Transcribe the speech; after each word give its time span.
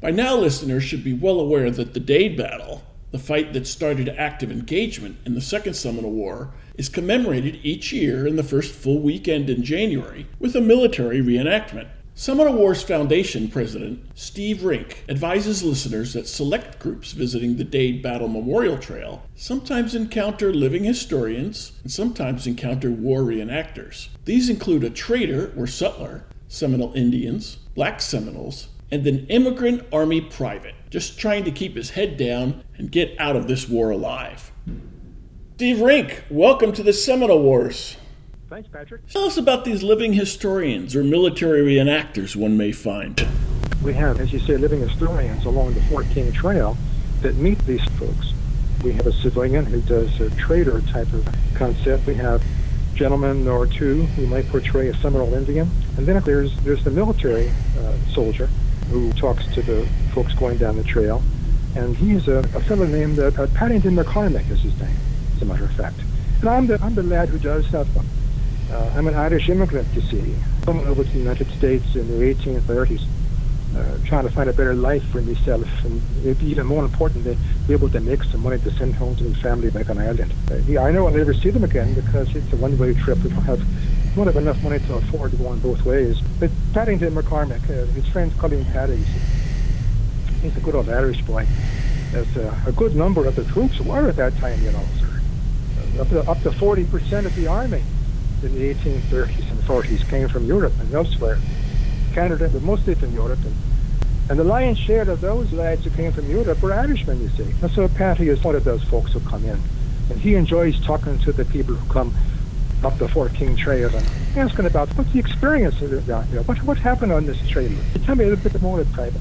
By 0.00 0.10
now, 0.10 0.34
listeners 0.34 0.82
should 0.82 1.04
be 1.04 1.12
well 1.12 1.38
aware 1.38 1.70
that 1.70 1.92
the 1.92 2.00
Dade 2.00 2.34
Battle, 2.34 2.82
the 3.10 3.18
fight 3.18 3.52
that 3.52 3.66
started 3.66 4.08
active 4.08 4.50
engagement 4.50 5.18
in 5.26 5.34
the 5.34 5.42
Second 5.42 5.74
Seminole 5.74 6.12
War, 6.12 6.54
is 6.78 6.88
commemorated 6.88 7.60
each 7.62 7.92
year 7.92 8.26
in 8.26 8.36
the 8.36 8.42
first 8.42 8.74
full 8.74 9.00
weekend 9.00 9.50
in 9.50 9.62
January 9.62 10.26
with 10.38 10.56
a 10.56 10.60
military 10.62 11.20
reenactment. 11.20 11.88
Seminole 12.14 12.54
Wars 12.54 12.82
Foundation 12.82 13.48
President 13.48 14.02
Steve 14.14 14.64
Rink 14.64 15.04
advises 15.06 15.62
listeners 15.62 16.14
that 16.14 16.26
select 16.26 16.78
groups 16.78 17.12
visiting 17.12 17.56
the 17.56 17.64
Dade 17.64 18.02
Battle 18.02 18.28
Memorial 18.28 18.78
Trail 18.78 19.22
sometimes 19.36 19.94
encounter 19.94 20.52
living 20.54 20.84
historians 20.84 21.72
and 21.82 21.92
sometimes 21.92 22.46
encounter 22.46 22.90
war 22.90 23.20
reenactors. 23.20 24.08
These 24.24 24.48
include 24.48 24.82
a 24.82 24.90
trader 24.90 25.52
or 25.58 25.66
sutler, 25.66 26.24
Seminole 26.48 26.94
Indians, 26.94 27.56
black 27.74 28.00
Seminoles, 28.00 28.68
and 28.90 29.06
an 29.06 29.26
immigrant 29.28 29.84
army 29.92 30.20
private, 30.20 30.74
just 30.90 31.18
trying 31.18 31.44
to 31.44 31.50
keep 31.50 31.76
his 31.76 31.90
head 31.90 32.16
down 32.16 32.64
and 32.76 32.90
get 32.90 33.14
out 33.18 33.36
of 33.36 33.46
this 33.46 33.68
war 33.68 33.90
alive. 33.90 34.50
Steve 35.56 35.80
Rink, 35.80 36.24
welcome 36.30 36.72
to 36.72 36.82
the 36.82 36.92
Seminole 36.92 37.42
Wars. 37.42 37.96
Thanks, 38.48 38.68
Patrick. 38.68 39.06
Tell 39.08 39.24
us 39.24 39.36
about 39.36 39.64
these 39.64 39.82
living 39.82 40.14
historians 40.14 40.96
or 40.96 41.04
military 41.04 41.62
reenactors 41.62 42.34
one 42.34 42.56
may 42.56 42.72
find. 42.72 43.26
We 43.82 43.92
have, 43.92 44.20
as 44.20 44.32
you 44.32 44.40
say, 44.40 44.56
living 44.56 44.80
historians 44.80 45.44
along 45.44 45.74
the 45.74 45.82
Fort 45.82 46.06
King 46.10 46.32
Trail 46.32 46.76
that 47.20 47.36
meet 47.36 47.58
these 47.60 47.84
folks. 47.98 48.32
We 48.82 48.92
have 48.94 49.06
a 49.06 49.12
civilian 49.12 49.66
who 49.66 49.80
does 49.82 50.20
a 50.20 50.30
trader 50.30 50.80
type 50.80 51.12
of 51.12 51.28
concept. 51.54 52.06
We 52.06 52.14
have 52.14 52.42
gentleman 52.94 53.46
or 53.46 53.66
two 53.66 54.02
who 54.02 54.26
might 54.26 54.48
portray 54.48 54.88
a 54.88 54.96
Seminole 54.96 55.32
Indian. 55.34 55.70
And 55.96 56.06
then 56.06 56.20
there's 56.24 56.58
there's 56.60 56.82
the 56.82 56.90
military 56.90 57.50
uh, 57.78 57.94
soldier 58.12 58.48
who 58.90 59.12
talks 59.12 59.46
to 59.54 59.62
the 59.62 59.86
folks 60.12 60.34
going 60.34 60.58
down 60.58 60.76
the 60.76 60.84
trail. 60.84 61.22
And 61.76 61.96
he's 61.96 62.26
a, 62.28 62.38
a 62.38 62.60
fellow 62.60 62.86
named 62.86 63.18
uh, 63.18 63.30
uh, 63.38 63.46
Paddington 63.54 63.94
McCormick 63.94 64.50
is 64.50 64.60
his 64.62 64.78
name, 64.80 64.96
as 65.36 65.42
a 65.42 65.44
matter 65.44 65.64
of 65.64 65.72
fact. 65.72 65.96
And 66.40 66.48
I'm 66.48 66.66
the, 66.66 66.80
I'm 66.82 66.94
the 66.94 67.02
lad 67.02 67.28
who 67.28 67.38
does 67.38 67.70
that 67.70 67.86
one. 67.88 68.06
Uh, 68.72 68.92
I'm 68.96 69.06
an 69.06 69.14
Irish 69.14 69.48
immigrant, 69.48 69.88
you 69.94 70.00
see. 70.02 70.34
Coming 70.62 70.86
over 70.86 71.04
to 71.04 71.10
the 71.10 71.18
United 71.18 71.48
States 71.52 71.94
in 71.94 72.06
the 72.08 72.34
1830s, 72.34 73.06
uh, 73.76 73.98
trying 74.04 74.24
to 74.24 74.30
find 74.30 74.50
a 74.50 74.52
better 74.52 74.74
life 74.74 75.04
for 75.10 75.20
myself, 75.22 75.66
and 75.84 76.42
even 76.42 76.66
more 76.66 76.84
importantly, 76.84 77.36
be 77.68 77.72
able 77.72 77.88
to 77.90 78.00
make 78.00 78.22
some 78.24 78.42
money 78.42 78.58
to 78.58 78.70
send 78.72 78.94
home 78.94 79.14
to 79.16 79.24
my 79.24 79.34
family 79.40 79.70
back 79.70 79.90
on 79.90 79.98
Ireland. 79.98 80.32
Uh, 80.50 80.80
I 80.80 80.90
know 80.90 81.06
I'll 81.06 81.14
never 81.14 81.34
see 81.34 81.50
them 81.50 81.62
again 81.62 81.94
because 81.94 82.34
it's 82.34 82.52
a 82.52 82.56
one-way 82.56 82.94
trip. 82.94 83.18
We 83.18 83.30
don't 83.30 83.42
have 83.42 83.62
won't 84.16 84.26
have 84.26 84.36
enough 84.36 84.62
money 84.62 84.78
to 84.78 84.94
afford 84.94 85.30
to 85.30 85.36
go 85.36 85.46
on 85.48 85.60
both 85.60 85.84
ways. 85.84 86.20
But 86.38 86.50
Paddington 86.72 87.14
McCormick, 87.14 87.64
uh, 87.64 87.86
his 87.92 88.06
friends 88.08 88.34
call 88.38 88.50
him 88.50 88.64
Paddy. 88.66 89.02
He's 90.42 90.56
a 90.56 90.60
good 90.60 90.74
old 90.74 90.88
Irish 90.88 91.22
boy. 91.22 91.46
As 92.14 92.36
uh, 92.36 92.54
a 92.66 92.72
good 92.72 92.96
number 92.96 93.26
of 93.26 93.36
the 93.36 93.44
troops 93.44 93.80
were 93.80 94.08
at 94.08 94.16
that 94.16 94.36
time, 94.38 94.60
you 94.62 94.72
know, 94.72 94.84
sir. 94.98 96.00
Up 96.00 96.08
to 96.08 96.20
up 96.28 96.40
to 96.42 96.50
40% 96.50 97.26
of 97.26 97.34
the 97.36 97.46
army 97.46 97.82
in 98.42 98.54
the 98.54 98.74
1830s 98.74 99.50
and 99.50 99.60
40s 99.60 100.08
came 100.08 100.28
from 100.28 100.46
Europe 100.46 100.72
and 100.80 100.92
elsewhere. 100.92 101.38
Canada, 102.12 102.48
but 102.52 102.62
mostly 102.62 102.94
from 102.94 103.12
Europe. 103.12 103.38
And, 103.44 103.54
and 104.30 104.38
the 104.38 104.44
lion's 104.44 104.78
share 104.78 105.08
of 105.08 105.20
those 105.20 105.52
lads 105.52 105.84
who 105.84 105.90
came 105.90 106.12
from 106.12 106.28
Europe 106.28 106.62
were 106.62 106.72
Irishmen, 106.72 107.20
you 107.20 107.28
see. 107.30 107.54
And 107.62 107.70
so 107.70 107.88
Paddy 107.88 108.28
is 108.28 108.42
one 108.42 108.56
of 108.56 108.64
those 108.64 108.82
folks 108.84 109.12
who 109.12 109.20
come 109.20 109.44
in. 109.44 109.60
And 110.10 110.20
he 110.20 110.34
enjoys 110.34 110.84
talking 110.84 111.18
to 111.20 111.32
the 111.32 111.44
people 111.44 111.74
who 111.74 111.92
come 111.92 112.12
up 112.84 112.98
the 112.98 113.08
Fort 113.08 113.34
King 113.34 113.56
Trail 113.56 113.94
and 113.94 114.06
asking 114.36 114.66
about 114.66 114.88
what's 114.96 115.12
the 115.12 115.18
experience 115.18 115.80
of 115.82 115.92
it 115.92 116.06
down 116.06 116.24
here? 116.26 116.42
What, 116.42 116.62
what 116.64 116.78
happened 116.78 117.12
on 117.12 117.26
this 117.26 117.46
trail? 117.48 117.70
Tell 118.04 118.14
me 118.14 118.24
a 118.24 118.28
little 118.28 118.50
bit 118.50 118.60
more 118.62 118.80
in 118.80 118.86
private. 118.92 119.20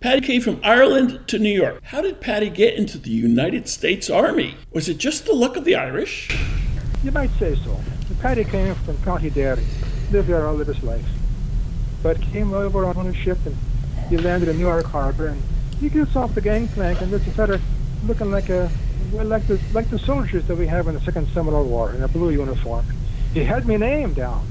Paddy 0.00 0.20
came 0.20 0.40
from 0.40 0.60
Ireland 0.62 1.26
to 1.28 1.38
New 1.38 1.50
York. 1.50 1.80
How 1.82 2.00
did 2.00 2.20
Paddy 2.20 2.48
get 2.48 2.74
into 2.74 2.98
the 2.98 3.10
United 3.10 3.68
States 3.68 4.08
Army? 4.08 4.54
Was 4.72 4.88
it 4.88 4.98
just 4.98 5.26
the 5.26 5.32
luck 5.32 5.56
of 5.56 5.64
the 5.64 5.74
Irish? 5.74 6.36
You 7.02 7.10
might 7.12 7.30
say 7.38 7.56
so. 7.56 7.80
Paddy 8.20 8.44
came 8.44 8.74
from 8.74 8.96
County 9.02 9.30
Derry, 9.30 9.64
lived 10.10 10.28
there 10.28 10.46
all 10.46 10.60
of 10.60 10.66
his 10.66 10.82
life, 10.82 11.04
but 12.02 12.20
came 12.22 12.52
over 12.54 12.84
on 12.86 13.06
a 13.06 13.14
ship 13.14 13.38
and 13.44 13.56
he 14.08 14.16
landed 14.16 14.48
in 14.48 14.56
New 14.56 14.62
York 14.62 14.86
Harbor 14.86 15.28
and 15.28 15.42
he 15.80 15.88
gets 15.88 16.14
off 16.16 16.34
the 16.34 16.40
gangplank 16.40 17.00
and 17.00 17.12
there's 17.12 17.26
a 17.26 17.30
fella 17.32 17.60
looking 18.06 18.30
like 18.30 18.48
a 18.48 18.70
well, 19.12 19.26
like 19.26 19.46
the 19.46 19.60
like 19.72 19.88
the 19.90 19.98
soldiers 19.98 20.46
that 20.46 20.56
we 20.56 20.66
have 20.66 20.88
in 20.88 20.94
the 20.94 21.00
Second 21.00 21.28
Seminole 21.28 21.64
War 21.64 21.92
in 21.94 22.02
a 22.02 22.08
blue 22.08 22.30
uniform. 22.30 22.86
He 23.32 23.44
had 23.44 23.66
my 23.66 23.76
name 23.76 24.14
down. 24.14 24.46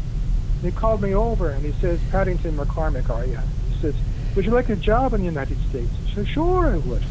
He 0.61 0.71
called 0.71 1.01
me 1.01 1.13
over 1.13 1.49
and 1.51 1.63
he 1.66 1.73
says, 1.81 1.99
Paddington 2.11 2.57
McCormick, 2.57 3.09
are 3.09 3.25
you? 3.25 3.39
He 3.71 3.79
says, 3.81 3.95
would 4.35 4.45
you 4.45 4.51
like 4.51 4.69
a 4.69 4.75
job 4.75 5.13
in 5.13 5.21
the 5.21 5.25
United 5.25 5.57
States? 5.69 5.91
I 6.11 6.16
said, 6.16 6.27
sure, 6.27 6.67
I 6.67 6.77
would. 6.77 7.01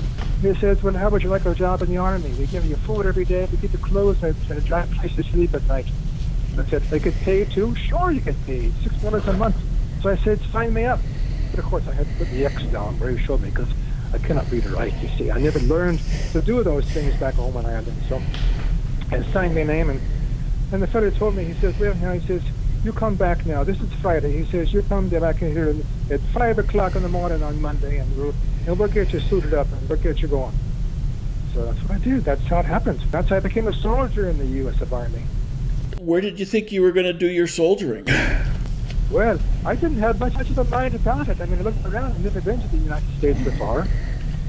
He 0.43 0.55
says, 0.55 0.83
well, 0.83 0.95
how 0.95 1.09
would 1.09 1.23
you 1.23 1.31
like 1.31 1.47
a 1.47 1.55
job 1.55 1.83
in 1.83 1.89
the 1.89 1.97
Army? 1.97 2.31
We 2.39 2.47
give 2.47 2.65
you 2.65 2.77
food 2.77 3.07
every 3.07 3.25
day, 3.25 3.49
we 3.51 3.57
give 3.59 3.73
you 3.73 3.79
clothes, 3.79 4.23
and 4.23 4.37
a 4.51 4.61
dry 4.61 4.87
place 4.87 5.15
to 5.17 5.23
sleep 5.25 5.55
at 5.55 5.67
night. 5.67 5.87
I 6.59 6.65
said, 6.67 6.83
they 6.83 6.99
get 6.99 7.15
paid 7.15 7.51
too? 7.51 7.75
Sure, 7.75 8.13
you 8.13 8.21
get 8.21 8.37
paid. 8.47 8.73
Six 8.83 8.95
dollars 8.97 9.27
a 9.27 9.33
month. 9.33 9.57
So 10.03 10.11
I 10.11 10.17
said, 10.17 10.41
sign 10.53 10.75
me 10.75 10.85
up. 10.85 11.01
But 11.51 11.61
of 11.61 11.65
course, 11.65 11.87
I 11.89 11.93
had 11.93 12.07
to 12.07 12.15
put 12.15 12.29
the 12.29 12.45
X 12.45 12.63
down 12.65 12.99
where 13.01 13.11
he 13.11 13.25
showed 13.25 13.41
me 13.41 13.51
because 13.51 13.69
I 14.15 14.19
cannot 14.19 14.49
read 14.51 14.65
or 14.67 14.71
write, 14.71 14.95
you 15.03 15.09
see. 15.19 15.33
I 15.33 15.41
never 15.41 15.59
learned 15.59 16.01
to 16.33 16.41
do 16.41 16.63
those 16.63 16.85
things 16.93 17.17
back 17.17 17.35
home 17.35 17.57
in 17.57 17.67
Ireland. 17.67 18.01
So 18.09 18.23
I 19.11 19.23
signed 19.33 19.57
my 19.57 19.65
name, 19.65 19.91
and, 19.91 20.01
and 20.71 20.81
the 20.81 20.87
fellow 20.87 21.11
told 21.11 21.35
me, 21.35 21.43
he 21.43 21.55
says, 21.55 21.77
well, 21.81 21.97
now, 21.97 22.13
he 22.13 22.25
says, 22.25 22.41
you 22.85 22.93
come 22.93 23.17
back 23.17 23.45
now. 23.45 23.65
This 23.65 23.81
is 23.81 23.93
Friday. 23.95 24.31
He 24.31 24.49
says, 24.53 24.73
you 24.73 24.83
come 24.83 25.09
back 25.09 25.37
here 25.37 25.75
at 26.11 26.21
5 26.33 26.59
o'clock 26.61 26.95
in 26.95 27.03
the 27.03 27.09
morning 27.09 27.43
on 27.43 27.61
Monday, 27.61 27.99
and 27.99 28.17
we'll, 28.17 28.35
and 28.69 28.79
we'll 28.79 28.89
get 28.89 29.13
you 29.13 29.19
suited 29.19 29.53
up, 29.53 29.67
and 29.73 29.89
we'll 29.89 29.99
get 29.99 30.23
you 30.23 30.29
going. 30.29 30.55
So 31.53 31.65
that's 31.65 31.81
what 31.83 31.93
I 31.93 31.99
did. 31.99 32.25
That's 32.25 32.43
how 32.43 32.61
it 32.61 32.67
happened. 32.67 33.01
That's 33.11 33.31
how 33.31 33.37
I 33.37 33.41
became 33.41 33.67
a 33.67 33.73
soldier 33.73 34.29
in 34.29 34.39
the 34.39 34.47
U.S. 34.47 34.81
Army. 34.93 35.23
Where 35.99 36.21
did 36.21 36.39
you 36.39 36.47
think 36.47 36.71
you 36.71 36.83
were 36.83 36.93
going 36.93 37.07
to 37.07 37.13
do 37.13 37.27
your 37.27 37.49
soldiering? 37.49 38.07
Well, 39.11 39.39
I 39.65 39.75
didn't 39.75 39.99
have 39.99 40.19
much, 40.19 40.35
much 40.35 40.51
of 40.51 40.59
a 40.59 40.65
mind 40.65 40.95
about 40.95 41.29
it. 41.29 41.41
I 41.41 41.47
mean, 41.47 41.59
I 41.61 41.63
looked 41.63 41.85
around. 41.85 42.13
I've 42.13 42.25
never 42.25 42.41
been 42.41 42.61
to 42.61 42.69
the 42.69 42.79
United 42.79 43.09
States 43.19 43.41
before. 43.43 43.87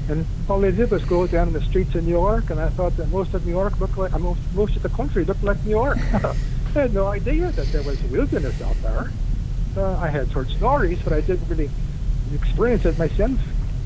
And 0.08 0.24
all 0.48 0.60
they 0.60 0.70
did 0.70 0.90
was 0.90 1.04
go 1.04 1.26
down 1.26 1.48
in 1.48 1.52
the 1.52 1.60
streets 1.60 1.94
of 1.94 2.04
New 2.04 2.12
York, 2.12 2.50
and 2.50 2.60
I 2.60 2.68
thought 2.70 2.96
that 2.96 3.08
most 3.10 3.34
of 3.34 3.44
New 3.44 3.52
York 3.52 3.78
looked 3.80 3.98
like, 3.98 4.18
most, 4.18 4.40
most 4.54 4.76
of 4.76 4.82
the 4.82 4.88
country 4.88 5.24
looked 5.24 5.42
like 5.42 5.62
New 5.64 5.70
York. 5.70 5.98
I 6.14 6.34
had 6.72 6.94
no 6.94 7.06
idea 7.06 7.50
that 7.52 7.66
there 7.72 7.82
was 7.82 8.00
wilderness 8.04 8.60
out 8.62 8.76
there. 8.82 9.10
Uh, 9.76 9.96
I 9.98 10.08
had 10.08 10.28
heard 10.28 10.48
stories, 10.48 11.00
but 11.02 11.12
I 11.12 11.20
didn't 11.20 11.48
really 11.48 11.70
experience 12.34 12.84
it 12.84 12.98
myself. 12.98 13.38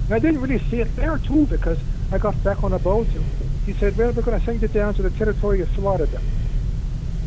And 0.07 0.15
I 0.15 0.19
didn't 0.19 0.41
really 0.41 0.59
see 0.71 0.81
it 0.81 0.95
there, 0.97 1.19
too, 1.19 1.47
because 1.47 1.79
I 2.13 2.19
got 2.19 2.43
back 2.45 2.63
on 2.63 2.73
a 2.75 2.79
boat, 2.79 3.09
and 3.15 3.25
he 3.65 3.73
said, 3.73 3.97
well, 3.97 4.13
we're 4.13 4.23
going 4.23 4.39
to 4.39 4.45
send 4.45 4.61
you 4.61 4.69
down 4.69 4.95
to 4.95 5.03
the 5.03 5.11
territory 5.11 5.61
of 5.63 5.69
Florida. 5.71 6.21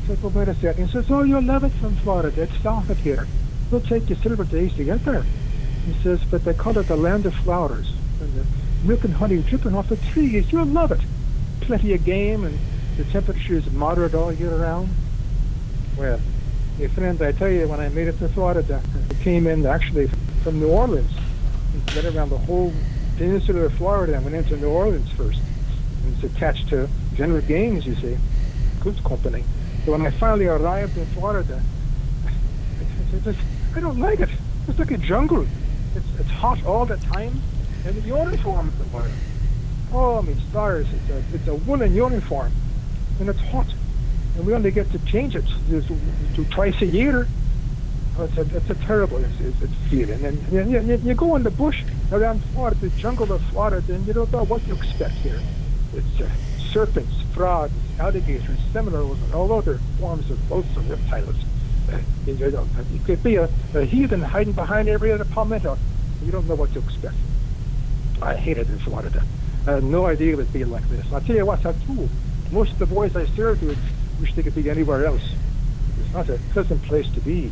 I 0.04 0.08
said, 0.08 0.22
well, 0.22 0.32
wait 0.34 0.50
a 0.50 0.56
second. 0.56 0.86
He 0.86 0.92
says, 0.92 1.10
oh, 1.10 1.24
you'll 1.24 1.42
love 1.42 1.64
it 1.64 1.72
from 1.74 1.96
Florida. 1.98 2.42
It's 2.42 2.58
south 2.62 2.90
of 2.90 3.00
here. 3.00 3.26
It'll 3.68 3.80
take 3.80 4.10
you 4.10 4.16
several 4.16 4.46
days 4.48 4.74
to 4.74 4.84
get 4.84 5.06
there. 5.06 5.24
He 5.86 5.94
says, 6.04 6.22
but 6.30 6.44
they 6.44 6.54
call 6.54 6.78
it 6.78 6.88
the 6.88 6.98
land 6.98 7.26
of 7.26 7.34
flowers. 7.36 7.94
And 8.20 8.34
the 8.34 8.46
milk 8.86 9.06
and 9.06 9.14
honey 9.14 9.42
dripping 9.42 9.74
off 9.76 9.88
the 9.88 9.96
trees. 9.96 10.52
You'll 10.52 10.66
love 10.66 10.92
it. 10.92 11.00
Plenty 11.62 11.94
of 11.94 12.04
game, 12.04 12.44
and 12.44 12.60
the 12.98 13.06
temperature 13.06 13.54
is 13.54 13.72
moderate 13.72 14.14
all 14.14 14.34
year 14.34 14.54
round. 14.54 14.90
Well, 15.98 16.20
my 16.78 16.88
friend, 16.88 17.22
I 17.22 17.32
tell 17.32 17.50
you, 17.50 17.68
when 17.70 17.80
I 17.80 17.88
made 17.90 18.10
it 18.10 18.20
to 18.20 18.28
Florida, 18.28 18.82
I 19.10 19.24
came 19.24 19.48
in 19.48 19.66
actually 19.66 20.10
from 20.44 20.60
New 20.60 20.70
Orleans. 20.70 21.12
We 21.74 22.02
went 22.02 22.14
around 22.14 22.30
the 22.30 22.38
whole 22.40 22.74
peninsula 23.16 23.62
of 23.62 23.74
Florida 23.76 24.16
and 24.16 24.26
went 24.26 24.36
into 24.36 24.58
New 24.58 24.70
Orleans 24.70 25.10
first. 25.14 25.40
It's 26.10 26.24
attached 26.24 26.68
to 26.70 26.90
General 27.16 27.42
Gaines, 27.42 27.86
you 27.86 27.96
see, 27.96 28.18
goods 28.82 29.00
company. 29.00 29.46
So 29.86 29.92
when 29.92 30.06
I 30.06 30.12
finally 30.12 30.46
arrived 30.46 30.98
in 30.98 31.06
Florida, 31.08 31.62
I, 32.26 33.20
just, 33.20 33.40
I 33.76 33.80
don't 33.82 34.00
like 34.00 34.22
it. 34.22 34.30
It's 34.68 34.80
like 34.80 34.92
a 34.92 34.98
jungle. 34.98 35.46
It's, 35.96 36.20
it's 36.20 36.30
hot 36.30 36.64
all 36.66 36.86
the 36.86 36.98
time, 36.98 37.42
and 37.86 37.96
the 37.96 38.02
uniform 38.02 38.70
is 38.70 38.92
the 38.92 39.10
Oh, 39.92 40.18
I 40.18 40.22
mean, 40.22 40.40
stars, 40.50 40.88
it's 40.92 41.10
a, 41.10 41.36
it's 41.36 41.48
a 41.48 41.56
woolen 41.56 41.94
uniform, 41.94 42.52
and 43.20 43.30
it's 43.30 43.40
hot. 43.40 43.68
And 44.36 44.46
we 44.48 44.54
only 44.54 44.72
get 44.72 44.92
to 44.92 45.00
change 45.00 45.36
it 45.36 45.46
to, 45.70 45.82
to 45.82 46.46
twice 46.46 46.82
a 46.82 46.88
year. 46.88 47.28
Oh, 48.18 48.24
it's, 48.24 48.38
a, 48.38 48.58
it's 48.58 48.70
a 48.70 48.76
terrible 48.76 49.18
it's, 49.18 49.40
it's, 49.40 49.62
it's 49.62 49.74
feeling. 49.90 50.24
And, 50.26 50.38
and 50.54 50.72
you, 50.72 50.80
you, 50.80 50.96
you 50.98 51.14
go 51.14 51.36
in 51.36 51.44
the 51.44 51.52
bush 51.52 51.84
around 52.12 52.42
Florida, 52.54 52.78
the 52.78 52.90
jungle 52.90 53.32
of 53.32 53.42
Florida, 53.48 53.84
and 53.94 54.08
you 54.08 54.14
don't 54.14 54.32
know 54.32 54.46
what 54.46 54.66
to 54.66 54.76
expect 54.76 55.14
here. 55.16 55.40
It's 55.94 56.22
uh, 56.22 56.30
serpents, 56.72 57.23
frogs, 57.34 57.74
alligators, 58.00 58.58
seminoles, 58.72 59.22
and 59.24 59.34
all 59.34 59.52
other 59.52 59.80
forms 60.00 60.30
of 60.30 60.50
both 60.50 60.66
of 60.78 60.90
reptiles. 60.90 61.36
Uh, 61.92 62.00
you, 62.26 62.34
know, 62.36 62.68
you 62.92 63.00
could 63.06 63.22
be 63.24 63.36
a, 63.36 63.50
a 63.74 63.84
heathen 63.84 64.22
hiding 64.22 64.54
behind 64.54 64.88
every 64.88 65.12
other 65.12 65.26
palmetto. 65.26 65.78
You 66.24 66.32
don't 66.32 66.48
know 66.48 66.56
what 66.56 66.72
to 66.74 66.80
expect. 66.80 67.16
I 68.22 68.36
hated 68.36 68.70
it 68.70 68.74
in 68.74 68.80
Florida. 68.80 69.24
I 69.68 69.72
had 69.72 69.84
no 69.84 70.06
idea 70.06 70.34
it 70.34 70.38
would 70.38 70.54
be 70.54 70.64
like 70.64 70.88
this. 70.90 71.06
I'll 71.12 71.22
tell 71.22 71.36
you 71.36 71.46
what, 71.46 71.66
I 71.66 71.74
do. 71.74 72.10
Most 72.52 72.74
of 72.74 72.80
the 72.80 72.86
boys 72.86 73.16
I 73.16 73.26
served 73.28 73.64
with 73.64 73.78
wish 74.20 74.34
they 74.36 74.44
could 74.44 74.56
be 74.56 74.70
anywhere 74.70 75.06
else. 75.06 75.24
It's 76.00 76.14
not 76.14 76.30
a 76.30 76.40
pleasant 76.52 76.82
place 76.84 77.10
to 77.14 77.20
be. 77.22 77.52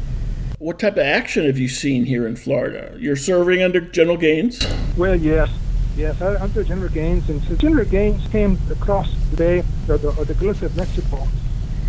What 0.60 0.80
type 0.80 0.94
of 0.94 1.00
action 1.00 1.46
have 1.46 1.58
you 1.58 1.68
seen 1.68 2.06
here 2.06 2.28
in 2.28 2.36
Florida? 2.36 2.96
You're 3.00 3.16
serving 3.16 3.64
under 3.64 3.82
General 3.82 4.18
Gaines? 4.18 4.62
Well, 4.96 5.16
yes. 5.16 5.50
Yes, 5.96 6.22
I 6.22 6.36
under 6.36 6.64
General 6.64 6.90
Gaines. 6.90 7.30
And 7.30 7.42
so 7.44 7.56
General 7.56 7.86
Gaines 7.86 8.26
came 8.30 8.58
across 8.70 9.14
the 9.32 9.38
bay, 9.38 9.64
or 9.90 9.98
the, 9.98 10.10
or 10.16 10.26
the 10.26 10.34
Gulf 10.34 10.62
of 10.62 10.76
Mexico, 10.78 11.28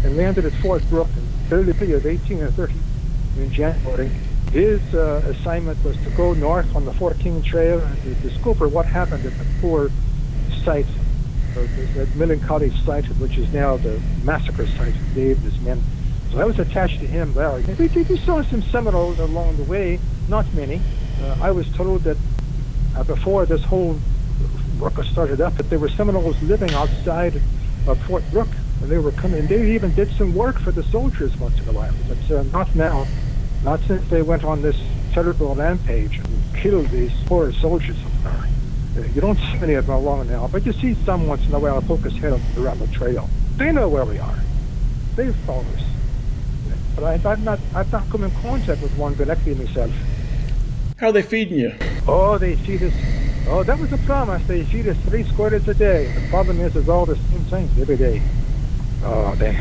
and 0.05 0.17
landed 0.17 0.45
at 0.45 0.53
Fort 0.55 0.83
Brooke 0.89 1.09
in 1.17 1.23
February 1.49 1.93
of 1.93 2.05
1830 2.05 2.75
in 3.39 3.53
January. 3.53 4.11
His 4.53 4.81
uh, 4.95 5.23
assignment 5.27 5.83
was 5.85 5.97
to 5.99 6.11
go 6.11 6.35
north 6.35 6.75
on 6.75 6.85
the 6.85 6.93
Fort 6.93 7.19
King 7.19 7.43
Trail 7.43 7.81
and 7.81 8.03
to 8.03 8.15
discover 8.29 8.69
what 8.69 8.87
happened 8.87 9.25
at 9.25 9.33
the 9.39 9.47
poor 9.61 9.91
site, 10.65 10.87
or 11.57 11.63
that 11.95 12.15
melancholy 12.17 12.71
site, 12.85 13.07
which 13.19 13.39
is 13.39 13.51
now 13.53 13.77
the 13.77 14.01
massacre 14.25 14.67
site 14.67 14.95
of 14.95 15.15
Dade 15.15 15.37
and 15.37 15.45
his 15.45 15.61
men. 15.61 15.81
So 16.33 16.41
I 16.41 16.45
was 16.45 16.59
attached 16.59 17.01
to 17.01 17.07
him 17.07 17.33
there. 17.35 17.53
We, 17.79 17.87
we 17.87 18.19
saw 18.19 18.43
some 18.43 18.63
Seminoles 18.63 19.19
along 19.21 19.57
the 19.57 19.65
way, 19.65 20.01
not 20.29 20.53
many. 20.55 20.81
Uh, 21.23 21.37
I 21.41 21.51
was 21.51 21.71
told 21.75 22.03
that 22.03 22.17
uh, 22.97 23.05
before 23.05 23.47
this 23.47 23.63
whole 23.65 23.99
work 24.79 25.03
started 25.05 25.41
up, 25.41 25.55
that 25.57 25.71
there 25.71 25.79
were 25.79 25.89
Seminoles 25.89 26.41
living 26.43 26.73
outside 26.73 27.41
of 27.87 27.99
Fort 28.07 28.25
Brooke, 28.31 28.55
and 28.81 28.91
they 28.91 28.99
were 28.99 29.13
coming. 29.13 29.47
They 29.47 29.73
even 29.73 29.95
did 29.95 30.11
some 30.17 30.35
work 30.35 30.59
for 30.59 30.73
the 30.73 30.83
soldiers 30.85 31.37
once 31.39 31.59
in 31.59 31.69
a 31.69 31.73
while, 31.73 31.95
but 32.09 32.37
uh, 32.37 32.43
not 32.53 32.75
now. 32.75 33.07
Not 33.65 33.81
since 33.81 34.09
they 34.11 34.23
went 34.23 34.45
on 34.45 34.63
this 34.63 34.77
terrible 35.13 35.55
rampage 35.55 36.19
and 36.19 36.57
killed 36.57 36.89
these 36.89 37.13
poor 37.27 37.53
soldiers 37.53 37.97
you 39.15 39.21
don't 39.21 39.39
see 39.39 39.59
many 39.59 39.75
of 39.75 39.87
them 39.87 39.95
along 39.97 40.29
now, 40.29 40.49
but 40.49 40.67
you 40.67 40.73
see 40.73 40.95
some 41.05 41.27
once 41.27 41.47
in 41.47 41.55
a 41.55 41.59
while 41.59 41.81
poke 41.81 42.01
his 42.01 42.15
head 42.15 42.39
around 42.59 42.79
the 42.79 42.87
trail. 42.89 43.29
They 43.57 43.73
know 43.73 43.89
where 43.89 44.05
we 44.05 44.19
are. 44.19 44.39
They 45.17 45.33
follow 45.47 45.61
us. 45.61 45.83
But 46.95 47.05
I, 47.05 47.17
have 47.17 47.43
not, 47.43 47.59
I've 47.75 47.91
not 47.91 48.09
come 48.11 48.25
in 48.25 48.31
contact 48.43 48.83
with 48.83 48.95
one 48.99 49.15
directly 49.15 49.55
myself. 49.55 49.91
How 50.99 51.09
are 51.09 51.13
they 51.13 51.23
feeding 51.23 51.59
you? 51.59 51.73
Oh, 52.07 52.39
they 52.39 52.57
feed 52.57 52.83
us. 52.83 52.93
Oh, 53.49 53.63
that 53.63 53.79
was 53.79 53.93
a 53.93 53.99
promise. 53.99 54.45
They 54.47 54.65
feed 54.65 54.89
us 54.89 54.97
three 55.09 55.25
squares 55.25 55.67
a 55.69 55.75
day. 55.75 56.13
The 56.13 56.29
problem 56.31 56.61
is, 56.61 56.75
it's 56.75 56.89
all 56.89 57.07
the 57.07 57.17
same 57.17 57.45
things 57.45 57.79
every 57.79 57.97
day. 57.97 58.23
Oh, 59.05 59.35
they, 59.35 59.53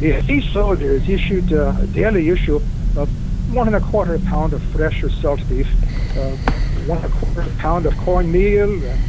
yeah, 0.00 0.22
each 0.30 0.52
soldier 0.52 0.92
is 0.92 1.08
issued 1.08 1.52
uh, 1.52 1.74
a 1.80 1.86
daily 1.86 2.28
issue 2.28 2.56
of 2.96 3.08
one 3.52 3.66
and 3.66 3.76
a 3.76 3.80
quarter 3.80 4.18
pound 4.18 4.52
of 4.52 4.62
fresh 4.64 5.02
or 5.02 5.10
salt 5.10 5.40
beef, 5.48 5.66
uh, 6.16 6.30
one 6.86 6.98
and 6.98 7.06
a 7.06 7.16
quarter 7.16 7.50
pound 7.58 7.86
of 7.86 7.96
cornmeal, 7.98 8.70
and 8.70 9.00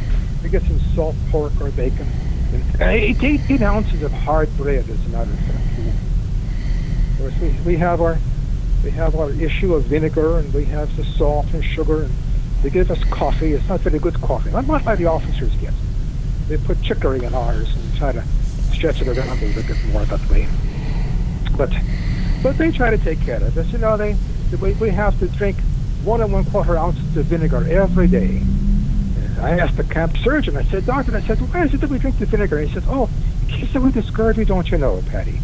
we 0.42 0.48
get 0.48 0.62
some 0.62 0.80
salt 0.94 1.14
pork 1.30 1.52
or 1.60 1.70
bacon, 1.70 2.06
and 2.52 2.80
18 2.80 3.62
ounces 3.62 4.02
of 4.02 4.12
hard 4.12 4.54
bread, 4.56 4.88
as 4.88 5.06
a 5.06 5.08
matter 5.10 5.30
of 5.30 5.38
fact. 5.40 5.78
Of 7.12 7.18
course, 7.18 7.34
we, 7.40 7.72
we 7.72 7.76
have 7.76 8.00
our 8.00 8.18
we 8.82 8.90
have 8.90 9.14
our 9.14 9.30
issue 9.30 9.74
of 9.74 9.84
vinegar, 9.84 10.38
and 10.38 10.52
we 10.52 10.64
have 10.64 10.94
the 10.96 11.04
salt 11.04 11.46
and 11.52 11.64
sugar, 11.64 12.02
and 12.02 12.12
they 12.62 12.70
give 12.70 12.90
us 12.90 13.02
coffee. 13.04 13.52
It's 13.52 13.68
not 13.68 13.80
very 13.80 13.98
good 13.98 14.20
coffee. 14.20 14.50
Not 14.50 14.66
what 14.66 14.98
the 14.98 15.06
officers 15.06 15.54
get. 15.56 15.74
They 16.48 16.56
put 16.58 16.80
chicory 16.82 17.24
in 17.24 17.34
ours 17.34 17.74
and 17.74 17.96
try 17.96 18.12
to 18.12 18.22
stretch 18.72 19.00
it 19.02 19.08
around 19.08 19.28
a 19.28 19.46
little 19.46 19.62
bit 19.62 19.84
more 19.86 20.04
that 20.04 20.28
way. 20.30 20.48
But 21.56 21.72
but 22.42 22.58
they 22.58 22.70
try 22.70 22.90
to 22.90 22.98
take 22.98 23.20
care 23.20 23.42
of 23.42 23.56
us. 23.56 23.66
You 23.72 23.78
know, 23.78 23.96
they 23.96 24.16
we, 24.60 24.72
we 24.74 24.90
have 24.90 25.18
to 25.20 25.28
drink 25.28 25.56
one 26.04 26.20
and 26.20 26.32
one 26.32 26.44
quarter 26.44 26.76
ounces 26.76 27.16
of 27.16 27.26
vinegar 27.26 27.66
every 27.68 28.08
day. 28.08 28.42
I 29.40 29.58
asked 29.58 29.76
the 29.76 29.84
camp 29.84 30.16
surgeon, 30.18 30.56
I 30.56 30.64
said, 30.64 30.86
Doctor, 30.86 31.16
I 31.16 31.20
said, 31.22 31.38
why 31.52 31.64
is 31.64 31.74
it 31.74 31.80
that 31.80 31.90
we 31.90 31.98
drink 31.98 32.18
the 32.18 32.26
vinegar? 32.26 32.60
He 32.60 32.72
said, 32.72 32.84
oh, 32.86 33.08
it 33.42 33.52
keeps 33.52 33.74
away 33.74 33.90
the 33.90 34.02
scurvy, 34.02 34.44
don't 34.44 34.70
you 34.70 34.78
know, 34.78 35.02
Paddy? 35.10 35.40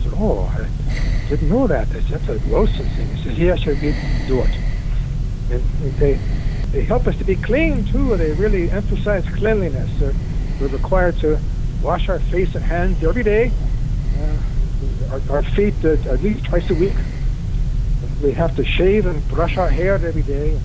I 0.00 0.02
said, 0.02 0.12
oh, 0.16 0.40
I 0.40 1.28
didn't 1.28 1.48
know 1.48 1.66
that. 1.66 1.88
I 1.88 1.92
said, 1.92 2.04
that's 2.04 2.28
a 2.28 2.48
Wilson 2.50 2.86
thing. 2.90 3.06
He 3.16 3.22
says, 3.22 3.38
yes, 3.38 3.64
we 3.64 3.74
do 4.26 4.40
it. 4.40 4.50
And, 5.50 5.62
and 5.82 5.92
they, 5.94 6.20
they 6.72 6.82
help 6.82 7.06
us 7.06 7.16
to 7.18 7.24
be 7.24 7.36
clean, 7.36 7.84
too. 7.86 8.16
They 8.16 8.32
really 8.32 8.70
emphasize 8.70 9.28
cleanliness. 9.30 9.90
Uh, 10.02 10.12
we're 10.60 10.68
required 10.68 11.18
to 11.18 11.38
wash 11.82 12.08
our 12.08 12.18
face 12.18 12.54
and 12.54 12.64
hands 12.64 13.02
every 13.04 13.22
day, 13.22 13.52
uh, 14.18 15.12
our, 15.12 15.36
our, 15.36 15.42
feet 15.42 15.74
uh, 15.84 15.92
at 16.10 16.22
least 16.22 16.44
twice 16.44 16.68
a 16.70 16.74
week 16.74 16.94
we 18.22 18.32
have 18.32 18.54
to 18.56 18.64
shave 18.64 19.06
and 19.06 19.26
brush 19.28 19.56
our 19.56 19.68
hair 19.68 19.94
every 19.94 20.22
day. 20.22 20.58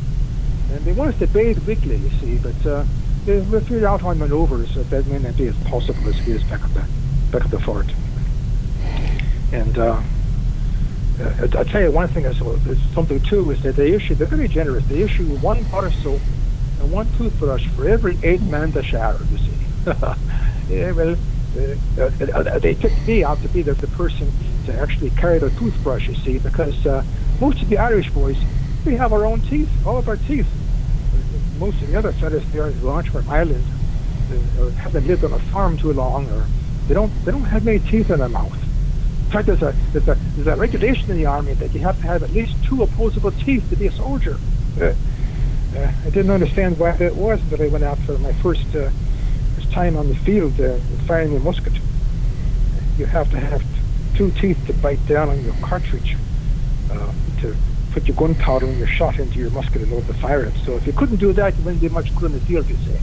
And 0.71 0.85
they 0.85 0.93
want 0.93 1.13
us 1.13 1.19
to 1.19 1.27
bathe 1.27 1.59
weekly, 1.67 1.97
you 1.97 2.09
see, 2.19 2.37
but 2.37 2.65
uh, 2.65 2.85
we 3.27 3.41
will 3.41 3.59
figure 3.61 3.87
out 3.87 4.03
on 4.03 4.17
maneuvers 4.17 4.73
that 4.75 4.89
that 4.89 5.05
may 5.07 5.19
not 5.19 5.37
be 5.37 5.47
as 5.47 5.57
possible 5.63 6.07
as 6.07 6.19
it 6.19 6.27
is 6.27 6.43
back 6.43 6.61
at 6.61 6.73
the, 6.73 6.85
back 7.31 7.45
at 7.45 7.51
the 7.51 7.59
fort. 7.59 7.85
And 9.51 9.77
uh, 9.77 10.01
uh 11.19 11.47
I'll 11.57 11.65
tell 11.65 11.81
you 11.81 11.91
one 11.91 12.07
thing, 12.07 12.25
is, 12.25 12.37
something 12.93 13.19
too, 13.21 13.51
is 13.51 13.61
that 13.63 13.75
they 13.75 13.93
issue, 13.93 14.15
they're 14.15 14.27
very 14.27 14.47
generous. 14.47 14.85
They 14.85 15.01
issue 15.01 15.25
one 15.37 15.63
bar 15.65 15.91
soap 15.91 16.21
and 16.79 16.91
one 16.91 17.07
toothbrush 17.17 17.67
for 17.69 17.87
every 17.87 18.17
eight 18.23 18.41
man 18.41 18.71
to 18.73 18.83
shower, 18.83 19.19
you 19.31 19.37
see. 19.37 19.53
yeah, 20.73 20.91
well, 20.91 21.15
uh, 21.57 22.01
uh, 22.01 22.59
they 22.59 22.73
picked 22.73 23.07
me 23.07 23.23
out 23.23 23.41
to 23.41 23.49
be 23.49 23.61
the, 23.61 23.73
the 23.73 23.87
person 23.87 24.31
to 24.65 24.73
actually 24.79 25.11
carry 25.11 25.39
the 25.39 25.49
toothbrush, 25.51 26.07
you 26.07 26.15
see, 26.15 26.39
because 26.39 26.85
uh, 26.85 27.03
most 27.39 27.61
of 27.61 27.69
the 27.69 27.77
Irish 27.77 28.09
boys, 28.09 28.37
we 28.85 28.95
have 28.95 29.13
our 29.13 29.25
own 29.25 29.41
teeth, 29.41 29.69
all 29.85 29.97
of 29.97 30.07
our 30.09 30.17
teeth. 30.17 30.47
Most 31.59 31.81
of 31.81 31.89
the 31.89 31.97
other 31.97 32.11
fellas 32.13 32.43
there 32.51 32.71
who 32.71 32.89
aren't 32.89 33.07
from 33.07 33.29
Ireland 33.29 33.63
uh, 34.59 34.69
haven't 34.69 35.07
lived 35.07 35.23
on 35.23 35.33
a 35.33 35.39
farm 35.39 35.77
too 35.77 35.93
long, 35.93 36.29
or 36.31 36.45
they 36.87 36.93
don't 36.93 37.11
they 37.23 37.31
don't 37.31 37.43
have 37.43 37.63
many 37.63 37.79
teeth 37.79 38.09
in 38.09 38.19
their 38.19 38.29
mouth. 38.29 38.57
In 39.33 39.43
fact, 39.43 39.47
there's 39.47 39.63
a 39.63 39.75
there's 39.93 40.07
a 40.07 40.21
there's 40.35 40.45
a 40.45 40.55
regulation 40.55 41.09
in 41.09 41.17
the 41.17 41.25
army 41.25 41.55
that 41.55 41.73
you 41.73 41.79
have 41.79 41.99
to 42.01 42.03
have 42.03 42.21
at 42.21 42.29
least 42.33 42.53
two 42.65 42.83
opposable 42.83 43.31
teeth 43.31 43.67
to 43.71 43.75
be 43.75 43.87
a 43.87 43.91
soldier. 43.91 44.37
Uh, 44.79 44.93
uh, 45.75 45.91
I 46.05 46.09
didn't 46.11 46.29
understand 46.29 46.77
why 46.77 46.91
that 46.91 47.15
was 47.15 47.41
until 47.41 47.63
I 47.63 47.67
went 47.67 47.83
out 47.83 47.97
for 48.05 48.15
my 48.19 48.31
first 48.33 48.67
uh, 48.75 48.91
first 49.55 49.71
time 49.71 49.97
on 49.97 50.07
the 50.07 50.15
field 50.17 50.61
uh, 50.61 50.77
firing 51.07 51.35
a 51.35 51.39
musket. 51.39 51.73
You 52.99 53.07
have 53.07 53.31
to 53.31 53.39
have 53.39 53.63
two 54.15 54.29
teeth 54.39 54.67
to 54.67 54.73
bite 54.73 55.03
down 55.07 55.29
on 55.29 55.43
your 55.43 55.55
cartridge 55.63 56.15
uh, 56.91 57.11
to 57.41 57.55
put 57.91 58.05
your 58.05 58.15
gunpowder 58.15 58.67
and 58.67 58.77
your 58.77 58.85
shot 58.85 59.17
into 59.17 59.39
your 59.39 59.49
musket 59.49 59.81
in 59.81 59.91
order 59.91 60.05
to 60.05 60.13
fire 60.13 60.43
it. 60.43 60.53
So 60.63 60.73
if 60.73 60.85
you 60.85 60.93
couldn't 60.93 61.17
do 61.17 61.33
that, 61.33 61.57
you 61.57 61.63
wouldn't 61.63 61.81
be 61.81 61.89
much 61.89 62.15
good 62.15 62.33
in 62.33 62.37
the 62.37 62.45
field, 62.45 62.69
you 62.69 62.75
say. 62.85 62.99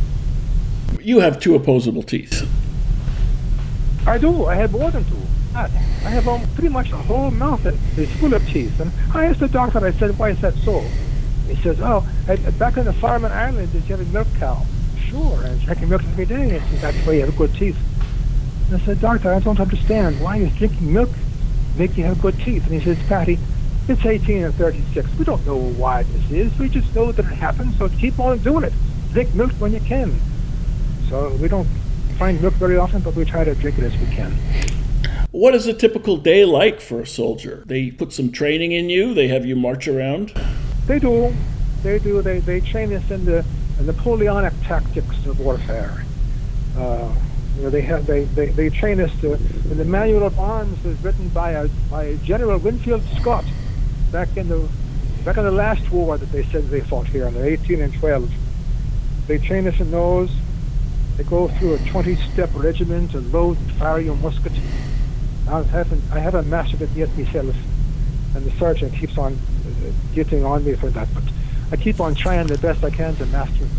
You 1.02 1.18
have 1.18 1.40
two 1.40 1.56
opposable 1.56 2.04
teeth. 2.04 2.49
I 4.06 4.16
do. 4.16 4.46
I 4.46 4.54
have 4.54 4.70
more 4.70 4.92
than 4.92 5.04
two. 5.06 5.16
I 5.54 5.69
have 6.11 6.28
um, 6.28 6.42
pretty 6.54 6.69
much 6.69 6.90
a 6.92 6.97
whole 6.97 7.30
mouth 7.30 7.62
that 7.64 7.75
is 7.97 8.11
full 8.16 8.35
of 8.35 8.47
teeth. 8.49 8.78
And 8.80 8.92
I 9.12 9.26
asked 9.26 9.40
the 9.40 9.49
doctor, 9.49 9.85
I 9.85 9.90
said, 9.92 10.16
why 10.19 10.30
is 10.30 10.40
that 10.42 10.54
so? 10.54 10.80
He 11.49 11.57
says, 11.57 11.80
oh, 11.80 12.09
I, 12.28 12.37
back 12.37 12.78
on 12.78 12.85
the 12.85 12.92
farm 12.92 13.25
in 13.25 13.33
Ireland, 13.33 13.73
did 13.73 13.83
you 13.88 13.97
have 13.97 14.09
a 14.09 14.12
milk 14.12 14.28
cow? 14.38 14.64
Sure, 14.99 15.42
and 15.42 15.61
drinking 15.62 15.88
milk 15.88 16.04
every 16.04 16.26
day. 16.26 16.57
I 16.57 16.61
said, 16.61 16.78
that's 16.80 17.07
why 17.07 17.14
you 17.14 17.21
have 17.26 17.37
good 17.37 17.52
teeth. 17.54 17.76
And 18.66 18.80
I 18.80 18.85
said, 18.85 19.00
doctor, 19.00 19.33
I 19.33 19.40
don't 19.40 19.59
understand. 19.59 20.21
Why 20.21 20.37
is 20.37 20.54
drinking 20.57 20.92
milk 20.92 21.11
make 21.76 21.97
you 21.97 22.04
have 22.04 22.23
good 22.23 22.38
teeth? 22.38 22.64
And 22.66 22.75
he 22.75 22.80
says, 22.80 22.99
Paddy, 23.09 23.38
it's 23.88 24.04
18 24.07 24.45
and 24.45 24.54
36. 24.54 25.09
We 25.19 25.25
don't 25.25 25.45
know 25.45 25.57
why 25.57 26.04
this 26.04 26.30
is. 26.30 26.57
We 26.61 26.69
just 26.69 26.95
know 26.95 27.11
that 27.11 27.25
it 27.25 27.35
happens, 27.35 27.76
so 27.76 27.88
keep 27.88 28.21
on 28.21 28.38
doing 28.38 28.62
it. 28.62 28.73
Drink 29.12 29.35
milk 29.35 29.50
when 29.52 29.73
you 29.73 29.80
can. 29.80 30.14
So 31.09 31.30
we 31.42 31.49
don't 31.49 31.66
find 32.16 32.40
milk 32.40 32.54
very 32.54 32.76
often, 32.76 33.02
but 33.02 33.16
we 33.16 33.25
try 33.25 33.42
to 33.42 33.57
drink 33.57 33.78
it 33.78 33.85
as 33.85 33.99
we 33.99 34.07
can. 34.14 34.33
What 35.32 35.54
is 35.54 35.68
a 35.68 35.72
typical 35.72 36.16
day 36.16 36.44
like 36.44 36.80
for 36.80 37.00
a 37.00 37.06
soldier? 37.06 37.62
They 37.64 37.92
put 37.92 38.12
some 38.12 38.32
training 38.32 38.72
in 38.72 38.90
you. 38.90 39.14
They 39.14 39.28
have 39.28 39.46
you 39.46 39.54
march 39.54 39.87
around. 39.87 40.34
They 40.87 40.99
do. 40.99 41.32
They 41.84 42.00
do. 42.00 42.20
They 42.20 42.40
they 42.40 42.60
train 42.60 42.92
us 42.92 43.08
in 43.10 43.25
the, 43.25 43.44
Napoleonic 43.80 44.52
tactics 44.64 45.25
of 45.25 45.40
warfare. 45.40 46.04
Uh, 46.76 47.14
you 47.56 47.62
know, 47.62 47.70
they 47.70 47.80
have 47.80 48.06
they, 48.06 48.25
they, 48.25 48.46
they 48.46 48.68
train 48.68 49.00
us 49.00 49.10
to. 49.20 49.37
the 49.37 49.84
manual 49.84 50.25
of 50.25 50.38
arms 50.38 50.84
is 50.84 51.02
written 51.02 51.28
by 51.28 51.52
a 51.52 51.68
by 51.88 52.16
General 52.25 52.58
Winfield 52.58 53.02
Scott 53.20 53.44
back 54.10 54.37
in 54.37 54.49
the 54.49 54.68
back 55.25 55.37
in 55.38 55.44
the 55.44 55.52
last 55.52 55.90
war 55.92 56.18
that 56.18 56.30
they 56.32 56.42
said 56.42 56.68
they 56.68 56.80
fought 56.80 57.06
here 57.06 57.26
in 57.28 57.34
the 57.34 57.46
18 57.46 57.80
and 57.80 57.94
12. 57.94 58.30
They 59.28 59.38
train 59.38 59.68
us 59.68 59.78
in 59.78 59.92
those. 59.92 60.30
They 61.16 61.25
go 61.25 61.46
through 61.49 61.75
a 61.75 61.78
20-step 61.78 62.50
regimen 62.54 63.08
to 63.08 63.20
load 63.20 63.58
and 63.58 63.72
fire 63.72 64.00
your 64.00 64.16
musket. 64.16 64.52
I 65.50 65.62
haven't 65.62 66.02
I 66.12 66.19
haven't 66.21 66.49
mastered 66.49 66.83
it 66.83 66.90
yet 66.90 67.16
myself, 67.19 67.57
and 68.35 68.45
the 68.45 68.50
sergeant 68.52 68.95
keeps 68.95 69.19
on 69.19 69.37
getting 70.14 70.45
on 70.45 70.64
me 70.64 70.75
for 70.75 70.90
that, 70.90 71.09
but 71.12 71.25
I 71.73 71.76
keep 71.76 72.00
on 72.00 72.14
trying 72.14 72.47
the 72.47 72.59
best 72.59 72.85
I 72.85 72.90
can 72.90 73.16
to 73.16 73.26
master 73.26 73.64
it. 73.64 73.71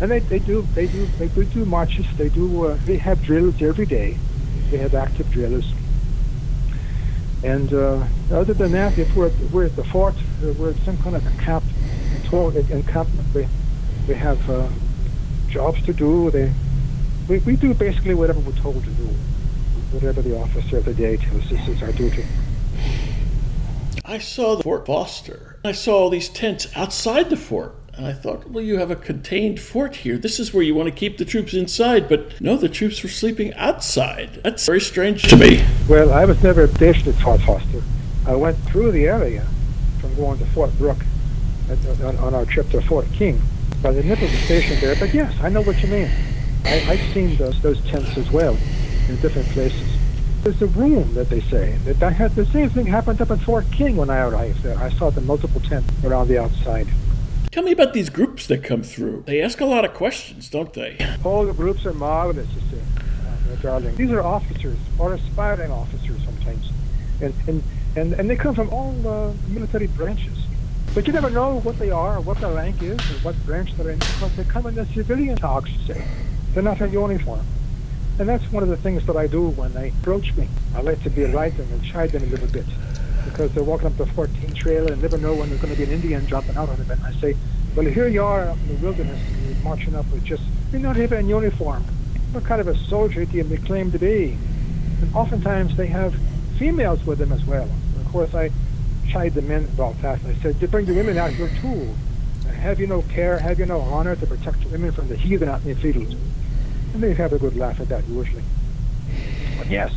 And 0.00 0.10
they, 0.10 0.18
they 0.18 0.38
do 0.38 0.62
they 0.74 0.86
do 0.86 1.06
they 1.18 1.28
do, 1.28 1.44
do 1.44 1.64
marches. 1.64 2.06
They 2.16 2.28
do 2.28 2.66
uh, 2.66 2.78
they 2.86 2.96
have 2.96 3.22
drills 3.22 3.60
every 3.62 3.86
day. 3.86 4.16
They 4.70 4.78
have 4.78 4.94
active 4.94 5.30
drills. 5.30 5.72
And 7.42 7.72
uh, 7.72 8.04
other 8.32 8.54
than 8.54 8.72
that, 8.72 8.98
if 8.98 9.14
we're 9.14 9.30
we're 9.52 9.66
at 9.66 9.76
the 9.76 9.84
fort, 9.84 10.14
uh, 10.42 10.52
we're 10.58 10.70
at 10.70 10.76
some 10.78 10.98
kind 10.98 11.16
of 11.16 11.26
a 11.26 11.42
camp, 11.42 11.64
encampment. 12.32 13.34
We 13.34 13.46
we 14.08 14.14
have 14.14 14.50
uh, 14.50 14.68
jobs 15.48 15.84
to 15.86 15.92
do. 15.92 16.30
They 16.30 16.52
we, 17.28 17.38
we 17.38 17.56
do 17.56 17.74
basically 17.74 18.14
whatever 18.14 18.40
we're 18.40 18.52
told 18.56 18.82
to 18.82 18.90
do, 18.90 19.08
whatever 19.92 20.22
the 20.22 20.38
officer 20.38 20.78
of 20.78 20.84
the 20.84 20.94
day 20.94 21.16
tells 21.16 21.52
us 21.52 21.68
is 21.68 21.82
our 21.82 21.92
duty. 21.92 22.24
I 24.04 24.18
saw 24.18 24.56
the 24.56 24.62
Fort 24.62 24.86
Foster. 24.86 25.56
I 25.64 25.72
saw 25.72 25.98
all 25.98 26.10
these 26.10 26.28
tents 26.28 26.66
outside 26.74 27.30
the 27.30 27.36
fort. 27.36 27.74
And 27.94 28.06
I 28.06 28.12
thought, 28.12 28.48
well, 28.48 28.64
you 28.64 28.78
have 28.78 28.90
a 28.90 28.96
contained 28.96 29.60
fort 29.60 29.96
here. 29.96 30.16
This 30.16 30.40
is 30.40 30.54
where 30.54 30.62
you 30.62 30.74
want 30.74 30.88
to 30.88 30.94
keep 30.94 31.18
the 31.18 31.24
troops 31.24 31.54
inside. 31.54 32.08
But 32.08 32.40
no, 32.40 32.56
the 32.56 32.68
troops 32.68 33.02
were 33.02 33.08
sleeping 33.08 33.52
outside. 33.54 34.40
That's 34.42 34.64
very 34.64 34.80
strange 34.80 35.24
to 35.24 35.36
me. 35.36 35.64
Well, 35.88 36.12
I 36.12 36.24
was 36.24 36.42
never 36.42 36.66
stationed 36.66 37.08
at 37.08 37.22
Fort 37.22 37.40
Foster. 37.42 37.82
I 38.26 38.36
went 38.36 38.56
through 38.58 38.92
the 38.92 39.06
area 39.06 39.46
from 40.00 40.14
going 40.14 40.38
to 40.38 40.46
Fort 40.46 40.76
Brooke 40.78 41.04
on, 42.02 42.16
on 42.16 42.34
our 42.34 42.46
trip 42.46 42.70
to 42.70 42.80
Fort 42.80 43.06
King. 43.12 43.40
But 43.82 43.96
I 43.96 44.00
never 44.00 44.24
was 44.24 44.38
stationed 44.40 44.80
there. 44.80 44.96
But 44.96 45.12
yes, 45.12 45.34
I 45.42 45.50
know 45.50 45.62
what 45.62 45.82
you 45.82 45.88
mean. 45.88 46.10
I, 46.64 46.80
I've 46.88 47.12
seen 47.12 47.36
those, 47.36 47.60
those 47.60 47.80
tents 47.90 48.16
as 48.16 48.30
well 48.30 48.56
in 49.10 49.20
different 49.20 49.48
places. 49.48 49.88
There's 50.42 50.62
a 50.62 50.66
room 50.68 51.12
that 51.14 51.28
they 51.28 51.40
say 51.40 51.76
that 51.84 52.02
I 52.02 52.10
had 52.10 52.34
the 52.34 52.46
same 52.46 52.70
thing 52.70 52.86
happened 52.86 53.20
up 53.20 53.30
at 53.30 53.40
Fort 53.40 53.66
King 53.70 53.96
when 53.96 54.08
I 54.08 54.20
arrived 54.20 54.62
there. 54.62 54.78
I 54.78 54.90
saw 54.90 55.10
the 55.10 55.20
multiple 55.20 55.60
tents 55.60 55.92
around 56.04 56.28
the 56.28 56.38
outside. 56.38 56.86
Tell 57.50 57.64
me 57.64 57.72
about 57.72 57.92
these 57.92 58.08
groups 58.08 58.46
that 58.46 58.62
come 58.62 58.82
through. 58.82 59.24
They 59.26 59.42
ask 59.42 59.60
a 59.60 59.66
lot 59.66 59.84
of 59.84 59.92
questions, 59.92 60.48
don't 60.48 60.72
they? 60.72 60.96
All 61.24 61.44
the 61.44 61.52
groups 61.52 61.84
are 61.84 61.92
marvelous, 61.92 62.48
you 62.54 62.60
see, 62.70 62.82
uh, 63.52 63.56
darling. 63.56 63.96
These 63.96 64.12
are 64.12 64.22
officers 64.22 64.78
or 64.98 65.14
aspiring 65.14 65.72
officers 65.72 66.22
sometimes, 66.24 66.70
and 67.20 67.34
and 67.48 67.62
and, 67.96 68.12
and 68.12 68.30
they 68.30 68.36
come 68.36 68.54
from 68.54 68.70
all 68.70 68.94
uh, 69.06 69.32
military 69.48 69.88
branches. 69.88 70.38
But 70.94 71.06
you 71.06 71.12
never 71.12 71.30
know 71.30 71.60
what 71.60 71.78
they 71.78 71.90
are, 71.90 72.16
or 72.18 72.20
what 72.20 72.38
their 72.40 72.52
rank 72.52 72.82
is, 72.82 72.98
or 72.98 73.18
what 73.22 73.34
branch 73.44 73.76
they're 73.76 73.90
in, 73.90 73.98
because 73.98 74.34
they 74.36 74.44
come 74.44 74.66
in 74.66 74.74
the 74.76 74.86
civilian 74.86 75.36
say. 75.86 76.06
They're 76.54 76.62
not 76.62 76.80
in 76.80 76.92
uniform. 76.92 77.44
And 78.20 78.28
that's 78.28 78.52
one 78.52 78.62
of 78.62 78.68
the 78.68 78.76
things 78.76 79.06
that 79.06 79.16
I 79.16 79.26
do 79.26 79.48
when 79.48 79.72
they 79.72 79.88
approach 79.88 80.34
me. 80.36 80.46
I 80.76 80.82
like 80.82 81.02
to 81.04 81.10
be 81.10 81.24
right 81.24 81.56
them 81.56 81.66
and 81.72 81.82
chide 81.82 82.10
them 82.10 82.22
a 82.22 82.26
little 82.26 82.48
bit 82.48 82.66
because 83.24 83.50
they're 83.54 83.64
walking 83.64 83.86
up 83.86 83.96
the 83.96 84.04
Fort 84.04 84.28
King 84.38 84.52
trail 84.52 84.92
and 84.92 85.00
never 85.00 85.16
know 85.16 85.34
when 85.34 85.48
there's 85.48 85.62
going 85.62 85.72
to 85.72 85.78
be 85.78 85.84
an 85.84 85.90
Indian 85.90 86.26
dropping 86.26 86.54
out 86.58 86.68
on 86.68 86.76
them. 86.76 86.90
And 86.90 87.02
I 87.02 87.12
say, 87.12 87.34
well, 87.74 87.86
here 87.86 88.08
you 88.08 88.22
are 88.22 88.42
up 88.42 88.58
in 88.58 88.76
the 88.76 88.84
wilderness 88.84 89.18
and 89.26 89.46
you're 89.46 89.64
marching 89.64 89.94
up 89.94 90.04
with 90.12 90.22
just, 90.22 90.42
you're 90.70 90.82
not 90.82 90.98
even 90.98 91.20
in 91.20 91.28
uniform. 91.30 91.82
What 92.32 92.44
kind 92.44 92.60
of 92.60 92.68
a 92.68 92.76
soldier 92.76 93.24
do 93.24 93.38
you 93.38 93.58
claim 93.60 93.90
to 93.92 93.98
be? 93.98 94.36
And 95.00 95.14
oftentimes 95.14 95.78
they 95.78 95.86
have 95.86 96.14
females 96.58 97.02
with 97.06 97.20
them 97.20 97.32
as 97.32 97.46
well. 97.46 97.70
And 97.70 98.04
of 98.04 98.12
course, 98.12 98.34
I 98.34 98.50
chide 99.08 99.32
the 99.32 99.40
men 99.40 99.64
about 99.64 99.98
that. 100.02 100.22
I 100.26 100.34
said, 100.42 100.60
you 100.60 100.68
bring 100.68 100.84
the 100.84 100.92
women 100.92 101.16
out 101.16 101.30
here 101.30 101.50
too. 101.62 101.94
Have 102.52 102.80
you 102.80 102.86
no 102.86 103.00
care, 103.00 103.38
have 103.38 103.58
you 103.58 103.64
no 103.64 103.80
honor 103.80 104.14
to 104.14 104.26
protect 104.26 104.62
women 104.66 104.92
from 104.92 105.08
the 105.08 105.16
heathen 105.16 105.48
out 105.48 105.62
in 105.62 105.68
the 105.68 105.74
fields? 105.74 106.14
And 106.92 107.02
they 107.02 107.14
have 107.14 107.32
a 107.32 107.38
good 107.38 107.56
laugh 107.56 107.80
at 107.80 107.88
that 107.88 108.06
usually. 108.08 108.42
But 109.58 109.68
yes, 109.68 109.92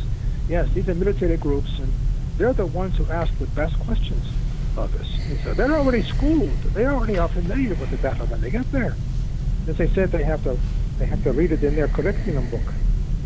yes, 0.48 0.68
these 0.72 0.88
are 0.88 0.94
military 0.94 1.36
groups, 1.36 1.78
and 1.78 1.92
they're 2.36 2.52
the 2.52 2.66
ones 2.66 2.96
who 2.96 3.06
ask 3.10 3.36
the 3.38 3.46
best 3.48 3.78
questions 3.80 4.24
of 4.76 4.94
us. 5.00 5.08
And 5.28 5.38
so 5.40 5.54
they're 5.54 5.72
already 5.72 6.02
schooled. 6.02 6.50
They 6.74 6.86
already 6.86 7.18
are 7.18 7.28
familiar 7.28 7.74
with 7.74 7.90
the 7.90 7.96
battle 7.98 8.26
when 8.26 8.40
they 8.40 8.50
get 8.50 8.70
there. 8.72 8.96
As 9.66 9.80
I 9.80 9.86
said, 9.88 10.12
they 10.12 10.24
have 10.24 10.42
to 10.44 10.58
they 10.98 11.06
have 11.06 11.24
to 11.24 11.32
read 11.32 11.50
it 11.50 11.64
in 11.64 11.74
their 11.74 11.88
curriculum 11.88 12.48
book, 12.50 12.72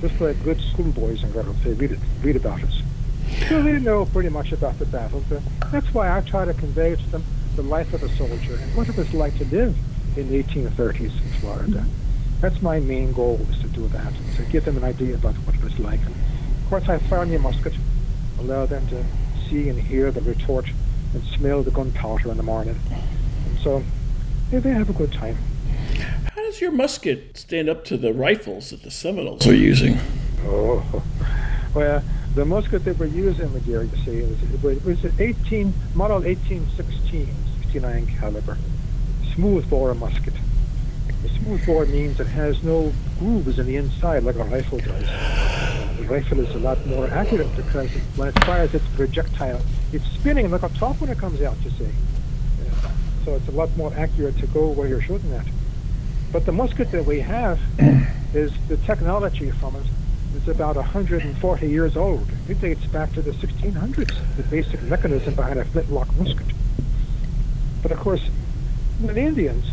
just 0.00 0.18
like 0.20 0.42
good 0.42 0.60
schoolboys 0.60 1.22
and 1.22 1.32
girls. 1.32 1.56
They 1.62 1.74
read 1.74 1.92
it, 1.92 1.98
read 2.22 2.36
about 2.36 2.62
it. 2.62 2.70
So 3.48 3.62
they 3.62 3.78
know 3.78 4.06
pretty 4.06 4.30
much 4.30 4.52
about 4.52 4.78
the 4.78 4.86
battle. 4.86 5.22
That's 5.70 5.92
why 5.92 6.16
I 6.16 6.22
try 6.22 6.46
to 6.46 6.54
convey 6.54 6.96
to 6.96 7.10
them 7.10 7.24
the 7.56 7.62
life 7.62 7.92
of 7.92 8.02
a 8.02 8.08
soldier 8.10 8.54
and 8.54 8.74
what 8.76 8.88
it 8.88 8.96
was 8.96 9.12
like 9.12 9.36
to 9.38 9.44
live 9.46 9.76
in 10.16 10.30
the 10.30 10.42
1830s 10.42 11.00
in 11.00 11.40
Florida. 11.40 11.84
That's 12.40 12.62
my 12.62 12.78
main 12.78 13.12
goal 13.12 13.40
is 13.50 13.58
to 13.60 13.68
do 13.68 13.88
that, 13.88 14.12
to 14.36 14.42
give 14.44 14.64
them 14.64 14.76
an 14.76 14.84
idea 14.84 15.14
about 15.14 15.34
what 15.34 15.56
it 15.56 15.64
was 15.64 15.76
like. 15.78 16.00
And 16.00 16.14
of 16.14 16.68
course, 16.68 16.88
I 16.88 16.98
fire 16.98 17.22
a 17.22 17.38
musket, 17.38 17.74
allow 18.38 18.66
them 18.66 18.86
to 18.88 19.04
see 19.48 19.68
and 19.68 19.80
hear 19.80 20.10
the 20.12 20.20
retort 20.20 20.66
and 21.14 21.22
smell 21.24 21.62
the 21.62 21.70
gunpowder 21.70 22.30
in 22.30 22.36
the 22.36 22.42
morning. 22.42 22.78
And 23.46 23.58
so 23.58 23.82
yeah, 24.52 24.60
they 24.60 24.70
have 24.70 24.88
a 24.88 24.92
good 24.92 25.12
time. 25.12 25.36
How 26.34 26.42
does 26.42 26.60
your 26.60 26.70
musket 26.70 27.36
stand 27.36 27.68
up 27.68 27.84
to 27.86 27.96
the 27.96 28.12
rifles 28.12 28.70
that 28.70 28.82
the 28.82 28.90
Seminoles 28.90 29.46
are 29.46 29.54
using? 29.54 29.98
Oh, 30.44 31.02
well, 31.74 32.02
the 32.34 32.44
musket 32.44 32.84
that 32.84 32.98
we're 32.98 33.06
using, 33.06 33.52
my 33.52 33.58
dear, 33.60 33.82
you 33.82 33.96
see, 34.04 34.18
it 34.18 34.62
was, 34.62 34.76
it 34.76 34.84
was 34.84 35.04
an 35.04 35.12
18 35.18 35.74
model 35.94 36.20
1816, 36.20 37.34
69 37.62 38.06
caliber, 38.18 38.56
smooth 39.34 39.68
bore 39.68 39.92
musket. 39.94 40.34
Smooth 41.26 41.66
bore 41.66 41.86
means 41.86 42.20
it 42.20 42.26
has 42.26 42.62
no 42.62 42.92
grooves 43.18 43.58
in 43.58 43.66
the 43.66 43.76
inside 43.76 44.22
like 44.22 44.36
a 44.36 44.44
rifle 44.44 44.78
does. 44.78 45.06
The 45.96 46.04
rifle 46.04 46.40
is 46.40 46.54
a 46.54 46.58
lot 46.58 46.84
more 46.86 47.08
accurate 47.08 47.54
because 47.56 47.90
when 48.16 48.28
it 48.28 48.44
fires 48.44 48.74
its 48.74 48.86
projectile, 48.94 49.60
it's 49.92 50.04
spinning 50.12 50.50
like 50.50 50.62
a 50.62 50.68
top 50.68 51.00
when 51.00 51.10
it 51.10 51.18
comes 51.18 51.42
out, 51.42 51.56
you 51.64 51.70
see. 51.70 51.90
So 53.24 53.34
it's 53.34 53.48
a 53.48 53.52
lot 53.52 53.74
more 53.76 53.92
accurate 53.94 54.38
to 54.38 54.46
go 54.48 54.68
where 54.68 54.86
you're 54.88 55.00
shooting 55.00 55.32
at. 55.32 55.46
But 56.32 56.46
the 56.46 56.52
musket 56.52 56.90
that 56.92 57.04
we 57.04 57.20
have 57.20 57.58
is 58.34 58.52
the 58.68 58.76
technology 58.76 59.50
from 59.50 59.76
it 59.76 59.86
is 60.36 60.48
about 60.48 60.76
140 60.76 61.66
years 61.66 61.96
old. 61.96 62.28
It 62.48 62.60
dates 62.60 62.84
back 62.86 63.12
to 63.14 63.22
the 63.22 63.32
1600s, 63.32 64.36
the 64.36 64.42
basic 64.44 64.82
mechanism 64.82 65.34
behind 65.34 65.58
a 65.58 65.64
flintlock 65.64 66.14
musket. 66.16 66.46
But 67.82 67.90
of 67.90 67.98
course, 67.98 68.22
the 69.00 69.16
Indians, 69.16 69.64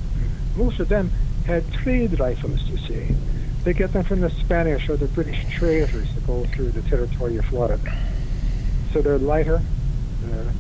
most 0.56 0.80
of 0.80 0.88
them 0.88 1.12
had 1.46 1.72
trade 1.74 2.20
rifles, 2.20 2.62
you 2.64 2.78
see. 2.78 3.16
They 3.64 3.74
get 3.74 3.94
them 3.94 4.04
from 4.04 4.22
the 4.22 4.30
Spanish 4.30 4.90
or 4.90 4.98
the 4.98 5.08
British 5.08 5.44
traders 5.52 6.14
that 6.14 6.28
go 6.28 6.46
through 6.46 6.70
the 6.72 6.82
territory 6.84 7.38
of 7.38 7.46
Florida. 7.46 7.80
So 8.94 9.02
they're 9.02 9.18
lighter. 9.18 9.62
Uh, 10.24 10.52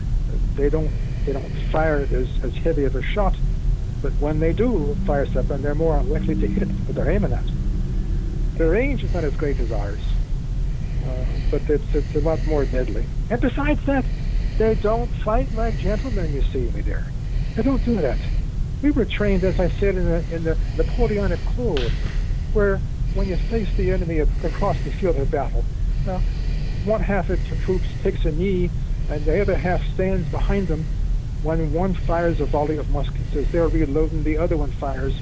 they 0.55 0.69
don't 0.69 0.91
they 1.25 1.33
don't 1.33 1.51
fire 1.71 2.07
as, 2.11 2.27
as 2.43 2.53
heavy 2.57 2.83
of 2.83 2.95
a 2.95 3.01
shot, 3.01 3.35
but 4.01 4.11
when 4.13 4.39
they 4.39 4.53
do 4.53 4.95
fire 5.05 5.25
something, 5.25 5.61
they're 5.61 5.75
more 5.75 6.01
likely 6.03 6.35
to 6.35 6.47
hit 6.47 6.67
what 6.67 6.95
they're 6.95 7.09
aiming 7.09 7.33
at. 7.33 7.45
The 8.57 8.69
range 8.69 9.03
is 9.03 9.13
not 9.13 9.23
as 9.23 9.35
great 9.35 9.59
as 9.59 9.71
ours, 9.71 9.99
uh, 11.05 11.25
but 11.49 11.61
it's, 11.69 11.95
it's 11.95 12.15
a 12.15 12.19
lot 12.19 12.45
more 12.45 12.65
deadly. 12.65 13.05
And 13.29 13.41
besides 13.41 13.83
that, 13.85 14.05
they 14.57 14.75
don't 14.75 15.09
fight 15.23 15.51
like 15.53 15.77
gentlemen, 15.77 16.31
you 16.33 16.43
see 16.43 16.69
me 16.71 16.81
there. 16.81 17.05
They 17.55 17.63
don't 17.63 17.83
do 17.83 17.95
that. 17.95 18.19
We 18.81 18.91
were 18.91 19.05
trained, 19.05 19.43
as 19.43 19.59
I 19.59 19.69
said, 19.69 19.95
in 19.95 20.05
the, 20.05 20.35
in 20.35 20.43
the 20.43 20.57
Napoleonic 20.77 21.39
Code, 21.55 21.91
where 22.53 22.77
when 23.13 23.27
you 23.27 23.37
face 23.37 23.69
the 23.77 23.91
enemy 23.91 24.19
across 24.19 24.77
the 24.83 24.91
field 24.91 25.15
of 25.15 25.31
battle, 25.31 25.63
now, 26.05 26.19
one 26.85 27.01
half 27.01 27.29
of 27.29 27.49
the 27.49 27.55
troops 27.57 27.85
takes 28.03 28.25
a 28.25 28.31
knee, 28.31 28.69
and 29.09 29.23
the 29.25 29.41
other 29.41 29.55
half 29.55 29.83
stands 29.93 30.29
behind 30.29 30.67
them 30.67 30.85
when 31.41 31.73
one 31.73 31.93
fires 31.93 32.39
a 32.41 32.45
volley 32.45 32.77
of 32.77 32.89
muskets. 32.89 33.35
As 33.35 33.51
they're 33.51 33.67
reloading, 33.67 34.23
the 34.23 34.37
other 34.37 34.57
one 34.57 34.71
fires. 34.71 35.15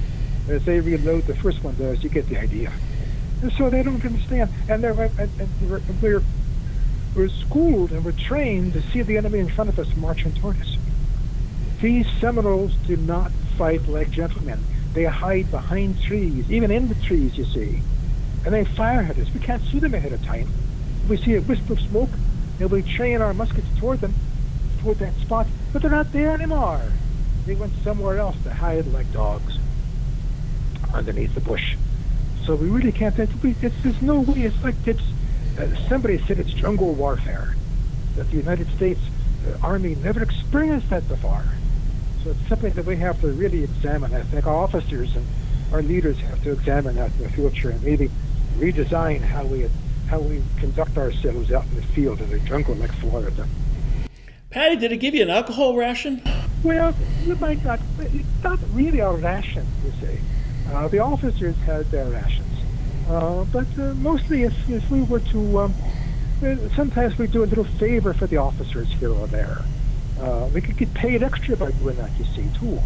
As 0.48 0.64
they 0.64 0.80
reload, 0.80 1.26
the 1.26 1.34
first 1.34 1.62
one 1.64 1.74
does. 1.76 2.02
You 2.02 2.10
get 2.10 2.28
the 2.28 2.38
idea. 2.38 2.72
And 3.42 3.52
so 3.52 3.70
they 3.70 3.82
don't 3.82 4.04
understand. 4.04 4.50
And, 4.68 4.82
they're, 4.82 4.92
and, 4.92 5.30
and 5.38 5.48
we're, 5.70 5.80
we're, 6.02 6.22
we're 7.14 7.28
schooled 7.28 7.92
and 7.92 8.04
we're 8.04 8.12
trained 8.12 8.72
to 8.74 8.82
see 8.82 9.02
the 9.02 9.16
enemy 9.16 9.38
in 9.38 9.48
front 9.48 9.70
of 9.70 9.78
us 9.78 9.94
marching 9.96 10.32
toward 10.32 10.60
us. 10.60 10.76
These 11.80 12.06
Seminoles 12.20 12.74
do 12.86 12.96
not 12.96 13.30
fight 13.56 13.86
like 13.88 14.10
gentlemen. 14.10 14.62
They 14.92 15.04
hide 15.04 15.50
behind 15.50 16.00
trees, 16.00 16.50
even 16.50 16.70
in 16.70 16.88
the 16.88 16.94
trees, 16.96 17.36
you 17.36 17.44
see. 17.44 17.80
And 18.44 18.54
they 18.54 18.64
fire 18.64 19.00
at 19.00 19.18
us. 19.18 19.32
We 19.32 19.40
can't 19.40 19.62
see 19.64 19.78
them 19.78 19.94
ahead 19.94 20.12
of 20.12 20.22
time. 20.24 20.48
We 21.08 21.16
see 21.16 21.34
a 21.34 21.40
wisp 21.40 21.68
of 21.70 21.80
smoke, 21.80 22.10
and 22.60 22.70
we 22.70 22.82
train 22.82 23.20
our 23.20 23.34
muskets 23.34 23.66
toward 23.78 24.00
them, 24.00 24.14
toward 24.80 24.98
that 24.98 25.14
spot, 25.14 25.46
but 25.72 25.82
they're 25.82 25.90
not 25.90 26.12
there 26.12 26.30
anymore. 26.30 26.80
They 27.46 27.54
went 27.54 27.72
somewhere 27.82 28.18
else 28.18 28.36
to 28.44 28.54
hide 28.54 28.86
like 28.86 29.12
dogs 29.12 29.58
underneath 30.94 31.34
the 31.34 31.40
bush. 31.40 31.76
So 32.46 32.54
we 32.54 32.68
really 32.68 32.92
can't. 32.92 33.18
It's, 33.18 33.32
it's, 33.42 33.82
there's 33.82 34.02
no 34.02 34.20
way. 34.20 34.42
It's 34.42 34.62
like 34.62 34.74
it's. 34.86 35.02
Uh, 35.58 35.74
somebody 35.88 36.18
said 36.26 36.38
it's 36.38 36.52
jungle 36.52 36.92
warfare. 36.94 37.56
That 38.16 38.30
the 38.30 38.36
United 38.36 38.68
States 38.76 39.00
uh, 39.46 39.66
Army 39.66 39.96
never 39.96 40.22
experienced 40.22 40.90
that 40.90 41.06
before. 41.08 41.44
So 42.24 42.30
it's 42.30 42.48
something 42.48 42.72
that 42.72 42.86
we 42.86 42.96
have 42.96 43.20
to 43.20 43.28
really 43.28 43.64
examine. 43.64 44.14
I 44.14 44.22
think 44.22 44.46
our 44.46 44.54
officers 44.54 45.14
and 45.14 45.26
our 45.72 45.82
leaders 45.82 46.18
have 46.20 46.42
to 46.44 46.52
examine 46.52 46.96
that 46.96 47.12
in 47.12 47.24
the 47.24 47.28
future 47.28 47.68
and 47.68 47.82
maybe 47.82 48.10
redesign 48.56 49.20
how 49.20 49.44
we 49.44 49.68
how 50.08 50.20
we 50.20 50.42
conduct 50.58 50.96
ourselves 50.96 51.52
out 51.52 51.64
in 51.66 51.76
the 51.76 51.82
field 51.82 52.22
in 52.22 52.30
the 52.30 52.38
jungle 52.40 52.74
like 52.76 52.92
Florida. 52.92 53.46
Paddy, 54.48 54.76
did 54.76 54.92
it 54.92 54.98
give 54.98 55.14
you 55.14 55.22
an 55.22 55.30
alcohol 55.30 55.76
ration? 55.76 56.22
Well, 56.62 56.94
you 57.24 57.36
might 57.36 57.62
not, 57.62 57.80
it's 57.98 58.42
not 58.42 58.58
really 58.72 59.00
a 59.00 59.10
ration, 59.10 59.66
you 59.84 59.92
see. 60.00 60.18
Uh, 60.70 60.88
the 60.88 61.00
officers 61.00 61.56
had 61.66 61.90
their 61.90 62.06
rations. 62.06 62.46
Uh, 63.08 63.44
but 63.44 63.66
uh, 63.78 63.94
mostly 63.94 64.44
if, 64.44 64.70
if 64.70 64.88
we 64.90 65.02
were 65.02 65.20
to, 65.20 65.60
um, 65.60 65.74
uh, 66.42 66.54
sometimes 66.76 67.18
we 67.18 67.26
do 67.26 67.42
a 67.42 67.46
little 67.46 67.64
favor 67.64 68.14
for 68.14 68.26
the 68.26 68.36
officers 68.36 68.88
here 68.92 69.10
or 69.10 69.26
there. 69.26 69.62
Uh, 70.20 70.48
we 70.54 70.60
could 70.60 70.76
get 70.76 70.92
paid 70.94 71.22
extra 71.22 71.56
by 71.56 71.70
doing 71.72 71.96
that, 71.96 72.10
you 72.18 72.24
see, 72.24 72.46
too. 72.58 72.78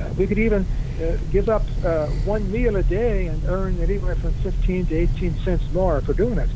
Uh, 0.00 0.08
we 0.16 0.26
could 0.26 0.38
even 0.38 0.64
uh, 1.00 1.16
give 1.30 1.48
up 1.48 1.62
uh, 1.84 2.06
one 2.24 2.50
meal 2.50 2.76
a 2.76 2.82
day 2.82 3.26
and 3.26 3.44
earn 3.46 3.78
anywhere 3.80 4.14
from 4.16 4.32
15 4.34 4.86
to 4.86 4.96
18 4.96 5.38
cents 5.40 5.64
more 5.72 6.00
for 6.00 6.14
doing 6.14 6.38
it. 6.38 6.48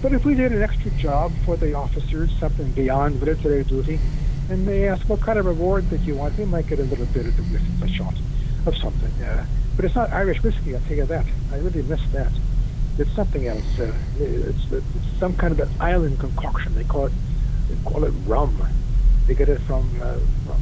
But 0.00 0.12
if 0.12 0.24
we 0.24 0.34
did 0.34 0.52
an 0.52 0.62
extra 0.62 0.90
job 0.92 1.32
for 1.44 1.56
the 1.56 1.74
officers, 1.74 2.30
something 2.38 2.70
beyond 2.72 3.20
military 3.20 3.64
duty, 3.64 3.98
and 4.48 4.66
they 4.66 4.88
ask 4.88 5.06
what 5.08 5.20
kind 5.20 5.38
of 5.38 5.46
reward 5.46 5.90
that 5.90 6.00
you 6.00 6.14
want, 6.14 6.38
we 6.38 6.44
might 6.44 6.66
get 6.66 6.78
a 6.78 6.84
little 6.84 7.06
bit 7.06 7.26
of 7.26 7.36
the 7.36 7.84
a 7.84 7.88
shot 7.88 8.14
of 8.66 8.76
something. 8.76 9.10
Uh, 9.22 9.44
but 9.76 9.84
it's 9.84 9.94
not 9.94 10.10
Irish 10.12 10.42
whiskey, 10.42 10.74
I'll 10.74 10.82
tell 10.82 10.96
you 10.96 11.06
that. 11.06 11.26
I 11.52 11.58
really 11.58 11.82
miss 11.82 12.00
that. 12.12 12.32
It's 12.98 13.12
something 13.12 13.46
else. 13.46 13.78
Uh, 13.78 13.92
it's, 14.18 14.72
it's 14.72 14.86
some 15.18 15.36
kind 15.36 15.52
of 15.52 15.60
an 15.60 15.68
island 15.80 16.18
concoction. 16.18 16.74
They 16.74 16.84
call 16.84 17.06
it 17.06 17.12
they 17.68 17.90
call 17.90 18.04
it 18.04 18.12
rum. 18.26 18.56
They 19.26 19.34
get 19.34 19.48
it 19.48 19.60
from 19.62 19.88
uh, 20.02 20.18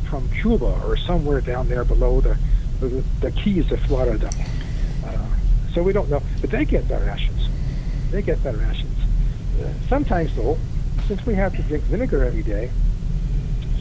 from 0.08 0.28
Cuba 0.30 0.80
or 0.84 0.96
somewhere 0.96 1.40
down 1.40 1.68
there 1.68 1.84
below 1.84 2.20
the 2.20 2.36
the, 2.80 3.02
the 3.20 3.30
keys 3.32 3.70
of 3.72 3.80
Florida. 3.80 4.30
Uh, 5.04 5.26
so 5.72 5.82
we 5.82 5.92
don't 5.92 6.10
know, 6.10 6.22
but 6.40 6.50
they 6.50 6.64
get 6.64 6.88
their 6.88 7.00
rations. 7.00 7.48
They 8.10 8.22
get 8.22 8.42
their 8.42 8.56
rations. 8.56 8.98
Uh, 9.60 9.72
sometimes 9.88 10.34
though, 10.34 10.58
since 11.06 11.24
we 11.24 11.34
have 11.34 11.54
to 11.56 11.62
drink 11.62 11.84
vinegar 11.84 12.24
every 12.24 12.42
day, 12.42 12.70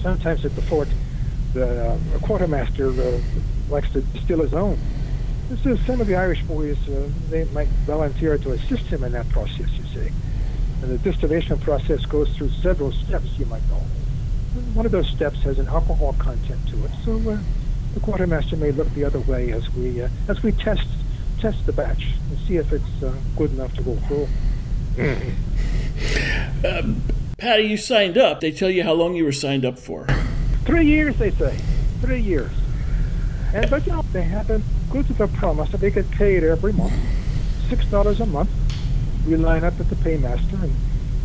sometimes 0.02 0.46
at 0.46 0.56
the 0.56 0.62
fort, 0.62 0.88
the 1.54 1.92
uh, 1.92 2.20
quartermaster 2.20 2.90
uh, 2.90 3.20
likes 3.70 3.92
to 3.94 4.02
distill 4.02 4.42
his 4.42 4.54
own. 4.54 4.78
So 5.64 5.76
some 5.78 6.02
of 6.02 6.08
the 6.08 6.16
Irish 6.16 6.42
boys, 6.44 6.78
uh, 6.90 7.10
they 7.30 7.46
might 7.46 7.68
volunteer 7.86 8.38
to 8.38 8.52
assist 8.52 8.84
him 8.86 9.04
in 9.04 9.12
that 9.12 9.30
process, 9.30 9.70
you 9.72 9.84
see. 9.94 10.12
And 10.86 11.00
the 11.00 11.12
distillation 11.12 11.58
process 11.58 12.06
goes 12.06 12.30
through 12.38 12.52
several 12.62 12.92
steps, 12.92 13.40
you 13.40 13.48
might 13.48 13.68
know. 13.70 13.82
One 14.76 14.86
of 14.86 14.92
those 14.92 15.08
steps 15.08 15.40
has 15.40 15.58
an 15.58 15.68
alcohol 15.68 16.14
content 16.20 16.62
to 16.68 16.86
it, 16.86 16.92
so 17.04 17.14
uh, 17.28 17.40
the 17.96 18.00
quartermaster 18.02 18.56
may 18.56 18.72
look 18.72 18.88
the 18.94 19.04
other 19.04 19.20
way 19.22 19.52
as 19.52 19.68
we 19.74 20.04
uh, 20.04 20.10
as 20.28 20.44
we 20.44 20.52
test 20.52 20.88
test 21.40 21.66
the 21.66 21.74
batch 21.74 22.10
and 22.30 22.38
see 22.48 22.58
if 22.58 22.72
it's 22.72 23.02
uh, 23.04 23.12
good 23.36 23.52
enough 23.54 23.74
to 23.74 23.82
go 23.82 23.96
through. 24.08 24.28
Um, 26.64 27.02
Paddy, 27.40 27.64
you 27.64 27.78
signed 27.78 28.20
up. 28.20 28.40
They 28.40 28.52
tell 28.52 28.70
you 28.70 28.84
how 28.84 28.94
long 28.94 29.16
you 29.16 29.26
were 29.26 29.32
signed 29.32 29.66
up 29.66 29.80
for. 29.80 30.06
Three 30.66 30.86
years, 30.86 31.18
they 31.18 31.32
say. 31.32 31.58
Three 32.02 32.22
years. 32.22 32.52
And 33.56 33.68
but 33.72 33.88
you 33.88 33.92
know, 33.94 34.06
they 34.14 34.22
have 34.22 34.48
been 34.48 34.64
good 34.92 35.08
to 35.08 35.14
the 35.14 35.28
promise 35.30 35.72
that 35.72 35.82
they 35.82 35.90
get 35.90 36.12
paid 36.12 36.44
every 36.44 36.74
month, 36.74 36.94
six 37.70 37.88
dollars 37.88 38.20
a 38.20 38.28
month. 38.28 38.52
We 39.26 39.36
line 39.38 39.64
up 39.64 39.80
at 39.80 39.90
the 39.90 39.96
paymaster 39.96 40.62
and 40.62 40.74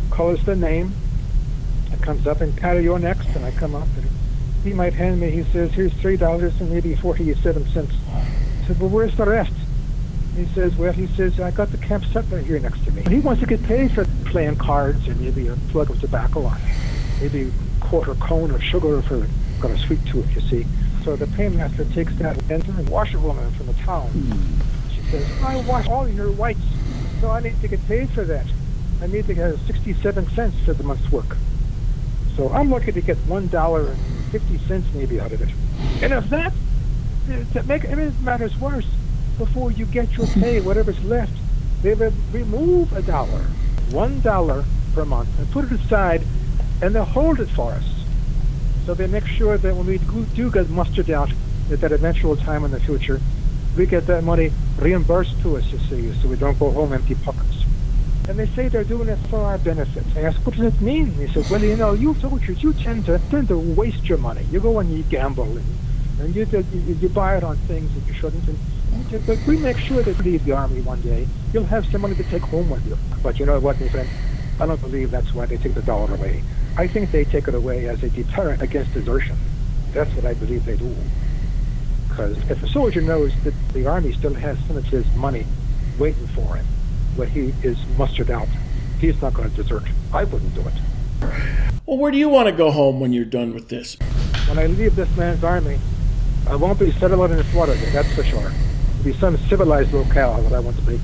call 0.09 0.31
us 0.31 0.43
the 0.43 0.55
name. 0.55 0.91
It 1.93 2.01
comes 2.01 2.25
up 2.25 2.41
and 2.41 2.55
Paddy, 2.55 2.83
you're 2.83 2.97
next, 2.97 3.27
and 3.35 3.45
I 3.45 3.51
come 3.51 3.75
up 3.75 3.87
and 3.95 4.07
he 4.63 4.73
might 4.73 4.93
hand 4.93 5.19
me. 5.19 5.29
He 5.29 5.43
says, 5.43 5.71
"Here's 5.71 5.93
three 5.93 6.17
dollars 6.17 6.59
and 6.59 6.71
maybe 6.71 6.95
forty-seven 6.95 7.67
cents." 7.67 7.93
I 8.11 8.67
said, 8.67 8.79
"Well, 8.79 8.89
where's 8.89 9.15
the 9.15 9.25
rest?" 9.25 9.53
He 10.35 10.45
says, 10.55 10.75
"Well, 10.75 10.93
he 10.93 11.07
says 11.07 11.39
I 11.39 11.51
got 11.51 11.71
the 11.71 11.77
camp 11.77 12.05
sutler 12.05 12.39
here 12.39 12.59
next 12.59 12.83
to 12.85 12.91
me. 12.91 13.03
He 13.07 13.19
wants 13.19 13.41
to 13.41 13.47
get 13.47 13.61
paid 13.63 13.91
for 13.91 14.05
playing 14.25 14.55
cards 14.55 15.07
and 15.07 15.19
maybe 15.19 15.47
a 15.47 15.55
plug 15.69 15.89
of 15.91 15.99
tobacco 15.99 16.45
on, 16.45 16.59
maybe 17.19 17.43
a 17.49 17.85
quarter 17.85 18.15
cone 18.15 18.51
of 18.51 18.63
sugar 18.63 19.01
for 19.03 19.27
got 19.59 19.71
a 19.71 19.77
sweet 19.77 20.03
tooth, 20.05 20.33
you 20.33 20.41
see." 20.41 20.65
So 21.03 21.15
the 21.15 21.27
paymaster 21.27 21.85
takes 21.93 22.15
that 22.15 22.41
and 22.49 22.63
a 22.79 22.91
washerwoman 22.91 23.51
from 23.51 23.67
the 23.67 23.73
town. 23.73 24.09
She 24.95 25.01
says, 25.11 25.25
"I 25.43 25.57
wash 25.57 25.87
all 25.87 26.07
your 26.07 26.31
whites, 26.31 26.61
so 27.21 27.29
I 27.29 27.39
need 27.39 27.61
to 27.61 27.67
get 27.67 27.87
paid 27.87 28.09
for 28.09 28.25
that. 28.25 28.45
I 29.01 29.07
need 29.07 29.25
to 29.27 29.33
get 29.33 29.55
67 29.67 30.29
cents 30.31 30.57
for 30.65 30.73
the 30.73 30.83
month's 30.83 31.09
work." 31.11 31.37
So 32.35 32.49
I'm 32.49 32.69
lucky 32.69 32.91
to 32.91 33.01
get 33.01 33.17
one 33.27 33.47
dollar 33.47 33.87
and 33.87 34.25
fifty 34.31 34.57
cents 34.67 34.87
maybe 34.93 35.19
out 35.19 35.31
of 35.31 35.41
it. 35.41 35.49
And 36.01 36.11
if 36.13 36.29
that 36.29 36.53
to 37.53 37.63
make 37.63 37.87
matters 38.21 38.57
worse, 38.59 38.87
before 39.37 39.71
you 39.71 39.85
get 39.85 40.11
your 40.17 40.27
pay, 40.27 40.59
whatever's 40.59 41.01
left, 41.03 41.33
they 41.81 41.93
will 41.93 42.13
remove 42.31 42.91
a 42.93 43.01
dollar, 43.01 43.43
one 43.91 44.21
dollar 44.21 44.65
per 44.93 45.05
month, 45.05 45.29
and 45.39 45.49
put 45.51 45.65
it 45.65 45.71
aside, 45.71 46.23
and 46.81 46.95
they'll 46.95 47.05
hold 47.05 47.39
it 47.39 47.49
for 47.49 47.71
us. 47.71 48.05
So 48.85 48.93
they 48.93 49.07
make 49.07 49.25
sure 49.25 49.57
that 49.57 49.75
when 49.75 49.85
we 49.85 49.99
do 50.35 50.51
get 50.51 50.69
mustered 50.69 51.09
out 51.09 51.31
at 51.71 51.81
that 51.81 51.91
eventual 51.91 52.35
time 52.35 52.65
in 52.65 52.71
the 52.71 52.79
future, 52.79 53.21
we 53.75 53.85
get 53.85 54.05
that 54.07 54.23
money 54.23 54.51
reimbursed 54.77 55.39
to 55.41 55.57
us, 55.57 55.65
you 55.71 55.79
see, 55.79 56.13
so 56.21 56.27
we 56.27 56.35
don't 56.35 56.57
go 56.59 56.71
home 56.71 56.93
empty 56.93 57.15
pockets. 57.15 57.65
And 58.27 58.37
they 58.37 58.47
say 58.47 58.67
they're 58.67 58.83
doing 58.83 59.09
it 59.09 59.17
for 59.29 59.39
our 59.39 59.57
benefit. 59.57 60.03
I 60.15 60.21
ask, 60.21 60.37
what 60.45 60.55
does 60.55 60.73
it 60.73 60.81
mean? 60.81 61.11
He 61.13 61.27
says, 61.27 61.49
well, 61.49 61.61
you 61.61 61.75
know, 61.75 61.93
you 61.93 62.13
soldiers, 62.15 62.61
you 62.61 62.73
tend 62.73 63.05
to 63.07 63.19
tend 63.29 63.47
to 63.47 63.57
waste 63.57 64.07
your 64.07 64.17
money. 64.17 64.43
You 64.51 64.59
go 64.59 64.79
and 64.79 64.91
you 64.91 65.03
gamble, 65.03 65.43
and, 65.43 65.65
and 66.19 66.35
you, 66.35 66.45
you, 66.51 66.95
you 67.01 67.09
buy 67.09 67.37
it 67.37 67.43
on 67.43 67.57
things 67.67 67.93
that 67.93 68.07
you 68.07 68.13
shouldn't. 68.13 68.47
And, 68.47 69.25
but 69.25 69.37
we 69.47 69.57
make 69.57 69.77
sure 69.77 70.03
that 70.03 70.17
you 70.17 70.23
leave 70.23 70.45
the 70.45 70.51
army 70.51 70.81
one 70.81 71.01
day, 71.01 71.27
you'll 71.53 71.63
have 71.65 71.85
some 71.87 72.01
money 72.01 72.15
to 72.15 72.23
take 72.23 72.43
home 72.43 72.69
with 72.69 72.85
you. 72.85 72.97
But 73.23 73.39
you 73.39 73.45
know 73.45 73.59
what, 73.59 73.79
my 73.79 73.87
friend? 73.89 74.09
I 74.59 74.65
don't 74.65 74.79
believe 74.81 75.11
that's 75.11 75.33
why 75.33 75.45
they 75.47 75.57
take 75.57 75.73
the 75.73 75.81
dollar 75.81 76.13
away. 76.13 76.43
I 76.77 76.87
think 76.87 77.11
they 77.11 77.25
take 77.25 77.47
it 77.47 77.55
away 77.55 77.87
as 77.87 78.03
a 78.03 78.09
deterrent 78.09 78.61
against 78.61 78.93
desertion. 78.93 79.35
That's 79.93 80.13
what 80.15 80.25
I 80.25 80.35
believe 80.35 80.65
they 80.65 80.77
do. 80.77 80.95
Because 82.11 82.37
if 82.49 82.61
a 82.61 82.67
soldier 82.67 83.01
knows 83.01 83.33
that 83.43 83.53
the 83.73 83.87
army 83.87 84.13
still 84.13 84.33
has 84.35 84.57
some 84.67 84.77
of 84.77 84.85
his 84.85 85.05
money 85.15 85.45
waiting 85.97 86.27
for 86.27 86.55
him, 86.55 86.65
when 87.15 87.29
he 87.29 87.53
is 87.63 87.77
mustered 87.97 88.29
out. 88.29 88.47
He's 88.99 89.21
not 89.21 89.33
going 89.33 89.49
to 89.49 89.55
desert. 89.55 89.83
I 90.13 90.23
wouldn't 90.23 90.53
do 90.53 90.61
it. 90.61 90.73
Well, 91.85 91.97
where 91.97 92.11
do 92.11 92.17
you 92.17 92.29
want 92.29 92.47
to 92.47 92.51
go 92.51 92.71
home 92.71 92.99
when 92.99 93.13
you're 93.13 93.25
done 93.25 93.53
with 93.53 93.69
this? 93.69 93.97
When 94.47 94.59
I 94.59 94.67
leave 94.67 94.95
this 94.95 95.09
man's 95.17 95.43
army, 95.43 95.79
I 96.47 96.55
won't 96.55 96.79
be 96.79 96.91
settling 96.93 97.31
in 97.31 97.43
Florida, 97.45 97.75
that's 97.91 98.13
for 98.13 98.23
sure. 98.23 98.51
It'll 98.99 99.03
be 99.03 99.13
some 99.13 99.37
civilized 99.37 99.93
locale 99.93 100.41
that 100.43 100.53
I 100.53 100.59
want 100.59 100.77
to 100.77 100.83
be. 100.83 100.99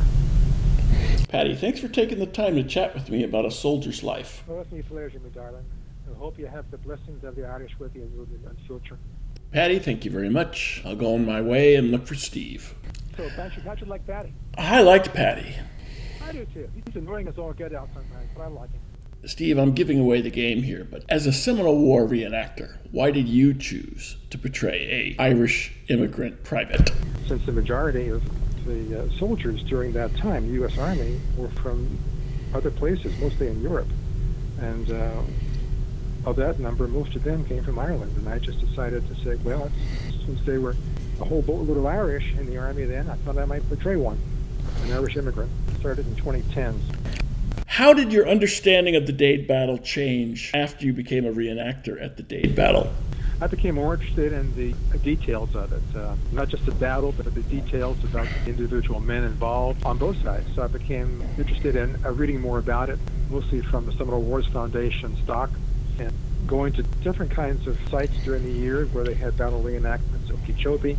Paddy, 1.30 1.56
thanks 1.56 1.80
for 1.80 1.88
taking 1.88 2.20
the 2.20 2.26
time 2.26 2.56
to 2.56 2.64
chat 2.64 2.94
with 2.94 3.10
me 3.10 3.24
about 3.24 3.46
a 3.46 3.52
soldier's 3.52 4.02
life. 4.02 4.44
Well, 4.48 4.62
it's 4.62 4.72
me 4.72 4.82
pleasure, 4.82 5.20
my 5.20 5.30
darling. 5.30 5.66
I 6.10 6.18
hope 6.18 6.40
you 6.40 6.48
have 6.48 6.70
the 6.72 6.78
blessings 6.78 7.24
of 7.24 7.36
the 7.36 7.46
Irish 7.46 7.78
with 7.80 7.96
you 7.96 8.04
in 8.04 8.42
the 8.44 8.54
future. 8.66 8.98
Paddy, 9.52 9.80
thank 9.80 10.04
you 10.04 10.12
very 10.12 10.30
much. 10.30 10.82
I'll 10.86 10.96
go 10.96 11.14
on 11.14 11.26
my 11.26 11.42
way 11.42 11.76
and 11.76 11.92
look 11.92 12.06
for 12.06 12.16
Steve. 12.16 12.74
So, 13.16 13.30
Patrick, 13.36 13.66
how'd 13.66 13.80
you 13.80 13.88
like 13.88 14.06
Paddy? 14.06 14.34
I 14.58 14.82
liked 14.82 15.14
Paddy. 15.14 15.56
I 16.24 16.32
do 16.34 16.46
too. 16.54 16.70
He's 16.86 16.96
annoying 16.96 17.28
as 17.28 17.38
all 17.38 17.54
get 17.54 17.74
out 17.74 17.90
sometimes, 17.94 18.30
but 18.36 18.44
I 18.44 18.48
like 18.48 18.72
him. 18.72 18.82
Steve, 19.26 19.58
I'm 19.58 19.74
giving 19.74 20.00
away 20.00 20.22
the 20.22 20.30
game 20.30 20.62
here, 20.62 20.88
but 20.90 21.04
as 21.10 21.26
a 21.26 21.34
Seminole 21.34 21.80
War 21.80 22.06
reenactor, 22.06 22.78
why 22.92 23.12
did 23.12 23.28
you 23.28 23.54
choose 23.54 24.18
to 24.30 24.38
portray 24.38 25.16
a 25.20 25.22
Irish 25.22 25.74
immigrant 25.88 26.44
private? 26.44 26.92
Since 27.28 27.46
the 27.46 27.52
majority 27.52 28.10
of 28.10 28.24
the 28.66 29.04
uh, 29.04 29.10
soldiers 29.18 29.64
during 29.64 29.94
that 29.94 30.16
time, 30.18 30.54
U.S. 30.56 30.78
Army, 30.78 31.20
were 31.36 31.50
from 31.50 31.98
other 32.54 32.70
places, 32.70 33.18
mostly 33.20 33.48
in 33.48 33.62
Europe, 33.62 33.88
and 34.60 34.92
uh, 34.92 35.22
of 36.28 36.36
that 36.36 36.60
number, 36.60 36.88
most 36.90 37.16
of 37.16 37.24
them 37.24 37.46
came 37.46 37.64
from 37.64 37.80
Ireland, 37.80 38.14
and 38.18 38.28
I 38.28 38.38
just 38.40 38.60
decided 38.60 39.08
to 39.08 39.16
say, 39.24 39.36
well, 39.46 39.72
since 40.26 40.42
they 40.46 40.58
were 40.58 40.76
a 41.22 41.26
whole 41.26 41.42
boatload 41.42 41.78
of 41.78 41.86
Irish 41.86 42.34
in 42.34 42.46
the 42.48 42.58
Army 42.58 42.84
then, 42.84 43.10
I 43.10 43.16
thought 43.16 43.38
I 43.38 43.46
might 43.46 43.68
portray 43.70 43.96
one 43.96 44.20
an 44.84 44.92
Irish 44.92 45.16
immigrant. 45.16 45.50
Started 45.80 46.06
in 46.06 46.16
2010. 46.16 46.80
How 47.66 47.94
did 47.94 48.12
your 48.12 48.28
understanding 48.28 48.96
of 48.96 49.08
the 49.08 49.14
Dade 49.14 49.48
battle 49.48 49.78
change 49.78 50.52
after 50.54 50.86
you 50.86 50.94
became 50.94 51.26
a 51.26 51.32
reenactor 51.32 52.02
at 52.02 52.18
the 52.18 52.24
Dade 52.24 52.56
battle? 52.56 52.92
I 53.40 53.48
became 53.48 53.76
more 53.76 53.94
interested 53.94 54.34
in 54.34 54.54
the 54.56 54.74
details 55.00 55.56
of 55.56 55.72
it, 55.72 55.96
uh, 55.96 56.16
not 56.32 56.50
just 56.50 56.66
the 56.66 56.72
battle, 56.74 57.14
but 57.16 57.34
the 57.34 57.42
details 57.44 58.04
about 58.04 58.28
the 58.44 58.50
individual 58.50 59.00
men 59.00 59.24
involved 59.24 59.86
on 59.86 59.98
both 59.98 60.22
sides. 60.24 60.48
So 60.56 60.64
I 60.64 60.68
became 60.68 61.24
interested 61.38 61.76
in 61.76 62.04
uh, 62.04 62.12
reading 62.12 62.42
more 62.42 62.58
about 62.58 62.90
it, 62.90 63.00
mostly 63.30 63.62
from 63.62 63.86
the 63.86 63.92
Seminole 63.92 64.24
Wars 64.24 64.48
Foundation 64.48 65.16
stock, 65.24 65.52
and 66.00 66.14
going 66.48 66.74
to 66.74 66.84
different 67.04 67.32
kinds 67.32 67.68
of 67.68 67.78
sites 67.90 68.14
during 68.24 68.44
the 68.44 68.60
year 68.60 68.86
where 68.88 69.04
they 69.04 69.14
had 69.14 69.38
battle 69.38 69.62
reenactments, 69.62 70.32
Okeechobee, 70.32 70.98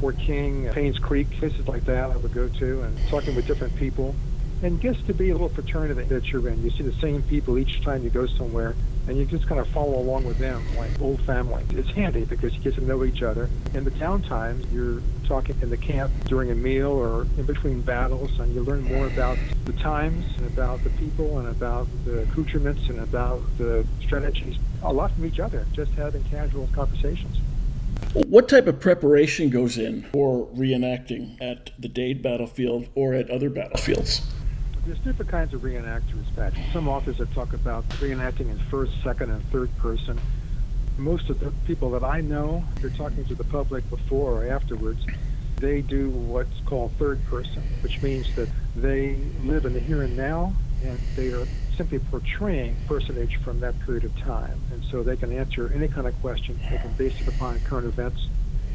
Fort 0.00 0.18
King, 0.18 0.66
Paynes 0.66 1.00
Creek, 1.00 1.30
places 1.38 1.66
like 1.66 1.84
that 1.86 2.10
I 2.10 2.16
would 2.16 2.32
go 2.32 2.48
to 2.48 2.82
and 2.82 2.98
talking 3.08 3.34
with 3.34 3.46
different 3.46 3.74
people. 3.76 4.14
And 4.62 4.80
gets 4.80 5.00
to 5.02 5.12
be 5.12 5.28
a 5.28 5.32
little 5.32 5.50
fraternity 5.50 6.02
that 6.04 6.32
you're 6.32 6.48
in. 6.48 6.62
You 6.64 6.70
see 6.70 6.82
the 6.82 6.94
same 7.00 7.22
people 7.22 7.58
each 7.58 7.82
time 7.82 8.02
you 8.02 8.10
go 8.10 8.26
somewhere. 8.26 8.74
And 9.08 9.16
you 9.16 9.24
just 9.24 9.46
kind 9.46 9.60
of 9.60 9.68
follow 9.68 9.98
along 9.98 10.24
with 10.24 10.38
them 10.38 10.62
like 10.76 10.90
old 11.00 11.20
family. 11.22 11.62
It's 11.70 11.90
handy 11.90 12.24
because 12.24 12.54
you 12.54 12.60
get 12.60 12.74
to 12.74 12.84
know 12.84 13.04
each 13.04 13.22
other. 13.22 13.48
In 13.74 13.84
the 13.84 13.90
downtime, 13.92 14.64
you're 14.72 15.00
talking 15.26 15.56
in 15.62 15.70
the 15.70 15.76
camp 15.76 16.12
during 16.24 16.50
a 16.50 16.54
meal 16.54 16.90
or 16.90 17.22
in 17.36 17.44
between 17.44 17.80
battles, 17.82 18.38
and 18.38 18.54
you 18.54 18.62
learn 18.62 18.82
more 18.84 19.06
about 19.06 19.38
the 19.64 19.72
times 19.74 20.24
and 20.38 20.46
about 20.46 20.82
the 20.84 20.90
people 20.90 21.38
and 21.38 21.48
about 21.48 21.86
the 22.04 22.22
accoutrements 22.22 22.88
and 22.88 23.00
about 23.00 23.40
the 23.58 23.86
strategies. 24.02 24.56
A 24.82 24.92
lot 24.92 25.12
from 25.12 25.24
each 25.24 25.40
other, 25.40 25.66
just 25.72 25.92
having 25.92 26.22
casual 26.24 26.68
conversations. 26.72 27.38
What 28.12 28.48
type 28.48 28.66
of 28.66 28.80
preparation 28.80 29.50
goes 29.50 29.78
in 29.78 30.02
for 30.12 30.46
reenacting 30.48 31.40
at 31.40 31.70
the 31.78 31.88
Dade 31.88 32.22
battlefield 32.22 32.88
or 32.94 33.14
at 33.14 33.30
other 33.30 33.50
battlefields? 33.50 34.22
There's 34.86 35.00
different 35.00 35.32
kinds 35.32 35.52
of 35.52 35.62
reenactors, 35.62 36.24
Patrick. 36.36 36.64
Some 36.72 36.86
authors 36.86 37.18
that 37.18 37.32
talk 37.34 37.52
about 37.54 37.88
reenacting 37.98 38.48
in 38.52 38.58
first, 38.70 38.92
second, 39.02 39.32
and 39.32 39.42
third 39.50 39.68
person. 39.78 40.16
Most 40.96 41.28
of 41.28 41.40
the 41.40 41.50
people 41.66 41.90
that 41.90 42.04
I 42.04 42.20
know, 42.20 42.62
they're 42.80 42.90
talking 42.90 43.24
to 43.24 43.34
the 43.34 43.42
public 43.42 43.88
before 43.90 44.44
or 44.44 44.48
afterwards, 44.48 45.04
they 45.56 45.80
do 45.80 46.10
what's 46.10 46.60
called 46.66 46.92
third 47.00 47.24
person, 47.26 47.64
which 47.80 48.00
means 48.00 48.32
that 48.36 48.48
they 48.76 49.16
live 49.42 49.64
in 49.64 49.72
the 49.72 49.80
here 49.80 50.02
and 50.02 50.16
now 50.16 50.52
and 50.84 51.00
they 51.16 51.28
are 51.28 51.48
simply 51.76 51.98
portraying 51.98 52.76
personage 52.86 53.38
from 53.42 53.58
that 53.60 53.74
period 53.80 54.04
of 54.04 54.16
time. 54.18 54.60
And 54.72 54.84
so 54.92 55.02
they 55.02 55.16
can 55.16 55.36
answer 55.36 55.68
any 55.74 55.88
kind 55.88 56.06
of 56.06 56.14
question. 56.22 56.56
They 56.70 56.78
can 56.78 56.92
base 56.92 57.20
it 57.20 57.26
upon 57.26 57.58
current 57.60 57.88
events 57.88 58.28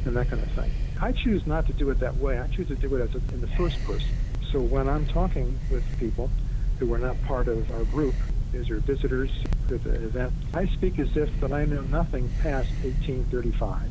and 0.06 0.14
that 0.18 0.30
kind 0.30 0.44
of 0.44 0.52
thing. 0.52 0.72
I 1.00 1.14
choose 1.14 1.48
not 1.48 1.68
to 1.68 1.74
do 1.74 1.90
it 1.90 2.00
that 2.00 2.18
way. 2.18 2.38
I 2.38 2.48
choose 2.48 2.68
to 2.68 2.76
do 2.76 2.94
it 2.98 3.02
as 3.02 3.16
a, 3.16 3.34
in 3.34 3.40
the 3.40 3.48
first 3.56 3.82
person. 3.86 4.10
So 4.52 4.60
when 4.60 4.90
I'm 4.90 5.06
talking 5.06 5.58
with 5.70 5.84
people 5.98 6.30
who 6.78 6.94
are 6.94 6.98
not 6.98 7.22
part 7.24 7.48
of 7.48 7.72
our 7.72 7.86
group, 7.86 8.16
these 8.52 8.70
are 8.70 8.80
visitors 8.82 9.32
to 9.70 9.78
the 9.78 10.06
event, 10.06 10.34
I 10.54 10.66
speak 10.68 11.00
as 11.00 11.08
if 11.16 11.30
that 11.40 11.54
I 11.54 11.64
know 11.64 11.82
nothing 11.84 12.30
past 12.42 12.70
1835. 12.84 13.82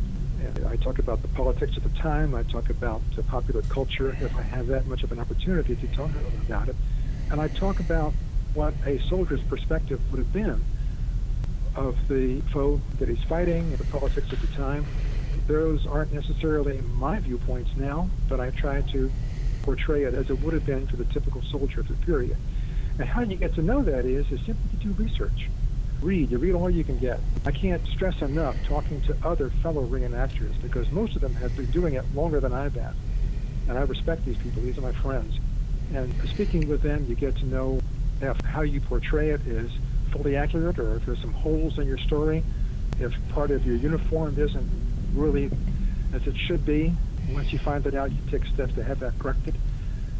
And 0.44 0.66
I 0.66 0.76
talk 0.76 0.98
about 0.98 1.22
the 1.22 1.28
politics 1.28 1.76
of 1.78 1.82
the 1.82 1.98
time. 2.00 2.34
I 2.34 2.42
talk 2.42 2.68
about 2.68 3.00
the 3.16 3.22
popular 3.22 3.62
culture 3.62 4.14
if 4.20 4.36
I 4.36 4.42
have 4.42 4.66
that 4.66 4.86
much 4.86 5.02
of 5.02 5.12
an 5.12 5.18
opportunity 5.18 5.76
to 5.76 5.86
talk 5.88 6.10
about 6.46 6.68
it. 6.68 6.76
And 7.30 7.40
I 7.40 7.48
talk 7.48 7.80
about 7.80 8.12
what 8.52 8.74
a 8.86 9.00
soldier's 9.08 9.42
perspective 9.44 9.98
would 10.10 10.18
have 10.18 10.32
been 10.32 10.62
of 11.76 11.96
the 12.08 12.42
foe 12.52 12.80
that 12.98 13.08
he's 13.08 13.22
fighting, 13.28 13.70
the 13.76 13.84
politics 13.84 14.30
of 14.30 14.40
the 14.42 14.48
time. 14.48 14.84
Those 15.46 15.86
aren't 15.86 16.12
necessarily 16.12 16.82
my 16.82 17.18
viewpoints 17.20 17.70
now, 17.76 18.10
but 18.28 18.40
I 18.40 18.50
try 18.50 18.82
to 18.92 19.10
portray 19.62 20.04
it 20.04 20.14
as 20.14 20.30
it 20.30 20.40
would 20.40 20.54
have 20.54 20.66
been 20.66 20.86
for 20.86 20.96
the 20.96 21.04
typical 21.04 21.42
soldier 21.42 21.80
of 21.80 21.88
the 21.88 21.94
period. 22.06 22.36
And 22.98 23.08
how 23.08 23.22
you 23.22 23.36
get 23.36 23.54
to 23.54 23.62
know 23.62 23.82
that 23.82 24.04
is, 24.04 24.30
is 24.30 24.40
simply 24.44 24.70
to 24.70 24.76
do 24.76 24.92
research. 25.02 25.48
Read. 26.02 26.30
You 26.30 26.38
read 26.38 26.54
all 26.54 26.70
you 26.70 26.84
can 26.84 26.98
get. 26.98 27.20
I 27.44 27.50
can't 27.50 27.84
stress 27.86 28.20
enough 28.22 28.56
talking 28.66 29.00
to 29.02 29.16
other 29.22 29.50
fellow 29.62 29.86
reenactors 29.86 30.60
because 30.62 30.90
most 30.90 31.14
of 31.14 31.20
them 31.20 31.34
have 31.34 31.54
been 31.56 31.70
doing 31.70 31.94
it 31.94 32.04
longer 32.14 32.40
than 32.40 32.52
I've 32.52 32.74
been. 32.74 32.94
And 33.68 33.78
I 33.78 33.82
respect 33.82 34.24
these 34.24 34.38
people. 34.38 34.62
These 34.62 34.78
are 34.78 34.82
my 34.82 34.92
friends. 34.92 35.38
And 35.94 36.12
speaking 36.30 36.68
with 36.68 36.82
them, 36.82 37.06
you 37.08 37.14
get 37.14 37.36
to 37.36 37.46
know 37.46 37.80
if 38.20 38.40
how 38.40 38.62
you 38.62 38.80
portray 38.80 39.30
it 39.30 39.46
is 39.46 39.70
fully 40.10 40.36
accurate 40.36 40.78
or 40.78 40.96
if 40.96 41.06
there's 41.06 41.20
some 41.20 41.32
holes 41.32 41.78
in 41.78 41.86
your 41.86 41.98
story, 41.98 42.42
if 42.98 43.14
part 43.30 43.50
of 43.50 43.66
your 43.66 43.76
uniform 43.76 44.38
isn't 44.38 44.70
really 45.14 45.50
as 46.12 46.26
it 46.26 46.36
should 46.36 46.64
be, 46.64 46.92
once 47.32 47.52
you 47.52 47.58
find 47.58 47.84
that 47.84 47.94
out, 47.94 48.10
you 48.10 48.18
take 48.30 48.44
steps 48.46 48.74
to 48.74 48.84
have 48.84 49.00
that 49.00 49.18
corrected. 49.18 49.54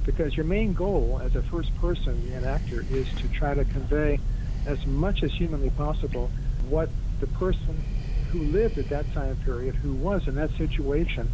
Because 0.04 0.36
your 0.36 0.46
main 0.46 0.72
goal 0.72 1.20
as 1.22 1.34
a 1.36 1.42
first 1.42 1.74
person 1.76 2.32
and 2.34 2.44
actor 2.44 2.84
is 2.90 3.06
to 3.20 3.28
try 3.28 3.54
to 3.54 3.64
convey 3.64 4.18
as 4.66 4.84
much 4.86 5.22
as 5.22 5.32
humanly 5.32 5.70
possible 5.70 6.30
what 6.68 6.88
the 7.20 7.26
person 7.26 7.82
who 8.30 8.40
lived 8.44 8.78
at 8.78 8.88
that 8.88 9.12
time 9.12 9.36
period, 9.44 9.74
who 9.74 9.92
was 9.94 10.26
in 10.26 10.34
that 10.36 10.50
situation, 10.56 11.28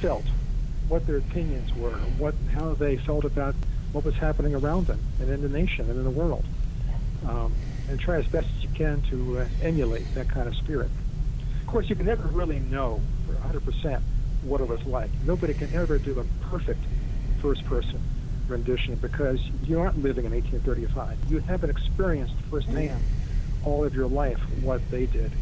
felt, 0.00 0.24
what 0.88 1.06
their 1.06 1.16
opinions 1.16 1.74
were, 1.74 1.96
what 2.18 2.34
how 2.54 2.74
they 2.74 2.96
felt 2.98 3.24
about 3.24 3.54
what 3.92 4.04
was 4.04 4.14
happening 4.14 4.54
around 4.54 4.86
them 4.86 5.00
and 5.20 5.30
in 5.30 5.40
the 5.40 5.48
nation 5.48 5.88
and 5.88 5.98
in 5.98 6.04
the 6.04 6.10
world. 6.10 6.44
Um, 7.26 7.54
and 7.88 7.98
try 8.00 8.18
as 8.18 8.26
best 8.26 8.46
as 8.58 8.62
you 8.62 8.70
can 8.74 9.02
to 9.10 9.40
uh, 9.40 9.46
emulate 9.62 10.12
that 10.14 10.28
kind 10.28 10.48
of 10.48 10.54
spirit. 10.56 10.90
Of 11.60 11.66
course, 11.66 11.88
you 11.88 11.96
can 11.96 12.06
never 12.06 12.26
really 12.28 12.60
know 12.60 13.00
for 13.26 13.34
100% 13.34 14.00
what 14.44 14.60
it 14.60 14.68
was 14.68 14.80
like. 14.86 15.10
Nobody 15.24 15.54
can 15.54 15.74
ever 15.74 15.98
do 15.98 16.20
a 16.20 16.24
perfect 16.46 16.84
first 17.40 17.64
person 17.66 18.00
rendition 18.48 18.96
because 18.96 19.38
you 19.62 19.80
aren't 19.80 20.02
living 20.02 20.24
in 20.26 20.32
1835. 20.32 21.18
You 21.30 21.38
haven't 21.40 21.70
experienced 21.70 22.34
firsthand 22.50 23.02
all 23.64 23.84
of 23.84 23.94
your 23.94 24.06
life 24.06 24.38
what 24.62 24.82
they 24.90 25.06
did. 25.06 25.32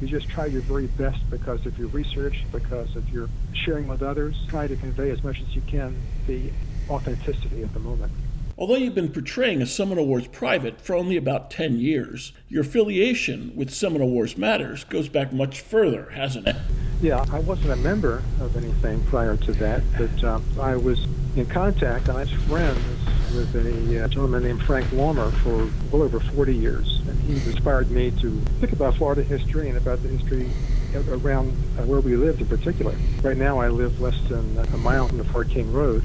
You 0.00 0.08
just 0.08 0.28
try 0.30 0.46
your 0.46 0.62
very 0.62 0.86
best 0.86 1.18
because 1.30 1.64
of 1.66 1.78
your 1.78 1.88
research, 1.88 2.34
because 2.52 2.94
of 2.96 3.08
your 3.08 3.28
sharing 3.64 3.88
with 3.88 4.02
others. 4.02 4.34
Try 4.48 4.66
to 4.66 4.76
convey 4.76 5.10
as 5.10 5.22
much 5.22 5.36
as 5.40 5.54
you 5.54 5.62
can 5.62 5.96
the 6.26 6.50
authenticity 6.88 7.62
of 7.62 7.72
the 7.72 7.80
moment. 7.80 8.12
Although 8.60 8.76
you've 8.76 8.94
been 8.94 9.10
portraying 9.10 9.62
a 9.62 9.66
Seminole 9.66 10.06
Wars 10.06 10.26
private 10.26 10.82
for 10.82 10.94
only 10.94 11.16
about 11.16 11.50
10 11.50 11.78
years, 11.78 12.32
your 12.50 12.60
affiliation 12.60 13.52
with 13.56 13.70
Seminole 13.72 14.10
Wars 14.10 14.36
Matters 14.36 14.84
goes 14.84 15.08
back 15.08 15.32
much 15.32 15.62
further, 15.62 16.10
hasn't 16.10 16.46
it? 16.46 16.56
Yeah, 17.00 17.24
I 17.32 17.38
wasn't 17.38 17.70
a 17.70 17.76
member 17.76 18.22
of 18.38 18.54
anything 18.58 19.02
prior 19.04 19.38
to 19.38 19.52
that, 19.52 19.82
but 19.96 20.24
um, 20.24 20.44
I 20.60 20.76
was 20.76 21.02
in 21.36 21.46
contact 21.46 22.10
I 22.10 22.20
was 22.20 22.30
friends 22.30 22.84
with 23.34 23.54
a 23.54 24.04
uh, 24.04 24.08
gentleman 24.08 24.42
named 24.42 24.62
Frank 24.64 24.86
Laumer 24.88 25.32
for 25.38 25.70
well 25.90 26.02
over 26.02 26.20
40 26.20 26.54
years. 26.54 27.00
And 27.08 27.18
he 27.22 27.36
inspired 27.50 27.90
me 27.90 28.10
to 28.20 28.38
think 28.60 28.74
about 28.74 28.96
Florida 28.96 29.22
history 29.22 29.70
and 29.70 29.78
about 29.78 30.02
the 30.02 30.08
history 30.08 30.50
around 31.08 31.56
uh, 31.78 31.84
where 31.84 32.00
we 32.00 32.14
lived 32.14 32.42
in 32.42 32.46
particular. 32.46 32.94
Right 33.22 33.38
now, 33.38 33.58
I 33.58 33.68
live 33.68 34.02
less 34.02 34.20
than 34.28 34.58
a 34.58 34.76
mile 34.76 35.08
from 35.08 35.16
the 35.16 35.24
Fort 35.24 35.48
King 35.48 35.72
Road 35.72 36.04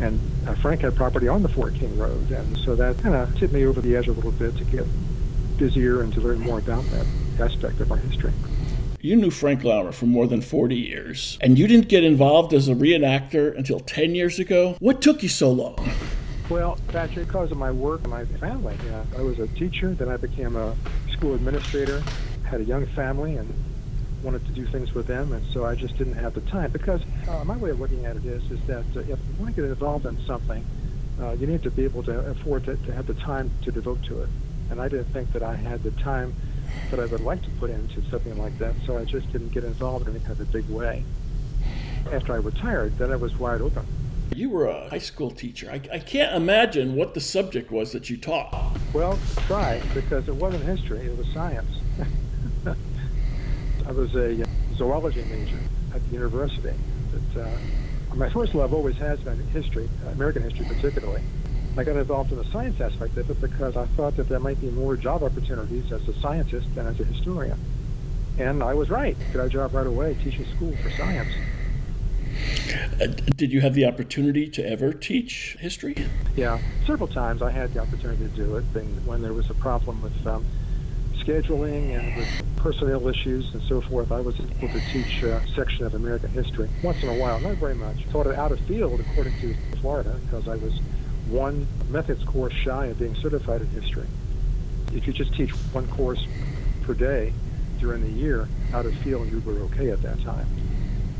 and 0.00 0.20
uh, 0.46 0.54
Frank 0.56 0.82
had 0.82 0.94
property 0.94 1.28
on 1.28 1.42
the 1.42 1.48
Fort 1.48 1.74
King 1.74 1.96
Road, 1.98 2.30
and 2.30 2.56
so 2.58 2.74
that 2.76 2.98
kind 2.98 3.14
of 3.14 3.36
tipped 3.38 3.52
me 3.52 3.66
over 3.66 3.80
the 3.80 3.96
edge 3.96 4.08
a 4.08 4.12
little 4.12 4.32
bit 4.32 4.56
to 4.56 4.64
get 4.64 4.84
busier 5.56 6.02
and 6.02 6.12
to 6.14 6.20
learn 6.20 6.38
more 6.38 6.58
about 6.58 6.84
that 6.86 7.06
aspect 7.40 7.80
of 7.80 7.90
our 7.90 7.98
history. 7.98 8.32
You 9.00 9.16
knew 9.16 9.30
Frank 9.30 9.62
Laumer 9.62 9.92
for 9.92 10.06
more 10.06 10.26
than 10.26 10.40
40 10.40 10.74
years, 10.74 11.38
and 11.40 11.58
you 11.58 11.68
didn't 11.68 11.88
get 11.88 12.04
involved 12.04 12.52
as 12.52 12.68
a 12.68 12.74
reenactor 12.74 13.56
until 13.56 13.80
10 13.80 14.14
years 14.14 14.38
ago. 14.38 14.76
What 14.80 15.00
took 15.00 15.22
you 15.22 15.28
so 15.28 15.52
long? 15.52 15.88
Well, 16.48 16.78
Patrick, 16.88 17.26
because 17.26 17.50
of 17.50 17.58
my 17.58 17.70
work 17.70 18.00
and 18.02 18.10
my 18.10 18.24
family. 18.24 18.76
Yeah, 18.86 19.04
I 19.16 19.20
was 19.20 19.38
a 19.38 19.46
teacher, 19.48 19.92
then 19.94 20.08
I 20.08 20.16
became 20.16 20.56
a 20.56 20.74
school 21.12 21.34
administrator, 21.34 22.02
had 22.44 22.60
a 22.60 22.64
young 22.64 22.86
family, 22.86 23.36
and 23.36 23.52
wanted 24.22 24.44
to 24.46 24.52
do 24.52 24.66
things 24.66 24.94
with 24.94 25.06
them, 25.06 25.32
and 25.32 25.44
so 25.52 25.64
I 25.64 25.74
just 25.74 25.96
didn't 25.96 26.14
have 26.14 26.34
the 26.34 26.40
time. 26.42 26.70
Because 26.70 27.00
uh, 27.28 27.44
my 27.44 27.56
way 27.56 27.70
of 27.70 27.80
looking 27.80 28.04
at 28.06 28.16
it 28.16 28.24
is, 28.24 28.42
is 28.50 28.60
that 28.66 28.84
uh, 28.96 29.00
if 29.00 29.08
you 29.08 29.16
want 29.38 29.54
to 29.54 29.60
get 29.60 29.64
involved 29.64 30.06
in 30.06 30.18
something, 30.26 30.64
uh, 31.20 31.32
you 31.32 31.46
need 31.46 31.62
to 31.62 31.70
be 31.70 31.84
able 31.84 32.02
to 32.04 32.18
afford 32.30 32.64
to, 32.64 32.76
to 32.76 32.92
have 32.92 33.06
the 33.06 33.14
time 33.14 33.50
to 33.62 33.72
devote 33.72 34.02
to 34.04 34.22
it. 34.22 34.28
And 34.70 34.80
I 34.80 34.88
didn't 34.88 35.12
think 35.12 35.32
that 35.32 35.42
I 35.42 35.54
had 35.54 35.82
the 35.82 35.90
time 35.92 36.34
that 36.90 37.00
I 37.00 37.06
would 37.06 37.20
like 37.20 37.42
to 37.42 37.50
put 37.58 37.70
into 37.70 38.02
something 38.10 38.36
like 38.38 38.58
that, 38.58 38.74
so 38.86 38.98
I 38.98 39.04
just 39.04 39.30
didn't 39.32 39.50
get 39.50 39.64
involved 39.64 40.06
in 40.06 40.14
any 40.14 40.24
kind 40.24 40.38
of 40.38 40.48
a 40.48 40.52
big 40.52 40.68
way. 40.68 41.04
After 42.12 42.32
I 42.32 42.36
retired, 42.36 42.96
then 42.98 43.10
I 43.10 43.16
was 43.16 43.36
wide 43.38 43.60
open. 43.60 43.86
You 44.34 44.50
were 44.50 44.66
a 44.66 44.88
high 44.90 44.98
school 44.98 45.30
teacher. 45.30 45.70
I, 45.70 45.80
I 45.92 45.98
can't 45.98 46.34
imagine 46.36 46.94
what 46.94 47.14
the 47.14 47.20
subject 47.20 47.70
was 47.70 47.92
that 47.92 48.10
you 48.10 48.16
taught. 48.16 48.76
Well, 48.92 49.18
try, 49.46 49.80
because 49.94 50.28
it 50.28 50.34
wasn't 50.34 50.64
history, 50.64 51.00
it 51.00 51.16
was 51.16 51.26
science. 51.28 51.70
I 53.88 53.92
was 53.92 54.14
a 54.14 54.44
zoology 54.76 55.24
major 55.30 55.58
at 55.94 56.04
the 56.06 56.12
university. 56.12 56.74
But, 57.10 57.40
uh, 57.40 57.58
my 58.14 58.28
first 58.28 58.54
love 58.54 58.74
always 58.74 58.96
has 58.96 59.18
been 59.20 59.38
history, 59.48 59.88
American 60.12 60.42
history 60.42 60.66
particularly. 60.66 61.22
I 61.76 61.84
got 61.84 61.96
involved 61.96 62.30
in 62.30 62.38
the 62.38 62.44
science 62.46 62.80
aspect 62.80 63.16
of 63.16 63.30
it 63.30 63.40
because 63.40 63.76
I 63.76 63.86
thought 63.86 64.16
that 64.16 64.28
there 64.28 64.40
might 64.40 64.60
be 64.60 64.70
more 64.70 64.96
job 64.96 65.22
opportunities 65.22 65.90
as 65.90 66.06
a 66.06 66.12
scientist 66.20 66.74
than 66.74 66.86
as 66.86 67.00
a 67.00 67.04
historian. 67.04 67.58
And 68.38 68.62
I 68.62 68.74
was 68.74 68.90
right. 68.90 69.16
Got 69.32 69.46
a 69.46 69.48
job 69.48 69.72
right 69.72 69.86
away 69.86 70.14
teaching 70.22 70.44
school 70.56 70.74
for 70.82 70.90
science. 70.90 71.32
Uh, 73.00 73.06
did 73.36 73.52
you 73.52 73.60
have 73.62 73.74
the 73.74 73.86
opportunity 73.86 74.50
to 74.50 74.68
ever 74.68 74.92
teach 74.92 75.56
history? 75.60 75.96
Yeah, 76.36 76.58
several 76.86 77.08
times 77.08 77.40
I 77.40 77.50
had 77.50 77.72
the 77.72 77.80
opportunity 77.80 78.24
to 78.24 78.30
do 78.30 78.56
it. 78.56 78.64
When 79.06 79.22
there 79.22 79.32
was 79.32 79.48
a 79.48 79.54
problem 79.54 80.02
with 80.02 80.26
um, 80.26 80.44
scheduling 81.28 81.94
and 81.94 82.16
with 82.16 82.56
personnel 82.56 83.06
issues 83.06 83.52
and 83.52 83.62
so 83.64 83.82
forth, 83.82 84.10
I 84.10 84.20
was 84.20 84.34
able 84.40 84.68
to 84.68 84.80
teach 84.92 85.22
a 85.22 85.42
section 85.54 85.84
of 85.84 85.94
American 85.94 86.30
history 86.30 86.68
once 86.82 87.02
in 87.02 87.08
a 87.08 87.14
while, 87.14 87.38
not 87.40 87.56
very 87.56 87.74
much. 87.74 87.96
Taught 88.10 88.28
it 88.28 88.38
out 88.38 88.50
of 88.50 88.58
field 88.60 89.00
according 89.00 89.38
to 89.40 89.54
Florida 89.80 90.18
because 90.24 90.48
I 90.48 90.56
was 90.56 90.72
one 91.28 91.66
methods 91.90 92.24
course 92.24 92.54
shy 92.54 92.86
of 92.86 92.98
being 92.98 93.14
certified 93.16 93.60
in 93.60 93.66
history. 93.68 94.06
If 94.94 95.06
you 95.06 95.12
just 95.12 95.34
teach 95.34 95.50
one 95.72 95.86
course 95.88 96.26
per 96.82 96.94
day 96.94 97.34
during 97.78 98.02
the 98.02 98.10
year 98.10 98.48
out 98.72 98.86
of 98.86 98.94
field, 98.96 99.30
you 99.30 99.40
were 99.40 99.60
okay 99.64 99.90
at 99.90 100.00
that 100.02 100.18
time. 100.22 100.46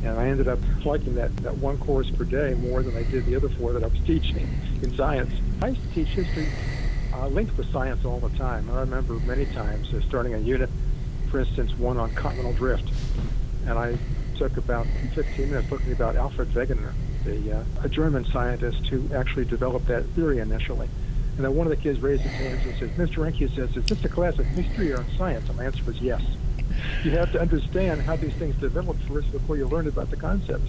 And 0.05 0.19
I 0.19 0.29
ended 0.29 0.49
up 0.49 0.59
liking 0.87 1.17
that, 1.17 1.37
that 1.39 1.59
one 1.59 1.77
course 1.77 2.11
per 2.11 2.25
day 2.25 2.55
more 2.55 2.83
than 2.83 2.97
I 2.97 3.03
did 3.11 3.27
the 3.27 3.37
other 3.37 3.51
four 3.51 3.75
that 3.75 3.85
I 3.85 3.89
was 3.89 4.01
teaching 4.07 4.49
in 4.83 4.97
science. 4.97 5.33
I 5.61 5.69
used 5.69 5.83
to 5.83 5.95
teach 5.95 6.09
history 6.09 6.47
uh, 7.19 7.27
linked 7.29 7.57
with 7.57 7.71
science 7.73 8.05
all 8.05 8.21
the 8.21 8.37
time. 8.37 8.71
I 8.71 8.81
remember 8.81 9.15
many 9.21 9.47
times 9.47 9.93
uh, 9.93 10.01
starting 10.03 10.35
a 10.35 10.39
unit, 10.39 10.71
for 11.31 11.41
instance, 11.41 11.77
one 11.77 11.97
on 11.97 12.15
continental 12.15 12.53
drift, 12.53 12.89
and 13.67 13.79
I 13.79 13.99
took 14.37 14.57
about 14.57 14.87
15 15.15 15.51
minutes 15.51 15.71
looking 15.71 15.93
about 15.93 16.17
Alfred 16.17 16.49
Wegener, 16.51 16.93
the, 17.25 17.59
uh, 17.59 17.65
a 17.83 17.89
German 17.89 18.25
scientist 18.27 18.87
who 18.87 19.13
actually 19.13 19.45
developed 19.45 19.87
that 19.89 20.05
theory 20.11 20.39
initially. 20.39 20.89
And 21.37 21.45
then 21.45 21.55
one 21.55 21.67
of 21.67 21.71
the 21.71 21.77
kids 21.77 22.01
raised 22.01 22.23
his 22.23 22.33
hand 22.33 22.61
and 22.65 22.79
says, 22.79 22.91
Mr. 22.91 23.23
Rink 23.23 23.37
says, 23.55 23.77
is 23.77 23.85
this 23.85 24.05
a 24.05 24.09
class 24.09 24.39
of 24.39 24.47
history 24.47 24.93
or 24.93 25.05
science? 25.17 25.49
And 25.49 25.57
my 25.57 25.65
answer 25.65 25.83
was 25.85 26.01
yes. 26.01 26.23
You 27.03 27.13
have 27.13 27.33
to 27.33 27.41
understand 27.41 28.03
how 28.03 28.17
these 28.17 28.33
things 28.35 28.55
developed 28.57 29.03
first 29.05 29.31
before 29.33 29.57
you 29.57 29.67
learn 29.67 29.89
about 29.89 30.11
the 30.11 30.17
concept. 30.17 30.63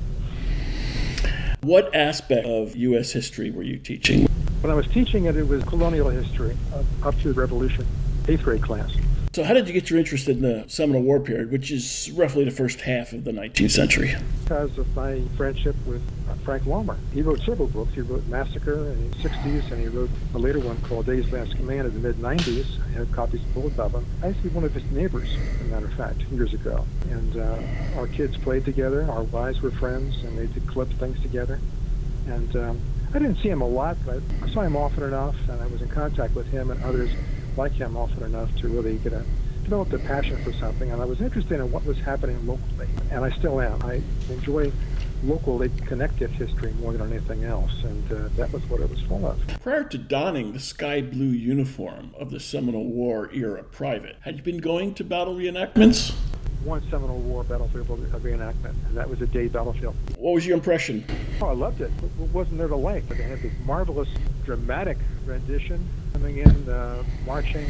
What 1.61 1.93
aspect 1.95 2.47
of 2.47 2.75
U.S. 2.75 3.11
history 3.11 3.51
were 3.51 3.63
you 3.63 3.77
teaching? 3.77 4.27
When 4.61 4.71
I 4.71 4.75
was 4.75 4.87
teaching 4.87 5.25
it, 5.25 5.37
it 5.37 5.47
was 5.47 5.63
colonial 5.63 6.09
history 6.09 6.57
up 7.03 7.17
to 7.19 7.29
the 7.29 7.33
Revolution, 7.33 7.87
eighth 8.27 8.43
grade 8.43 8.61
class. 8.61 8.93
So, 9.31 9.45
how 9.45 9.53
did 9.53 9.67
you 9.67 9.73
get 9.73 9.89
your 9.89 9.99
interest 9.99 10.27
in 10.27 10.41
the 10.41 10.65
Seminole 10.67 11.03
War 11.03 11.21
period, 11.21 11.49
which 11.49 11.71
is 11.71 12.11
roughly 12.13 12.43
the 12.43 12.51
first 12.51 12.81
half 12.81 13.13
of 13.13 13.23
the 13.23 13.31
19th 13.31 13.71
century? 13.71 14.15
Because 14.43 14.77
of 14.77 14.93
my 14.97 15.21
friendship 15.37 15.77
with 15.85 16.01
uh, 16.29 16.33
Frank 16.43 16.63
Laumer. 16.63 16.97
He 17.13 17.21
wrote 17.21 17.39
several 17.39 17.69
books. 17.69 17.93
He 17.93 18.01
wrote 18.01 18.25
Massacre 18.27 18.73
in 18.73 19.11
the 19.11 19.17
60s, 19.17 19.71
and 19.71 19.79
he 19.79 19.87
wrote 19.87 20.09
a 20.33 20.37
later 20.37 20.59
one 20.59 20.75
called 20.81 21.05
Dade's 21.05 21.31
Last 21.31 21.55
Command 21.55 21.87
in 21.87 21.93
the 21.93 21.99
mid 21.99 22.17
90s. 22.17 22.65
I 22.85 22.89
have 22.97 23.11
copies 23.13 23.41
of 23.41 23.55
both 23.55 23.79
of 23.79 23.93
them. 23.93 24.05
I 24.21 24.27
used 24.27 24.41
to 24.41 24.49
be 24.49 24.55
one 24.55 24.65
of 24.65 24.73
his 24.73 24.83
neighbors, 24.91 25.29
as 25.29 25.61
a 25.61 25.63
matter 25.65 25.85
of 25.85 25.93
fact, 25.93 26.19
years 26.31 26.53
ago. 26.53 26.85
And 27.11 27.37
uh, 27.37 27.97
our 27.97 28.07
kids 28.07 28.35
played 28.35 28.65
together. 28.65 29.09
Our 29.09 29.23
wives 29.23 29.61
were 29.61 29.71
friends, 29.71 30.21
and 30.23 30.37
they 30.37 30.47
did 30.47 30.67
clip 30.67 30.89
things 30.89 31.21
together. 31.21 31.61
And 32.27 32.55
um, 32.57 32.81
I 33.13 33.19
didn't 33.19 33.37
see 33.37 33.49
him 33.49 33.61
a 33.61 33.67
lot, 33.67 33.97
but 34.05 34.21
I 34.43 34.49
saw 34.49 34.61
him 34.61 34.75
often 34.75 35.03
enough, 35.03 35.35
and 35.49 35.59
I 35.61 35.67
was 35.67 35.81
in 35.81 35.89
contact 35.89 36.35
with 36.35 36.47
him 36.47 36.69
and 36.69 36.83
others 36.83 37.09
like 37.57 37.71
him 37.71 37.97
often 37.97 38.23
enough 38.23 38.55
to 38.57 38.67
really 38.67 38.97
get 38.97 39.13
a 39.13 39.23
developed 39.63 39.93
a 39.93 39.99
passion 39.99 40.35
for 40.43 40.51
something, 40.53 40.91
and 40.91 40.99
I 40.99 41.05
was 41.05 41.21
interested 41.21 41.59
in 41.59 41.71
what 41.71 41.85
was 41.85 41.99
happening 41.99 42.47
locally, 42.47 42.87
and 43.11 43.23
I 43.23 43.29
still 43.29 43.61
am. 43.61 43.79
I 43.83 44.01
enjoy 44.29 44.71
locally 45.23 45.69
connected 45.85 46.31
history 46.31 46.73
more 46.79 46.91
than 46.93 47.11
anything 47.11 47.43
else, 47.43 47.83
and 47.83 48.11
uh, 48.11 48.29
that 48.35 48.51
was 48.51 48.67
what 48.67 48.81
it 48.81 48.89
was 48.89 48.99
full 49.01 49.27
of. 49.27 49.39
Prior 49.61 49.83
to 49.83 49.97
donning 49.97 50.53
the 50.53 50.59
sky 50.59 51.01
blue 51.01 51.25
uniform 51.25 52.15
of 52.17 52.31
the 52.31 52.39
Seminole 52.39 52.87
War 52.87 53.29
era 53.31 53.63
private, 53.63 54.17
had 54.21 54.37
you 54.37 54.43
been 54.43 54.57
going 54.57 54.95
to 54.95 55.03
battle 55.03 55.35
reenactments? 55.35 56.15
One 56.63 56.81
Seminole 56.89 57.19
War 57.19 57.43
battlefield 57.43 57.87
reenactment, 57.87 58.73
and 58.87 58.97
that 58.97 59.09
was 59.09 59.21
a 59.21 59.27
Dade 59.27 59.53
battlefield. 59.53 59.95
What 60.17 60.33
was 60.33 60.45
your 60.45 60.55
impression? 60.55 61.05
Oh, 61.41 61.47
I 61.47 61.53
loved 61.53 61.79
it. 61.81 61.89
What 62.17 62.29
wasn't 62.31 62.57
there 62.57 62.67
to 62.67 62.75
like? 62.75 63.07
but 63.07 63.17
They 63.17 63.23
had 63.23 63.41
this 63.41 63.53
marvelous, 63.65 64.09
dramatic 64.43 64.97
rendition 65.25 65.87
coming 66.13 66.39
in, 66.39 66.69
uh, 66.69 67.03
marching 67.25 67.65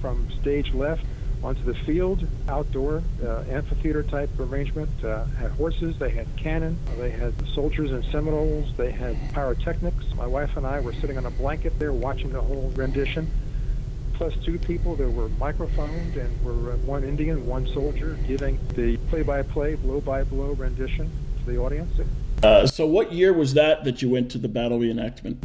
from 0.00 0.28
stage 0.40 0.72
left 0.74 1.04
onto 1.42 1.62
the 1.64 1.74
field, 1.86 2.26
outdoor 2.48 3.02
uh, 3.24 3.44
amphitheater 3.48 4.02
type 4.02 4.28
arrangement. 4.38 4.90
Uh, 5.02 5.24
had 5.24 5.50
horses, 5.52 5.98
they 5.98 6.10
had 6.10 6.26
cannon, 6.36 6.78
they 6.98 7.10
had 7.10 7.32
soldiers 7.54 7.90
and 7.90 8.04
Seminoles, 8.12 8.70
they 8.76 8.90
had 8.90 9.16
pyrotechnics. 9.32 10.04
My 10.14 10.26
wife 10.26 10.56
and 10.58 10.66
I 10.66 10.80
were 10.80 10.92
sitting 10.92 11.16
on 11.16 11.24
a 11.24 11.30
blanket 11.30 11.78
there 11.78 11.92
watching 11.94 12.32
the 12.32 12.40
whole 12.42 12.70
rendition. 12.76 13.30
Plus 14.20 14.36
two 14.44 14.58
people, 14.58 14.94
there 14.96 15.08
were 15.08 15.30
microphones 15.30 16.14
and 16.14 16.44
were 16.44 16.72
uh, 16.72 16.76
one 16.84 17.04
Indian, 17.04 17.46
one 17.46 17.66
soldier 17.68 18.18
giving 18.28 18.60
the 18.74 18.98
play-by-play, 19.08 19.76
blow-by-blow 19.76 20.52
rendition 20.52 21.10
to 21.38 21.50
the 21.50 21.56
audience. 21.56 21.98
Uh, 22.42 22.66
so 22.66 22.84
what 22.84 23.14
year 23.14 23.32
was 23.32 23.54
that 23.54 23.82
that 23.84 24.02
you 24.02 24.10
went 24.10 24.30
to 24.32 24.36
the 24.36 24.46
battle 24.46 24.78
reenactment? 24.78 25.38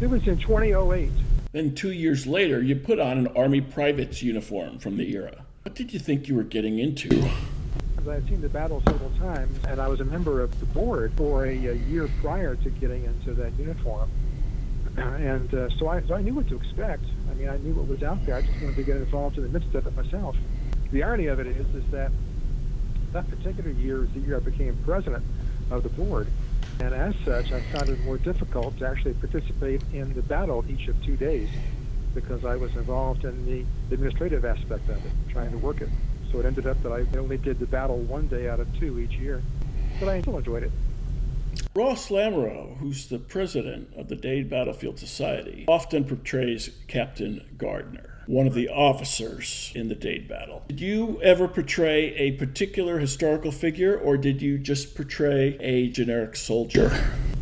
It 0.00 0.10
was 0.10 0.26
in 0.26 0.38
2008. 0.38 1.12
Then, 1.52 1.72
two 1.76 1.92
years 1.92 2.26
later, 2.26 2.60
you 2.60 2.74
put 2.74 2.98
on 2.98 3.16
an 3.16 3.28
Army 3.36 3.60
private's 3.60 4.20
uniform 4.24 4.80
from 4.80 4.96
the 4.96 5.08
era. 5.14 5.44
What 5.62 5.76
did 5.76 5.92
you 5.92 6.00
think 6.00 6.26
you 6.26 6.34
were 6.34 6.42
getting 6.42 6.80
into? 6.80 7.30
I 8.08 8.14
had 8.14 8.26
seen 8.26 8.40
the 8.40 8.48
battle 8.48 8.82
several 8.88 9.10
times, 9.20 9.56
and 9.68 9.80
I 9.80 9.86
was 9.86 10.00
a 10.00 10.04
member 10.04 10.40
of 10.40 10.58
the 10.58 10.66
board 10.66 11.12
for 11.16 11.46
a, 11.46 11.50
a 11.50 11.74
year 11.74 12.10
prior 12.20 12.56
to 12.56 12.70
getting 12.70 13.04
into 13.04 13.34
that 13.34 13.56
uniform. 13.56 14.10
And 14.96 15.52
uh, 15.54 15.68
so, 15.78 15.88
I, 15.88 16.02
so 16.06 16.14
I 16.14 16.22
knew 16.22 16.34
what 16.34 16.48
to 16.48 16.56
expect. 16.56 17.04
I 17.30 17.34
mean, 17.34 17.48
I 17.48 17.58
knew 17.58 17.74
what 17.74 17.86
was 17.86 18.02
out 18.02 18.24
there. 18.24 18.36
I 18.36 18.40
just 18.40 18.60
wanted 18.60 18.76
to 18.76 18.82
get 18.82 18.96
involved 18.96 19.36
in 19.36 19.44
the 19.44 19.50
midst 19.50 19.74
of 19.74 19.86
it 19.86 19.96
myself. 19.96 20.36
The 20.92 21.02
irony 21.02 21.26
of 21.26 21.40
it 21.40 21.46
is, 21.46 21.66
is 21.74 21.84
that 21.90 22.10
that 23.12 23.28
particular 23.28 23.70
year 23.70 24.04
is 24.04 24.10
the 24.10 24.20
year 24.20 24.36
I 24.36 24.40
became 24.40 24.76
president 24.84 25.24
of 25.70 25.82
the 25.82 25.88
board. 25.90 26.28
And 26.80 26.94
as 26.94 27.14
such, 27.24 27.52
I 27.52 27.60
found 27.72 27.88
it 27.88 27.98
more 28.04 28.18
difficult 28.18 28.78
to 28.78 28.86
actually 28.88 29.14
participate 29.14 29.82
in 29.92 30.12
the 30.14 30.22
battle 30.22 30.64
each 30.68 30.88
of 30.88 31.02
two 31.04 31.16
days 31.16 31.48
because 32.14 32.44
I 32.44 32.56
was 32.56 32.74
involved 32.76 33.24
in 33.24 33.44
the 33.44 33.64
administrative 33.94 34.44
aspect 34.44 34.88
of 34.88 35.04
it, 35.04 35.12
trying 35.30 35.50
to 35.50 35.58
work 35.58 35.80
it. 35.80 35.88
So 36.32 36.40
it 36.40 36.46
ended 36.46 36.66
up 36.66 36.82
that 36.82 36.92
I 36.92 37.04
only 37.18 37.36
did 37.36 37.58
the 37.58 37.66
battle 37.66 37.98
one 37.98 38.26
day 38.28 38.48
out 38.48 38.60
of 38.60 38.78
two 38.78 38.98
each 38.98 39.12
year. 39.12 39.42
But 40.00 40.08
I 40.08 40.20
still 40.22 40.38
enjoyed 40.38 40.62
it. 40.62 40.72
Ross 41.76 42.08
Lamoureux, 42.08 42.78
who's 42.78 43.08
the 43.08 43.18
president 43.18 43.92
of 43.98 44.08
the 44.08 44.16
Dade 44.16 44.48
Battlefield 44.48 44.98
Society, 44.98 45.66
often 45.68 46.04
portrays 46.04 46.70
Captain 46.88 47.44
Gardiner 47.58 48.14
one 48.26 48.46
of 48.46 48.54
the 48.54 48.68
officers 48.68 49.70
in 49.74 49.88
the 49.88 49.94
Dade 49.94 50.26
battle. 50.26 50.64
Did 50.68 50.80
you 50.80 51.20
ever 51.22 51.46
portray 51.46 52.12
a 52.14 52.32
particular 52.32 52.98
historical 52.98 53.52
figure, 53.52 53.96
or 53.96 54.16
did 54.16 54.42
you 54.42 54.58
just 54.58 54.96
portray 54.96 55.56
a 55.60 55.90
generic 55.90 56.34
soldier? 56.34 56.90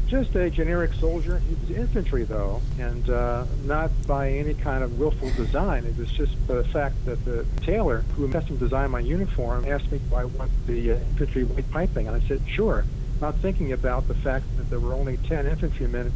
Just 0.09 0.35
a 0.35 0.51
generic 0.51 0.93
soldier. 0.95 1.39
He 1.39 1.55
was 1.55 1.79
infantry, 1.79 2.25
though, 2.25 2.61
and 2.79 3.09
uh, 3.09 3.47
not 3.65 3.91
by 4.07 4.31
any 4.31 4.53
kind 4.53 4.85
of 4.85 4.99
willful 4.99 5.31
design. 5.37 5.85
It 5.85 5.97
was 5.97 6.11
just 6.11 6.35
the 6.47 6.65
fact 6.65 6.97
that 7.07 7.25
the 7.25 7.47
tailor 7.63 8.01
who 8.17 8.31
custom 8.31 8.59
designed 8.59 8.93
my 8.93 9.01
uniform 9.01 9.65
asked 9.65 9.91
me 9.91 10.01
if 10.05 10.13
I 10.13 10.27
want 10.27 10.51
the 10.67 10.93
uh, 10.93 10.97
infantry 10.97 11.45
white 11.45 11.71
piping, 11.71 12.09
and 12.09 12.23
I 12.23 12.29
said, 12.29 12.43
sure, 12.47 12.85
not 13.25 13.37
thinking 13.37 13.73
about 13.73 14.07
the 14.07 14.15
fact 14.17 14.45
that 14.59 14.69
there 14.69 14.79
were 14.79 14.93
only 14.93 15.17
10 15.17 15.47
infantrymen 15.47 16.13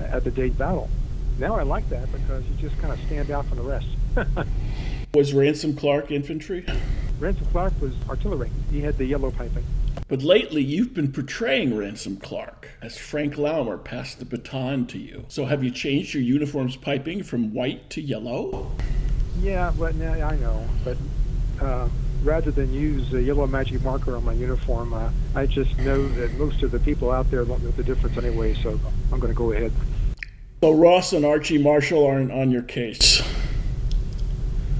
at 0.00 0.24
the 0.24 0.30
Dade 0.32 0.58
battle. 0.58 0.90
Now 1.38 1.54
I 1.54 1.62
like 1.62 1.88
that 1.90 2.10
because 2.10 2.44
you 2.46 2.56
just 2.56 2.76
kind 2.80 2.92
of 2.92 2.98
stand 3.06 3.30
out 3.30 3.46
from 3.46 3.58
the 3.58 3.62
rest. 3.62 3.86
was 5.14 5.32
Ransom 5.32 5.76
Clark 5.76 6.10
infantry? 6.10 6.66
Ransom 7.20 7.46
Clark 7.52 7.80
was 7.80 7.92
artillery. 8.08 8.50
He 8.72 8.80
had 8.80 8.98
the 8.98 9.04
yellow 9.04 9.30
piping. 9.30 9.64
But 10.08 10.22
lately, 10.22 10.60
you've 10.60 10.94
been 10.94 11.12
portraying 11.12 11.76
Ransom 11.76 12.16
Clark 12.16 12.70
as 12.82 12.98
Frank 12.98 13.34
Laumer 13.34 13.78
passed 13.78 14.18
the 14.18 14.24
baton 14.24 14.84
to 14.88 14.98
you. 14.98 15.26
So 15.28 15.44
have 15.44 15.62
you 15.62 15.70
changed 15.70 16.12
your 16.12 16.24
uniform's 16.24 16.74
piping 16.74 17.22
from 17.22 17.54
white 17.54 17.88
to 17.90 18.00
yellow? 18.00 18.72
Yeah, 19.40 19.72
but 19.78 19.94
now 19.94 20.14
I 20.14 20.36
know. 20.38 20.66
But 20.82 20.96
uh, 21.60 21.88
rather 22.22 22.50
than 22.50 22.72
use 22.72 23.12
a 23.14 23.22
yellow 23.22 23.46
magic 23.46 23.82
marker 23.82 24.16
on 24.16 24.24
my 24.24 24.32
uniform, 24.32 24.92
uh, 24.92 25.10
I 25.34 25.46
just 25.46 25.76
know 25.78 26.08
that 26.08 26.32
most 26.34 26.62
of 26.62 26.70
the 26.70 26.80
people 26.80 27.10
out 27.10 27.30
there 27.30 27.44
don't 27.44 27.62
know 27.62 27.70
the 27.70 27.84
difference 27.84 28.16
anyway. 28.16 28.54
So 28.54 28.78
I'm 29.12 29.20
going 29.20 29.32
to 29.32 29.38
go 29.38 29.52
ahead. 29.52 29.72
So 30.60 30.72
Ross 30.72 31.12
and 31.12 31.24
Archie 31.24 31.58
Marshall 31.58 32.04
aren't 32.04 32.32
on 32.32 32.50
your 32.50 32.62
case. 32.62 33.22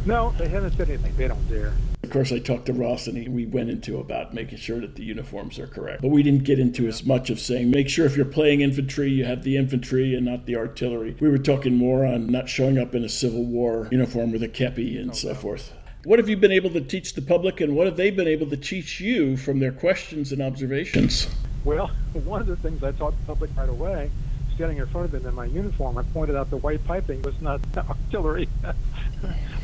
No, 0.07 0.35
they 0.39 0.49
haven't 0.49 0.77
said 0.77 0.89
anything. 0.89 1.15
They 1.17 1.29
don't 1.29 1.49
dare. 1.49 1.75
Of 2.03 2.11
course, 2.11 2.33
I 2.33 2.39
talked 2.39 2.67
to 2.67 2.73
Ross 2.73 3.07
and 3.07 3.19
he, 3.19 3.29
we 3.29 3.45
went 3.45 3.69
into 3.69 3.99
about 3.99 4.33
making 4.33 4.57
sure 4.59 4.81
that 4.81 4.95
the 4.95 5.05
uniforms 5.05 5.59
are 5.59 5.67
correct. 5.67 6.01
But 6.01 6.09
we 6.09 6.23
didn't 6.23 6.45
get 6.45 6.59
into 6.59 6.87
as 6.89 7.05
much 7.05 7.29
of 7.29 7.39
saying 7.39 7.71
make 7.71 7.89
sure 7.89 8.07
if 8.07 8.17
you're 8.17 8.25
playing 8.25 8.63
infantry, 8.63 9.11
you 9.11 9.27
have 9.27 9.43
the 9.43 9.59
infantry 9.59 10.15
and 10.15 10.25
not 10.25 10.47
the 10.47 10.57
artillery. 10.57 11.17
We 11.21 11.29
were 11.29 11.39
talking 11.39 11.75
more 11.75 12.07
on 12.07 12.29
not 12.29 12.49
showing 12.49 12.79
up 12.79 12.95
in 12.95 13.05
a 13.05 13.09
Civil 13.09 13.45
War 13.45 13.89
uniform 13.91 14.33
with 14.33 14.43
a 14.43 14.49
kepi 14.49 14.99
and 14.99 15.11
oh, 15.11 15.15
so 15.15 15.29
no. 15.29 15.35
forth. 15.35 15.75
What 16.09 16.19
have 16.19 16.31
you 16.31 16.39
been 16.39 16.53
able 16.53 16.71
to 16.71 16.81
teach 16.81 17.13
the 17.13 17.21
public 17.21 17.61
and 17.61 17.77
what 17.77 17.87
have 17.87 17.99
they 17.99 18.11
been 18.11 18.27
able 18.27 18.47
to 18.49 18.57
teach 18.57 18.99
you 18.99 19.37
from 19.37 19.59
their 19.59 19.73
questions 19.73 20.33
and 20.33 20.41
observations? 20.41 21.29
Well, 21.67 21.89
one 22.25 22.41
of 22.41 22.47
the 22.47 22.57
things 22.57 22.83
I 22.83 22.93
taught 22.93 23.11
the 23.11 23.27
public 23.27 23.51
right 23.55 23.69
away 23.69 24.11
standing 24.55 24.79
in 24.79 24.87
front 24.87 25.05
of 25.05 25.11
them 25.11 25.27
in 25.27 25.35
my 25.35 25.45
uniform, 25.45 25.99
I 25.99 26.05
pointed 26.05 26.35
out 26.35 26.49
the 26.49 26.57
white 26.57 26.83
piping 26.87 27.21
was 27.21 27.39
not 27.43 27.61
artillery. 27.77 28.49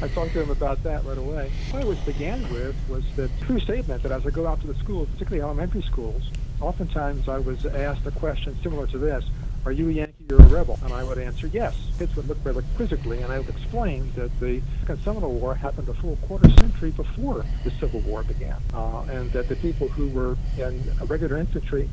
I 0.02 0.08
talked 0.08 0.32
to 0.32 0.40
them 0.40 0.50
about 0.50 0.82
that 0.82 1.02
right 1.06 1.16
away. 1.16 1.50
What 1.70 1.82
I 1.82 1.86
was 1.86 1.98
began 2.00 2.42
with 2.52 2.76
was 2.90 3.04
the 3.16 3.30
true 3.46 3.58
statement 3.58 4.02
that 4.02 4.12
as 4.12 4.26
I 4.26 4.30
go 4.30 4.46
out 4.46 4.60
to 4.60 4.66
the 4.66 4.74
schools, 4.74 5.08
particularly 5.12 5.42
elementary 5.42 5.80
schools, 5.80 6.24
oftentimes 6.60 7.26
I 7.26 7.38
was 7.38 7.64
asked 7.64 8.04
a 8.04 8.10
question 8.10 8.54
similar 8.62 8.86
to 8.88 8.98
this, 8.98 9.24
are 9.64 9.72
you 9.72 9.88
a 9.88 9.92
Yankee 9.92 10.14
or 10.30 10.36
a 10.36 10.46
rebel? 10.46 10.78
And 10.82 10.92
I 10.92 11.02
would 11.02 11.18
answer 11.18 11.46
yes. 11.46 11.74
Kids 11.98 12.14
would 12.16 12.28
look 12.28 12.38
rather 12.44 12.62
quizzically, 12.76 13.22
and 13.22 13.32
I 13.32 13.38
would 13.38 13.48
explain 13.48 14.12
that 14.14 14.30
the 14.40 14.60
Second 14.80 15.02
Seminole 15.02 15.32
War 15.32 15.54
happened 15.54 15.88
a 15.88 15.94
full 15.94 16.16
quarter 16.26 16.50
century 16.50 16.90
before 16.90 17.44
the 17.64 17.70
Civil 17.80 18.00
War 18.00 18.22
began, 18.24 18.60
uh, 18.74 19.06
and 19.10 19.32
that 19.32 19.48
the 19.48 19.56
people 19.56 19.88
who 19.88 20.08
were 20.08 20.36
in 20.58 20.82
regular 21.06 21.38
infantry 21.38 21.88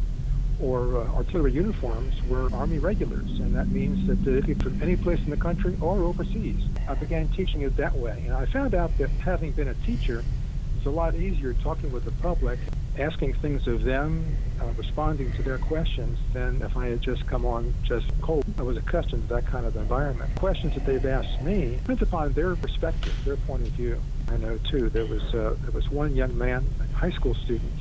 or 0.62 0.98
uh, 0.98 1.08
artillery 1.16 1.54
uniforms 1.54 2.22
were 2.28 2.54
Army 2.54 2.78
regulars, 2.78 3.40
and 3.40 3.56
that 3.56 3.70
means 3.70 4.06
that 4.08 4.24
they 4.24 4.42
could 4.42 4.62
from 4.62 4.82
any 4.82 4.96
place 4.96 5.20
in 5.20 5.30
the 5.30 5.38
country 5.38 5.76
or 5.82 5.98
overseas. 6.00 6.62
I 6.88 6.94
began 6.96 7.30
teaching 7.30 7.62
it 7.62 7.76
that 7.78 7.96
way, 7.96 8.24
and 8.26 8.34
I 8.34 8.46
found 8.46 8.76
out 8.76 8.96
that 8.98 9.10
having 9.10 9.52
been 9.52 9.70
a 9.70 9.74
teacher, 9.86 10.24
it's 10.78 10.86
a 10.86 10.90
lot 10.90 11.16
easier 11.16 11.54
talking 11.54 11.92
with 11.92 12.06
the 12.06 12.12
public 12.24 12.60
asking 12.98 13.34
things 13.36 13.68
of 13.68 13.84
them, 13.84 14.38
uh, 14.60 14.66
responding 14.78 15.32
to 15.34 15.44
their 15.44 15.58
questions, 15.58 16.20
than 16.34 16.62
if 16.62 16.76
I 16.76 16.88
had 16.88 17.02
just 17.02 17.26
come 17.28 17.46
on 17.46 17.74
just 17.84 18.08
cold. 18.22 18.44
I 18.58 18.64
was 18.64 18.78
accustomed 18.78 19.28
to 19.28 19.36
that 19.36 19.46
kind 19.46 19.66
of 19.66 19.76
environment. 19.76 20.34
Questions 20.36 20.74
that 20.74 20.86
they've 20.86 21.06
asked 21.06 21.42
me 21.42 21.78
depends 21.78 22.02
upon 22.02 22.34
their 22.34 22.56
perspective, 22.56 23.14
their 23.24 23.38
point 23.38 23.64
of 23.64 23.70
view. 23.70 24.00
I 24.30 24.38
know 24.38 24.58
too. 24.70 24.90
There 24.90 25.06
was 25.06 25.24
uh, 25.34 25.56
there 25.62 25.72
was 25.72 25.90
one 25.90 26.16
young 26.16 26.38
man, 26.38 26.66
a 26.80 26.96
high 26.96 27.12
school 27.12 27.34
student 27.34 27.72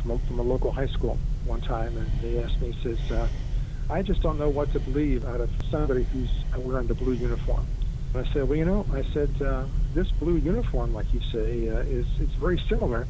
from 0.00 0.12
a, 0.12 0.18
from 0.20 0.38
a 0.38 0.42
local 0.42 0.72
high 0.72 0.88
school, 0.88 1.18
one 1.44 1.60
time, 1.60 1.96
and 1.96 2.08
he 2.20 2.38
asked 2.38 2.60
me, 2.60 2.72
he 2.72 2.82
says, 2.82 3.10
uh, 3.10 3.28
"I 3.90 4.02
just 4.02 4.22
don't 4.22 4.38
know 4.38 4.48
what 4.48 4.72
to 4.72 4.80
believe 4.80 5.24
out 5.26 5.40
of 5.40 5.50
somebody 5.70 6.04
who's 6.04 6.30
wearing 6.56 6.86
the 6.86 6.94
blue 6.94 7.14
uniform." 7.14 7.66
And 8.14 8.26
I 8.26 8.32
said, 8.32 8.48
"Well, 8.48 8.56
you 8.56 8.64
know," 8.64 8.86
I 8.92 9.02
said, 9.12 9.30
uh, 9.42 9.64
"this 9.94 10.10
blue 10.12 10.36
uniform, 10.36 10.94
like 10.94 11.12
you 11.12 11.20
say, 11.32 11.68
uh, 11.68 11.78
is 11.80 12.06
it's 12.20 12.34
very 12.34 12.60
similar 12.68 13.06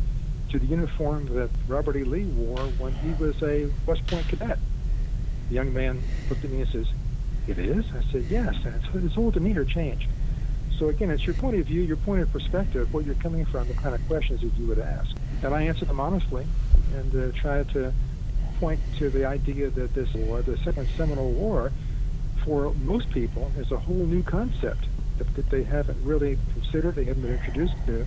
to 0.51 0.59
the 0.59 0.67
uniform 0.67 1.27
that 1.35 1.51
Robert 1.69 1.97
E. 1.97 2.05
Lee 2.05 2.25
wore 2.25 2.67
when 2.79 2.93
he 2.95 3.13
was 3.23 3.41
a 3.43 3.69
West 3.87 4.07
Point 4.07 4.29
cadet." 4.29 4.59
The 5.49 5.55
young 5.55 5.73
man 5.73 6.01
looked 6.29 6.45
at 6.45 6.51
me 6.51 6.61
and 6.63 6.71
says, 6.71 6.87
"It 7.47 7.59
is?" 7.59 7.85
I 7.93 8.03
said, 8.13 8.25
"Yes." 8.29 8.57
And 8.65 9.03
his 9.03 9.15
whole 9.15 9.31
demeanor 9.31 9.65
changed. 9.65 10.09
So 10.79 10.89
again, 10.89 11.11
it's 11.11 11.25
your 11.25 11.35
point 11.35 11.59
of 11.59 11.67
view, 11.67 11.83
your 11.83 11.97
point 11.97 12.21
of 12.23 12.31
perspective, 12.31 12.93
where 12.93 13.03
you're 13.03 13.15
coming 13.15 13.47
from, 13.47 13.67
the 13.67 13.75
kind 13.75 13.95
of 13.95 14.07
questions 14.09 14.43
that 14.43 14.53
you 14.59 14.67
would 14.67 14.79
ask. 14.79 15.17
And 15.43 15.55
I 15.55 15.63
answered 15.63 15.89
them 15.89 16.01
honestly 16.01 16.47
and 16.95 17.17
uh, 17.17 17.37
tried 17.37 17.69
to 17.71 17.93
point 18.61 18.81
to 18.99 19.09
the 19.11 19.25
idea 19.25 19.71
that 19.71 19.95
this 19.95 20.13
war, 20.15 20.43
the 20.43 20.57
Second 20.59 20.89
Seminole 20.97 21.33
War, 21.33 21.73
for 22.45 22.73
most 22.85 23.11
people 23.11 23.51
is 23.59 23.73
a 23.73 23.79
whole 23.79 23.95
new 23.95 24.23
concept 24.23 24.87
that, 25.19 25.35
that 25.35 25.51
they 25.51 25.63
haven't 25.63 26.03
really 26.05 26.39
considered, 26.53 26.95
they 26.95 27.05
haven't 27.05 27.23
been 27.23 27.35
introduced 27.35 27.75
to. 27.87 28.07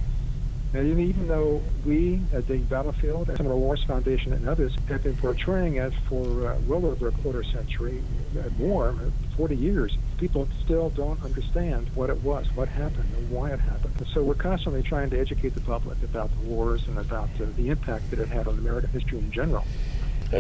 And 0.74 1.00
even 1.00 1.28
though 1.28 1.64
we 1.84 2.22
at 2.32 2.48
the 2.48 2.58
Battlefield, 2.58 3.30
at 3.32 3.38
Seminole 3.38 3.60
Wars 3.60 3.84
Foundation, 3.86 4.34
and 4.34 4.48
others 4.48 4.76
have 4.88 5.02
been 5.02 5.16
portraying 5.16 5.78
it 5.78 5.94
for 6.08 6.52
uh, 6.52 6.60
well 6.68 6.86
over 6.86 7.08
a 7.08 7.12
quarter 7.12 7.44
century, 7.44 8.04
uh, 8.40 8.50
more, 8.60 8.96
40 9.36 9.56
years, 9.56 9.98
people 10.18 10.48
still 10.64 10.92
don't 10.92 11.24
understand 11.24 11.90
what 11.96 12.12
it 12.12 12.22
was, 12.22 12.46
what 12.56 12.68
happened, 12.68 13.12
and 13.18 13.32
why 13.32 13.52
it 13.52 13.60
happened. 13.60 13.96
And 13.98 14.08
so 14.14 14.22
we're 14.22 14.36
constantly 14.36 14.84
trying 14.84 15.10
to 15.10 15.20
educate 15.20 15.56
the 15.56 15.62
public 15.62 16.04
about 16.04 16.30
the 16.30 16.48
wars 16.48 16.84
and 16.88 17.00
about 17.00 17.30
uh, 17.40 17.46
the 17.58 17.70
impact 17.70 18.12
that 18.12 18.20
it 18.20 18.30
had 18.30 18.48
on 18.48 18.60
American 18.60 18.92
history 18.92 19.18
in 19.18 19.32
general. 19.32 19.66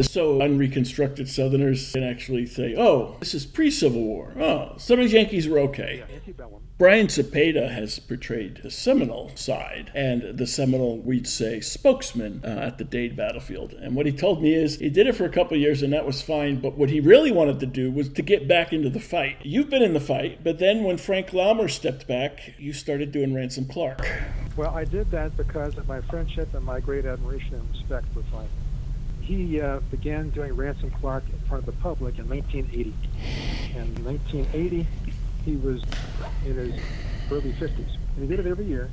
So 0.02 0.41
unreconstructed 0.41 1.28
Southerners 1.28 1.91
can 1.91 2.04
actually 2.04 2.45
say, 2.45 2.75
"Oh, 2.78 3.17
this 3.19 3.34
is 3.34 3.45
pre-Civil 3.45 4.02
War. 4.02 4.34
Oh, 4.39 4.75
these 4.78 5.13
Yankees 5.13 5.47
were 5.47 5.60
okay." 5.60 6.04
Yeah, 6.10 6.45
Brian 6.80 7.08
Zepeda 7.08 7.69
has 7.69 7.99
portrayed 7.99 8.62
the 8.63 8.71
Seminole 8.71 9.32
side 9.36 9.91
and 9.93 10.38
the 10.38 10.47
Seminole, 10.47 10.99
we'd 10.99 11.28
say, 11.28 11.60
spokesman 11.60 12.39
uh, 12.41 12.47
at 12.47 12.78
the 12.78 12.86
Dade 12.86 13.17
battlefield. 13.17 13.73
And 13.73 13.97
what 13.97 14.06
he 14.06 14.13
told 14.13 14.41
me 14.41 14.54
is 14.54 14.78
he 14.78 14.89
did 14.89 15.06
it 15.06 15.17
for 15.17 15.25
a 15.25 15.30
couple 15.30 15.58
years 15.58 15.82
and 15.82 15.91
that 15.91 16.06
was 16.06 16.21
fine, 16.21 16.62
but 16.62 16.78
what 16.78 16.89
he 16.89 17.02
really 17.02 17.34
wanted 17.34 17.60
to 17.60 17.65
do 17.65 17.91
was 17.91 18.08
to 18.08 18.21
get 18.21 18.47
back 18.47 18.71
into 18.71 18.89
the 18.89 19.02
fight. 19.02 19.39
You've 19.43 19.69
been 19.69 19.84
in 19.84 19.93
the 19.93 19.99
fight, 19.99 20.41
but 20.41 20.60
then 20.60 20.86
when 20.86 20.95
Frank 20.95 21.32
Laumer 21.32 21.69
stepped 21.69 22.08
back, 22.08 22.54
you 22.58 22.71
started 22.71 23.12
doing 23.12 23.34
Ransom 23.34 23.65
Clark. 23.65 24.08
Well, 24.56 24.73
I 24.73 24.86
did 24.86 25.12
that 25.12 25.36
because 25.36 25.78
of 25.78 25.86
my 25.86 25.99
friendship 25.99 26.54
and 26.54 26.63
my 26.63 26.80
great 26.80 27.06
admiration 27.06 27.56
and 27.56 27.69
respect 27.71 28.08
for 28.13 28.23
Frank 28.32 28.49
he 29.29 29.61
uh, 29.61 29.79
began 29.91 30.31
doing 30.31 30.55
Ransom 30.55 30.89
Clark 30.89 31.23
in 31.31 31.39
front 31.47 31.67
of 31.67 31.75
the 31.75 31.79
public 31.83 32.17
in 32.17 32.27
1980. 32.27 32.95
And 33.77 33.95
in 33.99 34.03
1980, 34.03 34.87
he 35.45 35.55
was 35.57 35.83
in 36.43 36.55
his 36.55 36.81
early 37.31 37.53
50s. 37.53 37.95
And 38.15 38.23
he 38.23 38.27
did 38.27 38.39
it 38.39 38.47
every 38.49 38.65
year, 38.65 38.89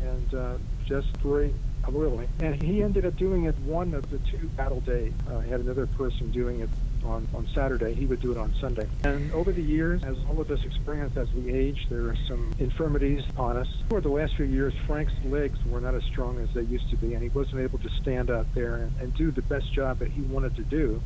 and 0.00 0.34
uh, 0.34 0.54
just 0.86 1.08
very 1.16 1.52
loyally. 1.88 2.28
And 2.38 2.62
he 2.62 2.84
ended 2.84 3.04
up 3.04 3.16
doing 3.16 3.44
it 3.44 3.58
one 3.64 3.92
of 3.94 4.08
the 4.10 4.18
two 4.18 4.46
battle 4.56 4.78
days. 4.80 5.12
Uh, 5.28 5.40
had 5.40 5.58
another 5.58 5.88
person 5.88 6.30
doing 6.30 6.60
it 6.60 6.70
on, 7.04 7.28
on 7.34 7.48
Saturday. 7.54 7.94
He 7.94 8.06
would 8.06 8.20
do 8.20 8.32
it 8.32 8.38
on 8.38 8.54
Sunday. 8.60 8.86
And 9.04 9.32
over 9.32 9.52
the 9.52 9.62
years, 9.62 10.02
as 10.04 10.16
all 10.28 10.40
of 10.40 10.50
us 10.50 10.60
experience 10.64 11.16
as 11.16 11.32
we 11.32 11.52
age, 11.52 11.86
there 11.88 12.08
are 12.08 12.16
some 12.28 12.52
infirmities 12.58 13.22
upon 13.30 13.56
us. 13.56 13.68
For 13.88 14.00
the 14.00 14.08
last 14.08 14.36
few 14.36 14.46
years, 14.46 14.74
Frank's 14.86 15.12
legs 15.24 15.58
were 15.66 15.80
not 15.80 15.94
as 15.94 16.02
strong 16.04 16.38
as 16.40 16.48
they 16.54 16.62
used 16.62 16.88
to 16.90 16.96
be, 16.96 17.14
and 17.14 17.22
he 17.22 17.28
wasn't 17.30 17.60
able 17.60 17.78
to 17.78 17.88
stand 18.00 18.30
out 18.30 18.46
there 18.54 18.76
and, 18.76 18.92
and 19.00 19.14
do 19.14 19.30
the 19.30 19.42
best 19.42 19.72
job 19.72 19.98
that 19.98 20.10
he 20.10 20.22
wanted 20.22 20.54
to 20.56 20.62
do 20.62 21.00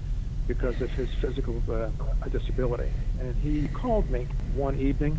because 0.46 0.78
of 0.80 0.90
his 0.90 1.08
physical 1.20 1.62
uh, 1.72 1.88
disability. 2.28 2.90
And 3.20 3.34
he 3.36 3.68
called 3.68 4.10
me 4.10 4.26
one 4.54 4.78
evening 4.78 5.18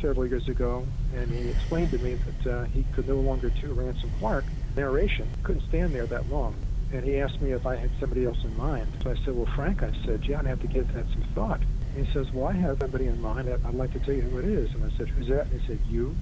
several 0.00 0.26
years 0.26 0.48
ago, 0.48 0.86
and 1.14 1.30
he 1.30 1.50
explained 1.50 1.90
to 1.92 1.98
me 1.98 2.14
that 2.14 2.52
uh, 2.52 2.64
he 2.64 2.84
could 2.94 3.06
no 3.06 3.16
longer 3.16 3.50
do 3.50 3.72
Ransom 3.72 4.10
Clark 4.18 4.44
narration. 4.76 5.28
Couldn't 5.42 5.68
stand 5.68 5.94
there 5.94 6.06
that 6.06 6.28
long 6.30 6.54
and 6.92 7.04
he 7.04 7.18
asked 7.18 7.40
me 7.40 7.52
if 7.52 7.66
I 7.66 7.76
had 7.76 7.90
somebody 8.00 8.24
else 8.24 8.38
in 8.42 8.56
mind. 8.56 8.86
So 9.02 9.10
I 9.10 9.14
said, 9.24 9.34
well, 9.34 9.48
Frank, 9.54 9.82
I 9.82 9.92
said, 10.04 10.24
yeah, 10.24 10.40
I'd 10.40 10.46
have 10.46 10.60
to 10.60 10.66
give 10.66 10.92
that 10.94 11.06
some 11.12 11.24
thought. 11.34 11.60
And 11.94 12.06
he 12.06 12.12
says, 12.12 12.32
well, 12.32 12.48
I 12.48 12.52
have 12.52 12.78
somebody 12.80 13.06
in 13.06 13.20
mind. 13.20 13.48
I'd 13.48 13.74
like 13.74 13.92
to 13.92 14.00
tell 14.00 14.14
you 14.14 14.22
who 14.22 14.38
it 14.38 14.44
is. 14.44 14.72
And 14.74 14.84
I 14.84 14.96
said, 14.96 15.08
who's 15.08 15.28
that? 15.28 15.46
And 15.46 15.60
he 15.60 15.66
said, 15.66 15.78
you. 15.88 16.16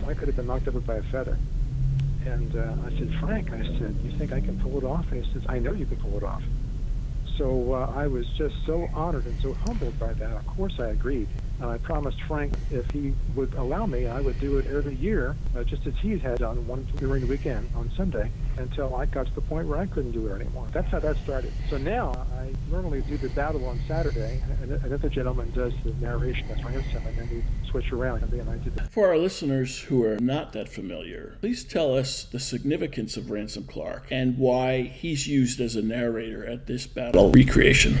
So 0.00 0.08
I 0.08 0.14
could 0.14 0.28
have 0.28 0.36
been 0.36 0.46
knocked 0.46 0.66
over 0.68 0.80
by 0.80 0.96
a 0.96 1.02
feather. 1.04 1.38
And 2.26 2.54
uh, 2.56 2.74
I 2.84 2.90
said, 2.98 3.14
Frank, 3.20 3.52
I 3.52 3.62
said, 3.78 3.96
you 4.02 4.10
think 4.18 4.32
I 4.32 4.40
can 4.40 4.58
pull 4.60 4.76
it 4.78 4.84
off? 4.84 5.10
And 5.12 5.24
he 5.24 5.32
says, 5.32 5.42
I 5.48 5.60
know 5.60 5.72
you 5.72 5.86
can 5.86 5.96
pull 5.96 6.16
it 6.16 6.24
off. 6.24 6.42
So 7.36 7.72
uh, 7.72 7.92
I 7.94 8.08
was 8.08 8.26
just 8.36 8.56
so 8.66 8.88
honored 8.92 9.26
and 9.26 9.40
so 9.40 9.54
humbled 9.54 9.96
by 10.00 10.12
that. 10.14 10.32
Of 10.32 10.46
course, 10.48 10.80
I 10.80 10.88
agreed. 10.88 11.28
And 11.60 11.70
I 11.70 11.78
promised 11.78 12.20
Frank 12.22 12.54
if 12.72 12.90
he 12.90 13.14
would 13.36 13.54
allow 13.54 13.86
me, 13.86 14.08
I 14.08 14.20
would 14.20 14.40
do 14.40 14.58
it 14.58 14.66
every 14.66 14.96
year, 14.96 15.36
uh, 15.56 15.62
just 15.62 15.86
as 15.86 15.94
he 16.02 16.18
had 16.18 16.38
done 16.38 16.66
one 16.66 16.88
during 16.96 17.20
the 17.20 17.28
weekend 17.28 17.70
on 17.76 17.90
Sunday 17.96 18.32
until 18.58 18.94
I 18.96 19.06
got 19.06 19.26
to 19.26 19.34
the 19.34 19.40
point 19.40 19.68
where 19.68 19.78
I 19.78 19.86
couldn't 19.86 20.12
do 20.12 20.26
it 20.26 20.32
anymore. 20.32 20.66
That's 20.72 20.88
how 20.88 20.98
that 21.00 21.16
started. 21.18 21.52
So 21.70 21.78
now 21.78 22.12
I 22.38 22.52
normally 22.70 23.02
do 23.02 23.16
the 23.16 23.28
battle 23.30 23.64
on 23.66 23.80
Saturday, 23.86 24.42
and 24.60 24.72
another 24.72 25.08
gentleman 25.08 25.50
does 25.52 25.72
the 25.84 25.92
narration 25.94 26.48
as 26.50 26.62
ransom, 26.64 27.06
and 27.06 27.16
then 27.16 27.28
we 27.30 27.68
switch 27.70 27.92
around. 27.92 28.22
And 28.22 28.32
then 28.32 28.48
I 28.48 28.56
did 28.56 28.74
that. 28.76 28.90
For 28.90 29.08
our 29.08 29.16
listeners 29.16 29.78
who 29.80 30.04
are 30.04 30.18
not 30.18 30.52
that 30.52 30.68
familiar, 30.68 31.36
please 31.40 31.64
tell 31.64 31.96
us 31.96 32.24
the 32.24 32.40
significance 32.40 33.16
of 33.16 33.30
Ransom 33.30 33.64
Clark 33.64 34.08
and 34.10 34.36
why 34.38 34.82
he's 34.82 35.26
used 35.26 35.60
as 35.60 35.76
a 35.76 35.82
narrator 35.82 36.44
at 36.44 36.66
this 36.66 36.86
battle 36.86 37.30
recreation. 37.30 37.98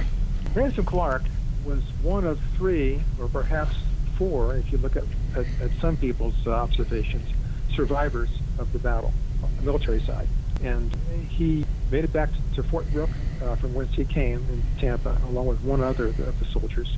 Ransom 0.54 0.84
Clark 0.84 1.22
was 1.64 1.82
one 2.02 2.24
of 2.24 2.40
three, 2.56 3.00
or 3.20 3.28
perhaps 3.28 3.76
four, 4.16 4.56
if 4.56 4.72
you 4.72 4.78
look 4.78 4.96
at, 4.96 5.04
at, 5.36 5.46
at 5.60 5.70
some 5.80 5.96
people's 5.96 6.46
observations, 6.46 7.28
survivors 7.74 8.30
of 8.58 8.72
the 8.72 8.78
battle 8.78 9.12
on 9.42 9.54
the 9.56 9.62
military 9.62 10.00
side 10.00 10.26
and 10.62 10.92
he 11.30 11.64
made 11.90 12.04
it 12.04 12.12
back 12.12 12.30
to 12.54 12.62
Fort 12.64 12.90
Brooke 12.92 13.10
uh, 13.42 13.56
from 13.56 13.74
whence 13.74 13.90
he 13.94 14.04
came 14.04 14.44
in 14.50 14.62
Tampa, 14.78 15.18
along 15.24 15.46
with 15.46 15.62
one 15.62 15.82
other 15.82 16.08
of 16.08 16.16
the 16.16 16.46
soldiers. 16.52 16.88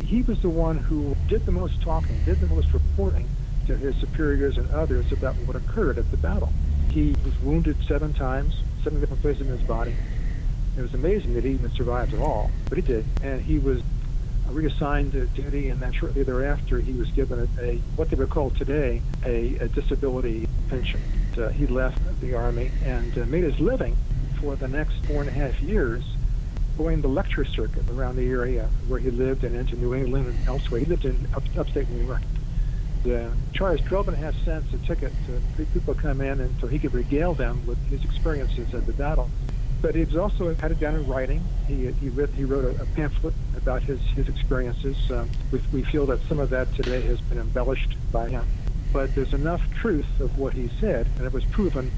He 0.00 0.22
was 0.22 0.40
the 0.40 0.48
one 0.48 0.78
who 0.78 1.16
did 1.28 1.44
the 1.46 1.52
most 1.52 1.80
talking, 1.82 2.20
did 2.24 2.40
the 2.40 2.46
most 2.46 2.72
reporting 2.72 3.28
to 3.66 3.76
his 3.76 3.94
superiors 3.96 4.56
and 4.56 4.68
others 4.70 5.06
about 5.12 5.36
what 5.46 5.56
occurred 5.56 5.98
at 5.98 6.10
the 6.10 6.16
battle. 6.16 6.52
He 6.90 7.14
was 7.24 7.38
wounded 7.40 7.76
seven 7.86 8.12
times, 8.12 8.54
seven 8.84 9.00
different 9.00 9.22
places 9.22 9.42
in 9.42 9.48
his 9.48 9.62
body. 9.62 9.94
It 10.76 10.80
was 10.80 10.94
amazing 10.94 11.34
that 11.34 11.44
he 11.44 11.50
even 11.50 11.70
survived 11.70 12.12
at 12.12 12.20
all, 12.20 12.50
but 12.68 12.78
he 12.78 12.82
did. 12.82 13.04
And 13.22 13.40
he 13.40 13.58
was 13.58 13.80
reassigned 14.48 15.12
to 15.12 15.26
duty, 15.28 15.68
and 15.68 15.80
then 15.80 15.92
shortly 15.92 16.22
thereafter, 16.22 16.80
he 16.80 16.92
was 16.92 17.08
given 17.10 17.48
a, 17.58 17.62
a 17.62 17.76
what 17.96 18.10
they 18.10 18.16
would 18.16 18.30
call 18.30 18.50
today 18.50 19.00
a, 19.24 19.56
a 19.56 19.68
disability 19.68 20.48
pension. 20.68 21.00
Uh, 21.38 21.48
he 21.48 21.66
left 21.66 21.98
the 22.20 22.34
Army 22.34 22.70
and 22.84 23.16
uh, 23.16 23.24
made 23.26 23.44
his 23.44 23.58
living 23.58 23.96
for 24.40 24.56
the 24.56 24.68
next 24.68 24.94
four 25.06 25.20
and 25.20 25.28
a 25.28 25.32
half 25.32 25.60
years 25.62 26.04
going 26.76 27.00
the 27.00 27.08
lecture 27.08 27.44
circuit 27.44 27.88
around 27.90 28.16
the 28.16 28.28
area 28.28 28.68
where 28.88 28.98
he 28.98 29.10
lived 29.10 29.44
and 29.44 29.54
into 29.54 29.76
New 29.76 29.94
England 29.94 30.26
and 30.26 30.48
elsewhere. 30.48 30.80
He 30.80 30.86
lived 30.86 31.04
in 31.04 31.28
up, 31.34 31.42
upstate 31.56 31.88
New 31.90 32.04
York. 32.06 32.22
The 33.04 33.30
charged 33.52 33.84
12 33.86 34.08
and 34.08 34.16
a 34.16 34.20
half 34.20 34.34
cents 34.44 34.72
a 34.72 34.78
ticket 34.86 35.12
to 35.26 35.64
people 35.66 35.94
come 35.94 36.20
in 36.20 36.40
and 36.40 36.54
so 36.60 36.66
he 36.66 36.78
could 36.78 36.94
regale 36.94 37.34
them 37.34 37.64
with 37.66 37.78
his 37.88 38.04
experiences 38.04 38.74
at 38.74 38.86
the 38.86 38.92
battle. 38.92 39.30
But 39.80 39.94
he 39.94 40.04
was 40.04 40.16
also 40.16 40.54
had 40.54 40.70
it 40.70 40.78
down 40.78 40.94
in 40.94 41.06
writing. 41.06 41.42
He, 41.66 41.90
he, 41.92 42.08
read, 42.10 42.30
he 42.30 42.44
wrote 42.44 42.64
a, 42.64 42.82
a 42.82 42.86
pamphlet 42.94 43.34
about 43.56 43.82
his, 43.82 44.00
his 44.14 44.28
experiences. 44.28 44.96
Um, 45.10 45.28
we, 45.50 45.60
we 45.72 45.82
feel 45.82 46.06
that 46.06 46.20
some 46.28 46.38
of 46.38 46.50
that 46.50 46.72
today 46.76 47.00
has 47.00 47.20
been 47.22 47.38
embellished 47.38 47.96
by 48.12 48.28
him 48.28 48.46
but 48.92 49.14
there's 49.14 49.32
enough 49.32 49.62
truth 49.74 50.20
of 50.20 50.38
what 50.38 50.52
he 50.52 50.68
said, 50.80 51.06
and 51.16 51.26
it 51.26 51.32
was 51.32 51.44
proven 51.46 51.90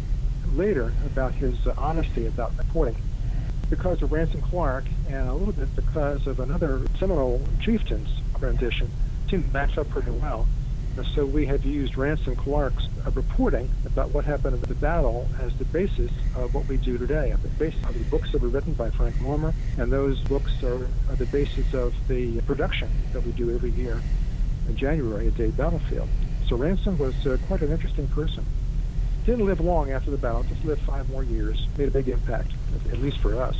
later 0.54 0.92
about 1.06 1.32
his 1.32 1.66
uh, 1.66 1.74
honesty 1.76 2.26
about 2.26 2.56
reporting. 2.56 2.96
Because 3.68 4.02
of 4.02 4.12
Ransom 4.12 4.42
Clark, 4.42 4.84
and 5.08 5.28
a 5.28 5.32
little 5.32 5.52
bit 5.52 5.74
because 5.74 6.26
of 6.26 6.38
another 6.38 6.82
Seminole 6.98 7.42
chieftain's 7.60 8.10
rendition, 8.38 8.90
seemed 9.28 9.46
to 9.46 9.52
match 9.52 9.76
up 9.78 9.88
pretty 9.88 10.12
well. 10.12 10.46
And 10.96 11.04
so 11.06 11.26
we 11.26 11.44
have 11.46 11.64
used 11.64 11.96
Ransom 11.96 12.36
Clark's 12.36 12.86
uh, 13.04 13.10
reporting 13.10 13.68
about 13.84 14.10
what 14.10 14.24
happened 14.24 14.62
at 14.62 14.68
the 14.68 14.76
battle 14.76 15.26
as 15.40 15.52
the 15.56 15.64
basis 15.64 16.12
of 16.36 16.54
what 16.54 16.68
we 16.68 16.76
do 16.76 16.98
today. 16.98 17.34
The 17.42 17.48
basis 17.48 17.82
of 17.84 17.94
the 17.94 18.04
books 18.04 18.30
that 18.30 18.40
were 18.40 18.48
written 18.48 18.74
by 18.74 18.90
Frank 18.90 19.16
Laumer, 19.16 19.52
and 19.76 19.90
those 19.90 20.20
books 20.20 20.62
are, 20.62 20.84
are 21.08 21.16
the 21.16 21.26
basis 21.26 21.74
of 21.74 21.94
the 22.06 22.40
production 22.42 22.88
that 23.12 23.24
we 23.24 23.32
do 23.32 23.52
every 23.52 23.70
year 23.70 24.00
in 24.68 24.76
January 24.76 25.26
at 25.26 25.36
Dade 25.36 25.56
Battlefield. 25.56 26.08
So 26.48 26.56
Ransom 26.56 26.98
was 26.98 27.26
uh, 27.26 27.38
quite 27.46 27.62
an 27.62 27.72
interesting 27.72 28.06
person. 28.08 28.44
Didn't 29.24 29.46
live 29.46 29.60
long 29.60 29.90
after 29.90 30.10
the 30.10 30.18
battle, 30.18 30.42
just 30.42 30.64
lived 30.64 30.82
five 30.82 31.08
more 31.08 31.24
years. 31.24 31.66
Made 31.78 31.88
a 31.88 31.90
big 31.90 32.08
impact, 32.08 32.52
at 32.92 33.00
least 33.00 33.18
for 33.18 33.40
us. 33.40 33.56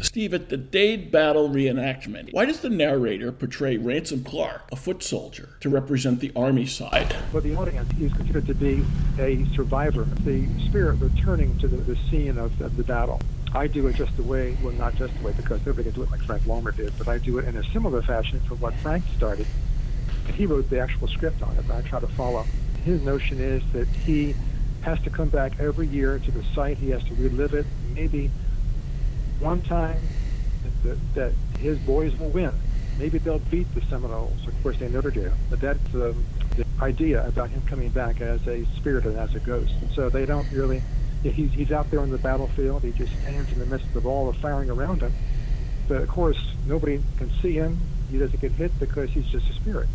Steve, 0.00 0.34
at 0.34 0.48
the 0.48 0.56
Dade 0.56 1.12
Battle 1.12 1.48
reenactment, 1.48 2.32
why 2.32 2.44
does 2.44 2.60
the 2.60 2.68
narrator 2.68 3.30
portray 3.30 3.76
Ransom 3.76 4.24
Clark, 4.24 4.68
a 4.72 4.76
foot 4.76 5.02
soldier, 5.02 5.50
to 5.60 5.68
represent 5.68 6.20
the 6.20 6.32
Army 6.34 6.66
side? 6.66 7.12
For 7.30 7.40
the 7.40 7.54
audience, 7.54 7.90
he's 7.92 8.12
considered 8.12 8.46
to 8.46 8.54
be 8.54 8.84
a 9.18 9.44
survivor, 9.54 10.04
the 10.24 10.46
spirit 10.66 10.94
returning 10.94 11.56
to 11.58 11.68
the, 11.68 11.76
the 11.76 11.96
scene 12.10 12.36
of, 12.38 12.60
of 12.60 12.76
the 12.76 12.82
battle. 12.84 13.20
I 13.54 13.66
do 13.66 13.86
it 13.86 13.96
just 13.96 14.16
the 14.16 14.22
way, 14.22 14.56
well, 14.62 14.72
not 14.72 14.96
just 14.96 15.16
the 15.18 15.26
way, 15.26 15.34
because 15.36 15.64
nobody 15.66 15.84
can 15.84 15.92
do 15.92 16.02
it 16.02 16.10
like 16.10 16.22
Frank 16.22 16.42
Laumer 16.44 16.74
did, 16.74 16.92
but 16.98 17.06
I 17.06 17.18
do 17.18 17.38
it 17.38 17.46
in 17.46 17.56
a 17.56 17.64
similar 17.72 18.02
fashion 18.02 18.40
from 18.40 18.60
what 18.60 18.74
Frank 18.74 19.04
started. 19.16 19.46
And 20.26 20.34
he 20.34 20.46
wrote 20.46 20.70
the 20.70 20.80
actual 20.80 21.08
script 21.08 21.42
on 21.42 21.56
it, 21.56 21.64
but 21.66 21.76
I 21.76 21.82
try 21.82 22.00
to 22.00 22.08
follow. 22.08 22.44
His 22.84 23.02
notion 23.02 23.40
is 23.40 23.62
that 23.72 23.88
he 23.88 24.34
has 24.82 25.00
to 25.02 25.10
come 25.10 25.28
back 25.28 25.60
every 25.60 25.86
year 25.86 26.18
to 26.18 26.30
the 26.30 26.42
site, 26.54 26.78
he 26.78 26.90
has 26.90 27.02
to 27.04 27.14
relive 27.14 27.54
it, 27.54 27.66
maybe 27.94 28.30
one 29.38 29.62
time 29.62 30.00
that, 30.84 31.14
that 31.14 31.32
his 31.58 31.78
boys 31.78 32.16
will 32.18 32.30
win. 32.30 32.52
Maybe 32.98 33.18
they'll 33.18 33.38
beat 33.38 33.72
the 33.74 33.80
Seminoles. 33.82 34.46
Of 34.46 34.62
course, 34.62 34.78
they 34.78 34.88
never 34.88 35.10
do. 35.10 35.32
But 35.50 35.60
that's 35.60 35.94
um, 35.94 36.24
the 36.56 36.64
idea 36.80 37.26
about 37.26 37.50
him 37.50 37.62
coming 37.62 37.88
back 37.88 38.20
as 38.20 38.46
a 38.46 38.64
spirit 38.76 39.04
and 39.06 39.18
as 39.18 39.34
a 39.34 39.40
ghost. 39.40 39.72
And 39.80 39.90
so 39.92 40.08
they 40.08 40.26
don't 40.26 40.50
really. 40.52 40.82
He's, 41.22 41.52
he's 41.52 41.70
out 41.70 41.88
there 41.90 42.00
on 42.00 42.10
the 42.10 42.18
battlefield. 42.18 42.82
He 42.82 42.90
just 42.90 43.12
stands 43.20 43.52
in 43.52 43.60
the 43.60 43.66
midst 43.66 43.94
of 43.94 44.06
all 44.06 44.30
the 44.30 44.38
firing 44.40 44.70
around 44.70 45.02
him. 45.02 45.12
But 45.86 46.02
of 46.02 46.08
course, 46.08 46.54
nobody 46.66 47.00
can 47.16 47.30
see 47.40 47.52
him. 47.52 47.78
He 48.10 48.18
doesn't 48.18 48.40
get 48.40 48.50
hit 48.52 48.76
because 48.80 49.10
he's 49.10 49.26
just 49.26 49.48
a 49.48 49.52
spirit. 49.52 49.88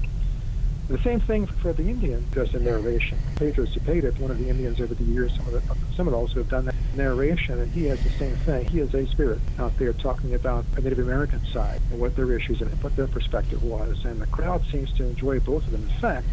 The 0.89 0.97
same 0.99 1.19
thing 1.19 1.47
for 1.47 1.73
the 1.73 1.83
Indian 1.83 2.25
does 2.31 2.53
the 2.53 2.59
narration. 2.59 3.17
Pedro 3.35 3.65
Zepeda, 3.65 4.17
one 4.19 4.31
of 4.31 4.39
the 4.39 4.49
Indians 4.49 4.79
over 4.79 4.93
the 4.93 5.03
years, 5.03 5.33
some 5.35 5.53
of 5.53 5.53
the 5.53 5.75
Seminoles 5.97 6.31
who 6.31 6.39
have 6.39 6.49
done 6.49 6.63
that 6.65 6.75
narration, 6.95 7.59
and 7.59 7.69
he 7.73 7.85
has 7.85 7.99
the 7.99 8.09
same 8.11 8.35
thing. 8.37 8.63
He 8.63 8.79
is 8.79 8.93
a 8.93 9.05
spirit 9.07 9.39
out 9.59 9.77
there 9.77 9.91
talking 9.91 10.33
about 10.33 10.63
the 10.75 10.81
Native 10.81 10.99
American 10.99 11.45
side 11.47 11.81
and 11.91 11.99
what 11.99 12.15
their 12.15 12.31
issues 12.31 12.61
and 12.61 12.71
what 12.81 12.95
their 12.95 13.07
perspective 13.07 13.61
was. 13.63 14.05
And 14.05 14.21
the 14.21 14.27
crowd 14.27 14.63
seems 14.71 14.93
to 14.93 15.03
enjoy 15.03 15.41
both 15.41 15.65
of 15.65 15.73
them. 15.73 15.83
In 15.83 15.99
fact, 15.99 16.25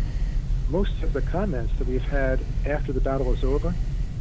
most 0.69 1.03
of 1.03 1.13
the 1.13 1.23
comments 1.23 1.73
that 1.79 1.89
we've 1.89 2.01
had 2.03 2.39
after 2.65 2.93
the 2.93 3.01
battle 3.01 3.27
was 3.27 3.43
over 3.43 3.75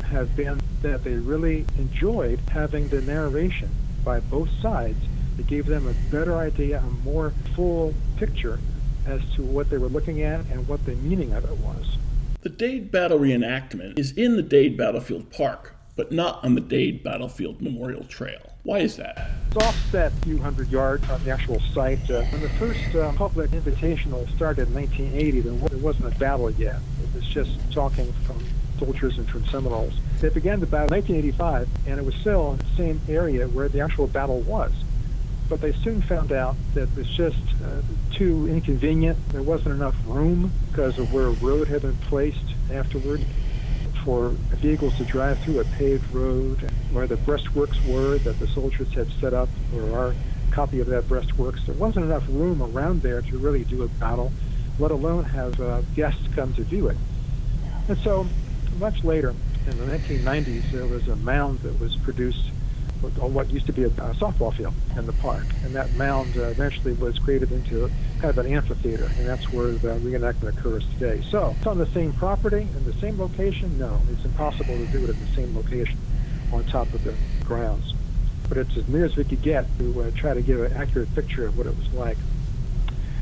have 0.05 0.35
been 0.35 0.59
that 0.81 1.03
they 1.03 1.13
really 1.13 1.63
enjoyed 1.77 2.39
having 2.49 2.87
the 2.87 3.01
narration 3.01 3.69
by 4.03 4.19
both 4.19 4.49
sides. 4.61 4.97
It 5.37 5.45
gave 5.45 5.67
them 5.67 5.87
a 5.87 5.93
better 6.11 6.37
idea, 6.37 6.79
a 6.79 7.05
more 7.05 7.31
full 7.55 7.93
picture 8.17 8.59
as 9.05 9.21
to 9.35 9.43
what 9.43 9.69
they 9.69 9.77
were 9.77 9.89
looking 9.89 10.21
at 10.21 10.41
and 10.51 10.67
what 10.67 10.85
the 10.85 10.95
meaning 10.95 11.33
of 11.33 11.45
it 11.45 11.57
was. 11.57 11.97
The 12.41 12.49
Dade 12.49 12.91
Battle 12.91 13.19
reenactment 13.19 13.97
is 13.97 14.11
in 14.11 14.35
the 14.35 14.41
Dade 14.41 14.77
Battlefield 14.77 15.31
Park, 15.31 15.75
but 15.95 16.11
not 16.11 16.43
on 16.43 16.55
the 16.55 16.61
Dade 16.61 17.03
Battlefield 17.03 17.61
Memorial 17.61 18.03
Trail. 18.03 18.41
Why 18.63 18.79
is 18.79 18.95
that? 18.97 19.29
It's 19.47 19.57
offset 19.57 20.11
a 20.11 20.15
few 20.25 20.37
hundred 20.37 20.69
yards 20.69 21.05
from 21.05 21.23
the 21.23 21.31
actual 21.31 21.59
site. 21.73 22.09
Uh, 22.09 22.23
when 22.23 22.41
the 22.41 22.49
first 22.49 22.95
uh, 22.95 23.11
public 23.13 23.51
invitational 23.51 24.29
started 24.35 24.69
in 24.69 24.73
1980, 24.73 25.39
there 25.41 25.77
wasn't 25.79 26.13
a 26.13 26.17
battle 26.17 26.49
yet. 26.51 26.77
It 27.03 27.15
was 27.15 27.25
just 27.25 27.51
talking 27.71 28.11
from 28.25 28.39
soldiers 28.79 29.17
and 29.17 29.29
from 29.29 29.45
Seminoles. 29.45 29.93
They 30.19 30.29
began 30.29 30.59
the 30.59 30.65
battle 30.65 30.93
in 30.93 31.01
1985, 31.01 31.67
and 31.87 31.99
it 31.99 32.05
was 32.05 32.15
still 32.15 32.53
in 32.53 32.57
the 32.57 32.75
same 32.77 33.01
area 33.07 33.47
where 33.47 33.67
the 33.67 33.81
actual 33.81 34.07
battle 34.07 34.41
was 34.41 34.71
but 35.49 35.61
they 35.61 35.73
soon 35.73 36.01
found 36.01 36.31
out 36.31 36.55
that 36.73 36.83
it 36.83 36.95
was 36.95 37.07
just 37.07 37.37
uh, 37.63 37.81
too 38.11 38.47
inconvenient. 38.47 39.17
There 39.29 39.43
wasn't 39.43 39.75
enough 39.75 39.95
room 40.05 40.51
because 40.69 40.97
of 40.97 41.13
where 41.13 41.27
a 41.27 41.31
road 41.31 41.67
had 41.67 41.81
been 41.81 41.97
placed 41.97 42.45
afterward 42.71 43.21
for 44.03 44.29
vehicles 44.55 44.95
to 44.97 45.05
drive 45.05 45.39
through 45.39 45.59
a 45.59 45.65
paved 45.65 46.13
road, 46.13 46.59
where 46.91 47.07
the 47.07 47.15
breastworks 47.15 47.83
were 47.87 48.17
that 48.19 48.39
the 48.39 48.47
soldiers 48.47 48.91
had 48.93 49.07
set 49.19 49.33
up, 49.33 49.49
or 49.75 49.97
our 49.97 50.15
copy 50.51 50.79
of 50.79 50.87
that 50.87 51.05
breastworks. 51.05 51.65
There 51.65 51.75
wasn't 51.75 52.05
enough 52.05 52.23
room 52.27 52.61
around 52.61 53.01
there 53.01 53.21
to 53.21 53.37
really 53.37 53.63
do 53.63 53.83
a 53.83 53.87
battle, 53.87 54.31
let 54.79 54.91
alone 54.91 55.23
have 55.23 55.59
uh, 55.59 55.81
guests 55.95 56.21
come 56.35 56.53
to 56.55 56.63
view 56.63 56.87
it. 56.87 56.97
And 57.87 57.97
so, 57.99 58.27
much 58.79 59.03
later, 59.03 59.33
in 59.67 59.77
the 59.77 59.85
1990s, 59.85 60.71
there 60.71 60.85
was 60.85 61.07
a 61.07 61.15
mound 61.17 61.59
that 61.59 61.79
was 61.79 61.95
produced 61.97 62.51
on 63.19 63.33
what 63.33 63.51
used 63.51 63.65
to 63.67 63.73
be 63.73 63.83
a, 63.83 63.87
a 63.87 64.13
softball 64.15 64.53
field 64.53 64.73
in 64.97 65.05
the 65.05 65.13
park. 65.13 65.45
And 65.63 65.75
that 65.75 65.93
mound 65.95 66.37
uh, 66.37 66.43
eventually 66.43 66.93
was 66.93 67.17
created 67.19 67.51
into 67.51 67.89
kind 68.19 68.37
of 68.37 68.37
an 68.37 68.51
amphitheater, 68.51 69.05
and 69.17 69.27
that's 69.27 69.51
where 69.51 69.71
the 69.71 69.99
reenactment 69.99 70.57
occurs 70.57 70.85
today. 70.97 71.21
So 71.29 71.55
it's 71.57 71.67
on 71.67 71.77
the 71.77 71.87
same 71.87 72.13
property 72.13 72.61
in 72.61 72.85
the 72.85 72.93
same 72.93 73.19
location? 73.19 73.77
No, 73.77 74.01
it's 74.11 74.25
impossible 74.25 74.77
to 74.77 74.85
do 74.85 75.03
it 75.03 75.09
at 75.09 75.19
the 75.19 75.35
same 75.35 75.55
location 75.55 75.97
on 76.51 76.63
top 76.65 76.93
of 76.93 77.03
the 77.03 77.15
grounds. 77.43 77.93
But 78.47 78.57
it's 78.57 78.77
as 78.77 78.87
near 78.87 79.05
as 79.05 79.15
we 79.15 79.23
could 79.23 79.41
get 79.41 79.65
to 79.79 80.03
uh, 80.03 80.11
try 80.15 80.33
to 80.33 80.41
give 80.41 80.61
an 80.61 80.73
accurate 80.73 81.13
picture 81.15 81.47
of 81.47 81.57
what 81.57 81.67
it 81.67 81.75
was 81.75 81.91
like. 81.93 82.17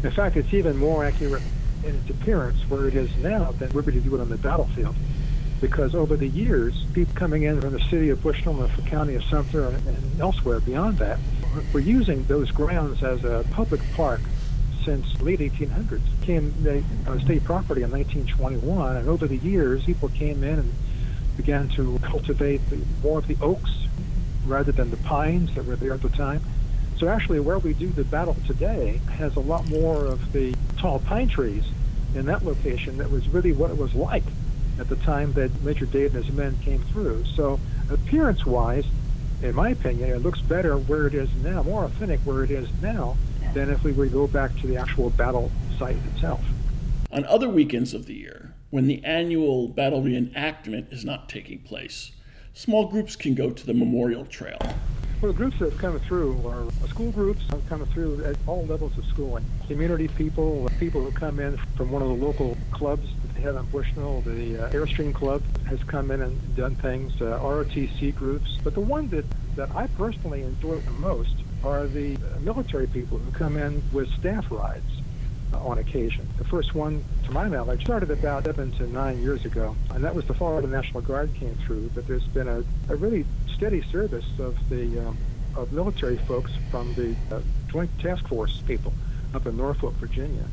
In 0.04 0.12
fact, 0.12 0.36
it's 0.36 0.54
even 0.54 0.78
more 0.78 1.06
accurate 1.06 1.44
in 1.84 1.96
its 1.96 2.10
appearance 2.10 2.60
where 2.70 2.88
it 2.88 2.96
is 2.96 3.16
now 3.18 3.52
than 3.54 3.72
we're 3.72 3.82
going 3.82 4.02
to 4.02 4.08
do 4.08 4.16
it 4.16 4.22
on 4.22 4.30
the 4.30 4.38
battlefield 4.38 4.96
because 5.62 5.94
over 5.94 6.18
the 6.18 6.28
years, 6.28 6.84
people 6.94 7.14
coming 7.16 7.44
in 7.44 7.62
from 7.62 7.72
the 7.72 7.80
city 7.82 8.10
of 8.10 8.22
Bushnell 8.24 8.62
and 8.64 8.76
the 8.76 8.90
county 8.90 9.14
of 9.14 9.24
Sumter 9.26 9.68
and, 9.68 9.88
and 9.88 10.20
elsewhere 10.20 10.60
beyond 10.60 10.98
that 10.98 11.20
were 11.72 11.80
using 11.80 12.24
those 12.26 12.50
grounds 12.50 13.04
as 13.04 13.24
a 13.24 13.46
public 13.52 13.80
park 13.94 14.20
since 14.84 15.22
late 15.22 15.40
1800s. 15.40 16.02
Came 16.24 16.54
they, 16.64 16.84
uh, 17.08 17.20
state 17.20 17.44
property 17.44 17.84
in 17.84 17.92
1921, 17.92 18.98
and 18.98 19.08
over 19.08 19.28
the 19.28 19.38
years, 19.38 19.86
people 19.86 20.10
came 20.10 20.44
in 20.44 20.60
and 20.60 20.74
began 21.38 21.70
to 21.70 22.00
cultivate 22.00 22.68
the, 22.70 22.80
more 23.04 23.20
of 23.20 23.28
the 23.28 23.38
oaks 23.42 23.88
rather 24.46 24.72
than 24.72 24.90
the 24.90 24.98
pines 24.98 25.54
that 25.54 25.66
were 25.66 25.76
there 25.76 25.94
at 25.94 26.02
the 26.02 26.10
time. 26.10 26.42
So 26.98 27.08
actually, 27.08 27.40
where 27.40 27.60
we 27.60 27.74
do 27.74 27.88
the 27.88 28.04
battle 28.04 28.36
today 28.48 29.00
has 29.12 29.36
a 29.36 29.40
lot 29.40 29.68
more 29.70 30.06
of 30.06 30.34
the 30.34 30.56
tall 30.78 31.00
pine 31.00 31.28
trees 31.28 31.64
in 32.16 32.26
that 32.26 32.44
location 32.44 32.98
that 32.98 33.12
was 33.12 33.30
really 33.30 33.54
what 33.54 33.70
it 33.70 33.78
was 33.78 33.94
like 33.94 34.24
at 34.80 34.90
the 34.90 34.96
time 34.98 35.34
that 35.34 35.62
Major 35.64 35.86
Dade 35.86 36.14
and 36.14 36.24
his 36.24 36.34
men 36.34 36.58
came 36.64 36.80
through. 36.92 37.26
So 37.26 37.60
appearance-wise, 37.90 38.86
in 39.42 39.56
my 39.56 39.70
opinion, 39.70 40.10
it 40.10 40.20
looks 40.20 40.42
better 40.42 40.78
where 40.78 41.08
it 41.08 41.14
is 41.14 41.30
now, 41.44 41.64
more 41.64 41.86
authentic 41.86 42.20
where 42.22 42.44
it 42.44 42.52
is 42.52 42.68
now 42.82 43.18
than 43.54 43.70
if 43.70 43.84
we 43.84 43.92
were 43.92 44.06
to 44.06 44.12
go 44.12 44.28
back 44.28 44.56
to 44.62 44.68
the 44.68 44.78
actual 44.78 45.10
battle 45.12 45.52
site 45.78 45.98
itself. 46.14 46.42
On 47.12 47.26
other 47.26 47.50
weekends 47.50 47.94
of 47.94 48.06
the 48.06 48.14
year, 48.14 48.54
when 48.70 48.88
the 48.88 49.04
annual 49.04 49.68
battle 49.68 50.02
reenactment 50.02 50.94
is 50.94 51.04
not 51.04 51.28
taking 51.28 51.60
place, 51.60 52.12
small 52.54 52.88
groups 52.88 53.16
can 53.16 53.36
go 53.36 53.50
to 53.50 53.66
the 53.66 53.74
memorial 53.74 54.26
trail. 54.26 54.60
Well, 55.22 55.34
the 55.34 55.38
groups 55.38 55.60
that 55.60 55.72
have 55.72 55.80
come 55.80 56.00
through 56.00 56.42
are 56.48 56.64
uh, 56.64 56.88
school 56.88 57.12
groups 57.12 57.44
have 57.50 57.68
come 57.70 57.86
through 57.88 58.24
at 58.24 58.38
all 58.48 58.66
levels 58.66 58.98
of 58.98 59.06
schooling. 59.06 59.46
Community 59.68 60.08
people, 60.08 60.66
uh, 60.66 60.80
people 60.80 61.04
who 61.04 61.12
come 61.12 61.40
in 61.40 61.58
from 61.76 61.92
one 61.92 62.02
of 62.02 62.08
the 62.08 62.26
local 62.26 62.58
clubs 62.72 63.08
Head 63.42 63.56
on 63.56 63.66
Bushnell, 63.68 64.22
the 64.22 64.66
uh, 64.66 64.70
Airstream 64.70 65.14
Club 65.16 65.42
has 65.66 65.84
come 65.84 66.12
in 66.12 66.22
and 66.22 66.56
done 66.56 66.76
things, 66.76 67.20
uh, 67.22 67.40
ROTC 67.42 68.16
groups. 68.16 68.60
But 68.64 68.76
the 68.76 68.82
one 68.82 69.10
that, 69.10 69.26
that 69.56 69.76
I 69.76 69.88
personally 69.88 70.44
enjoy 70.44 70.78
the 70.78 70.92
most 70.92 71.36
are 71.64 71.88
the 71.88 72.16
uh, 72.16 72.40
military 72.42 72.86
people 72.86 73.18
who 73.18 73.32
come 73.32 73.58
in 73.58 73.82
with 73.92 74.12
staff 74.20 74.46
rides 74.52 74.86
on 75.54 75.80
occasion. 75.80 76.28
The 76.38 76.44
first 76.44 76.76
one, 76.76 77.04
to 77.26 77.32
my 77.32 77.48
knowledge, 77.48 77.84
started 77.84 78.12
about 78.12 78.46
seven 78.46 78.72
to 78.74 78.88
nine 78.88 79.20
years 79.22 79.44
ago, 79.44 79.76
and 79.90 80.04
that 80.04 80.14
was 80.14 80.26
the 80.26 80.36
Florida 80.36 80.68
National 80.68 81.02
Guard 81.02 81.34
came 81.34 81.56
through. 81.66 81.90
But 81.96 82.08
there's 82.08 82.28
been 82.28 82.48
a, 82.48 82.64
a 82.90 82.96
really 82.96 83.26
steady 83.56 83.82
service 83.92 84.28
of 84.40 84.56
the 84.70 85.08
um, 85.08 85.18
of 85.56 85.74
military 85.74 86.18
folks 86.18 86.52
from 86.70 86.94
the 86.94 87.16
uh, 87.32 87.42
Joint 87.72 87.90
Task 88.00 88.28
Force 88.28 88.62
people 88.68 88.94
up 89.34 89.48
in 89.48 89.58
Norfolk, 89.58 89.94
Virginia 89.96 90.46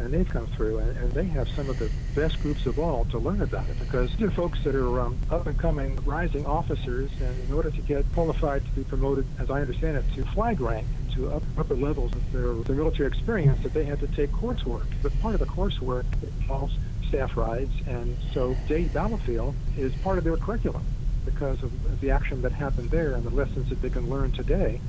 and 0.00 0.12
they've 0.12 0.28
come 0.28 0.46
through, 0.56 0.78
and, 0.78 0.96
and, 0.96 1.12
they 1.12 1.26
have 1.26 1.48
some 1.56 1.68
of 1.68 1.78
the 1.78 1.90
best 2.14 2.38
groups 2.40 2.66
of 2.66 2.78
all 2.78 3.04
to 3.06 3.18
learn 3.18 3.42
about 3.42 3.68
it 3.68 3.78
because 3.78 4.10
they're 4.18 4.30
folks 4.30 4.58
that 4.64 4.74
are 4.74 5.00
um, 5.00 5.18
up 5.30 5.46
and 5.46 5.58
coming, 5.58 5.96
rising 6.04 6.46
officers, 6.46 7.10
and 7.20 7.48
in 7.48 7.52
order 7.52 7.70
to 7.70 7.82
get 7.82 8.04
qualified 8.14 8.64
to 8.64 8.70
be 8.72 8.84
promoted, 8.84 9.26
as 9.40 9.50
I 9.50 9.60
understand 9.60 9.96
it, 9.96 10.04
to 10.14 10.24
flag 10.32 10.60
rank, 10.60 10.86
to 11.14 11.32
up, 11.32 11.42
upper 11.56 11.74
levels 11.74 12.12
of 12.14 12.32
their, 12.32 12.54
their 12.54 12.76
military 12.76 13.08
experience, 13.08 13.62
that 13.62 13.74
they 13.74 13.84
had 13.84 14.00
to 14.00 14.06
take 14.08 14.30
coursework. 14.32 14.86
But 15.02 15.18
part 15.20 15.34
of 15.34 15.40
the 15.40 15.46
coursework 15.46 16.04
involves 16.22 16.74
staff 17.08 17.36
rides, 17.36 17.72
and 17.86 18.16
so 18.34 18.56
Dade 18.66 18.92
Battlefield 18.92 19.54
is 19.76 19.94
part 19.96 20.18
of 20.18 20.24
their 20.24 20.36
curriculum 20.36 20.84
because 21.24 21.62
of 21.62 22.00
the 22.00 22.10
action 22.10 22.40
that 22.42 22.52
happened 22.52 22.90
there 22.90 23.12
and 23.12 23.24
the 23.24 23.30
lessons 23.30 23.68
that 23.68 23.82
they 23.82 23.90
can 23.90 24.08
learn 24.08 24.32
today 24.32 24.80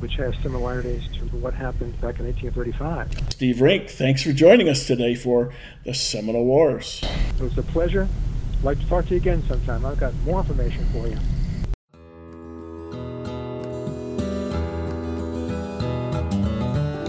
which 0.00 0.14
has 0.16 0.34
similarities 0.42 1.06
to 1.18 1.24
what 1.36 1.54
happened 1.54 1.92
back 2.00 2.18
in 2.20 2.26
1835. 2.26 3.30
Steve 3.30 3.60
Rink, 3.60 3.88
thanks 3.88 4.22
for 4.22 4.32
joining 4.32 4.68
us 4.68 4.86
today 4.86 5.14
for 5.14 5.52
the 5.84 5.94
Seminole 5.94 6.44
Wars. 6.44 7.02
It 7.38 7.42
was 7.42 7.56
a 7.58 7.62
pleasure. 7.62 8.08
I'd 8.58 8.64
like 8.64 8.78
to 8.80 8.86
talk 8.88 9.04
to 9.06 9.10
you 9.10 9.16
again 9.18 9.42
sometime. 9.46 9.84
I've 9.86 9.98
got 10.00 10.14
more 10.24 10.40
information 10.40 10.84
for 10.92 11.06
you. 11.08 11.18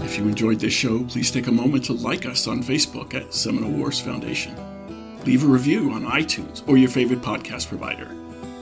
If 0.04 0.18
you 0.18 0.26
enjoyed 0.26 0.58
this 0.60 0.72
show, 0.72 1.04
please 1.04 1.30
take 1.30 1.46
a 1.46 1.52
moment 1.52 1.84
to 1.86 1.92
like 1.92 2.26
us 2.26 2.46
on 2.46 2.62
Facebook 2.62 3.14
at 3.14 3.32
Seminole 3.32 3.70
Wars 3.72 4.00
Foundation. 4.00 4.54
leave 5.26 5.44
a 5.44 5.46
review 5.46 5.90
on 5.92 6.02
iTunes 6.04 6.66
or 6.66 6.76
your 6.78 6.88
favorite 6.88 7.20
podcast 7.20 7.68
provider. 7.68 8.08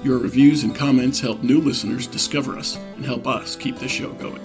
Your 0.03 0.19
reviews 0.19 0.63
and 0.63 0.75
comments 0.75 1.21
help 1.21 1.43
new 1.43 1.61
listeners 1.61 2.07
discover 2.07 2.57
us 2.57 2.77
and 2.97 3.05
help 3.05 3.27
us 3.27 3.57
keep 3.57 3.77
the 3.79 3.89
show 3.89 4.13
going. 4.13 4.41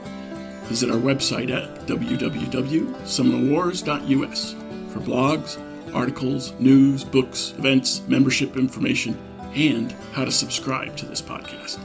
Visit 0.64 0.90
our 0.90 0.98
website 0.98 1.52
at 1.52 1.86
www.seminolewars.us 1.86 4.56
for 4.92 5.00
blogs, 5.00 5.94
articles, 5.94 6.54
news, 6.60 7.04
books, 7.04 7.54
events, 7.58 8.02
membership 8.08 8.58
information, 8.58 9.16
and 9.54 9.92
how 10.14 10.26
to 10.26 10.32
subscribe 10.32 10.98
to 10.98 11.06
this 11.06 11.22
podcast. 11.22 11.78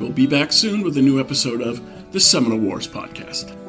We'll 0.00 0.08
be 0.10 0.26
back 0.26 0.50
soon 0.52 0.80
with 0.82 0.96
a 0.96 1.02
new 1.02 1.20
episode 1.20 1.60
of 1.60 1.82
the 2.12 2.20
Seminole 2.20 2.60
Wars 2.60 2.88
Podcast. 2.88 3.61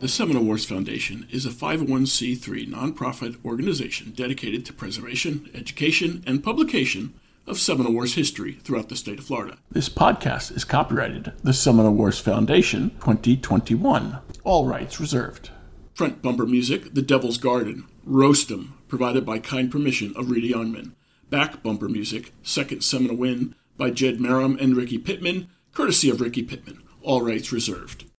The 0.00 0.08
Seminole 0.08 0.44
Wars 0.44 0.64
Foundation 0.64 1.26
is 1.30 1.44
a 1.44 1.50
501c3 1.50 2.66
nonprofit 2.66 3.36
organization 3.44 4.12
dedicated 4.16 4.64
to 4.64 4.72
preservation, 4.72 5.50
education, 5.52 6.24
and 6.26 6.42
publication 6.42 7.12
of 7.46 7.58
Seminole 7.58 7.92
Wars 7.92 8.14
history 8.14 8.52
throughout 8.64 8.88
the 8.88 8.96
state 8.96 9.18
of 9.18 9.26
Florida. 9.26 9.58
This 9.70 9.90
podcast 9.90 10.56
is 10.56 10.64
copyrighted 10.64 11.34
the 11.42 11.52
Seminole 11.52 11.92
Wars 11.92 12.18
Foundation 12.18 12.92
2021. 13.00 14.16
All 14.42 14.64
rights 14.64 15.00
reserved. 15.00 15.50
Front 15.92 16.22
bumper 16.22 16.46
music, 16.46 16.94
The 16.94 17.02
Devil's 17.02 17.36
Garden, 17.36 17.84
Roast 18.02 18.50
'em, 18.50 18.72
provided 18.88 19.26
by 19.26 19.38
kind 19.38 19.70
permission 19.70 20.14
of 20.16 20.30
Rita 20.30 20.56
Youngman. 20.56 20.92
Back 21.28 21.62
bumper 21.62 21.90
music, 21.90 22.32
Second 22.42 22.82
Seminole 22.82 23.18
Win, 23.18 23.54
by 23.76 23.90
Jed 23.90 24.18
Marum 24.18 24.58
and 24.58 24.78
Ricky 24.78 24.96
Pittman, 24.96 25.48
courtesy 25.74 26.08
of 26.08 26.22
Ricky 26.22 26.42
Pittman. 26.42 26.78
All 27.02 27.20
rights 27.20 27.52
reserved. 27.52 28.04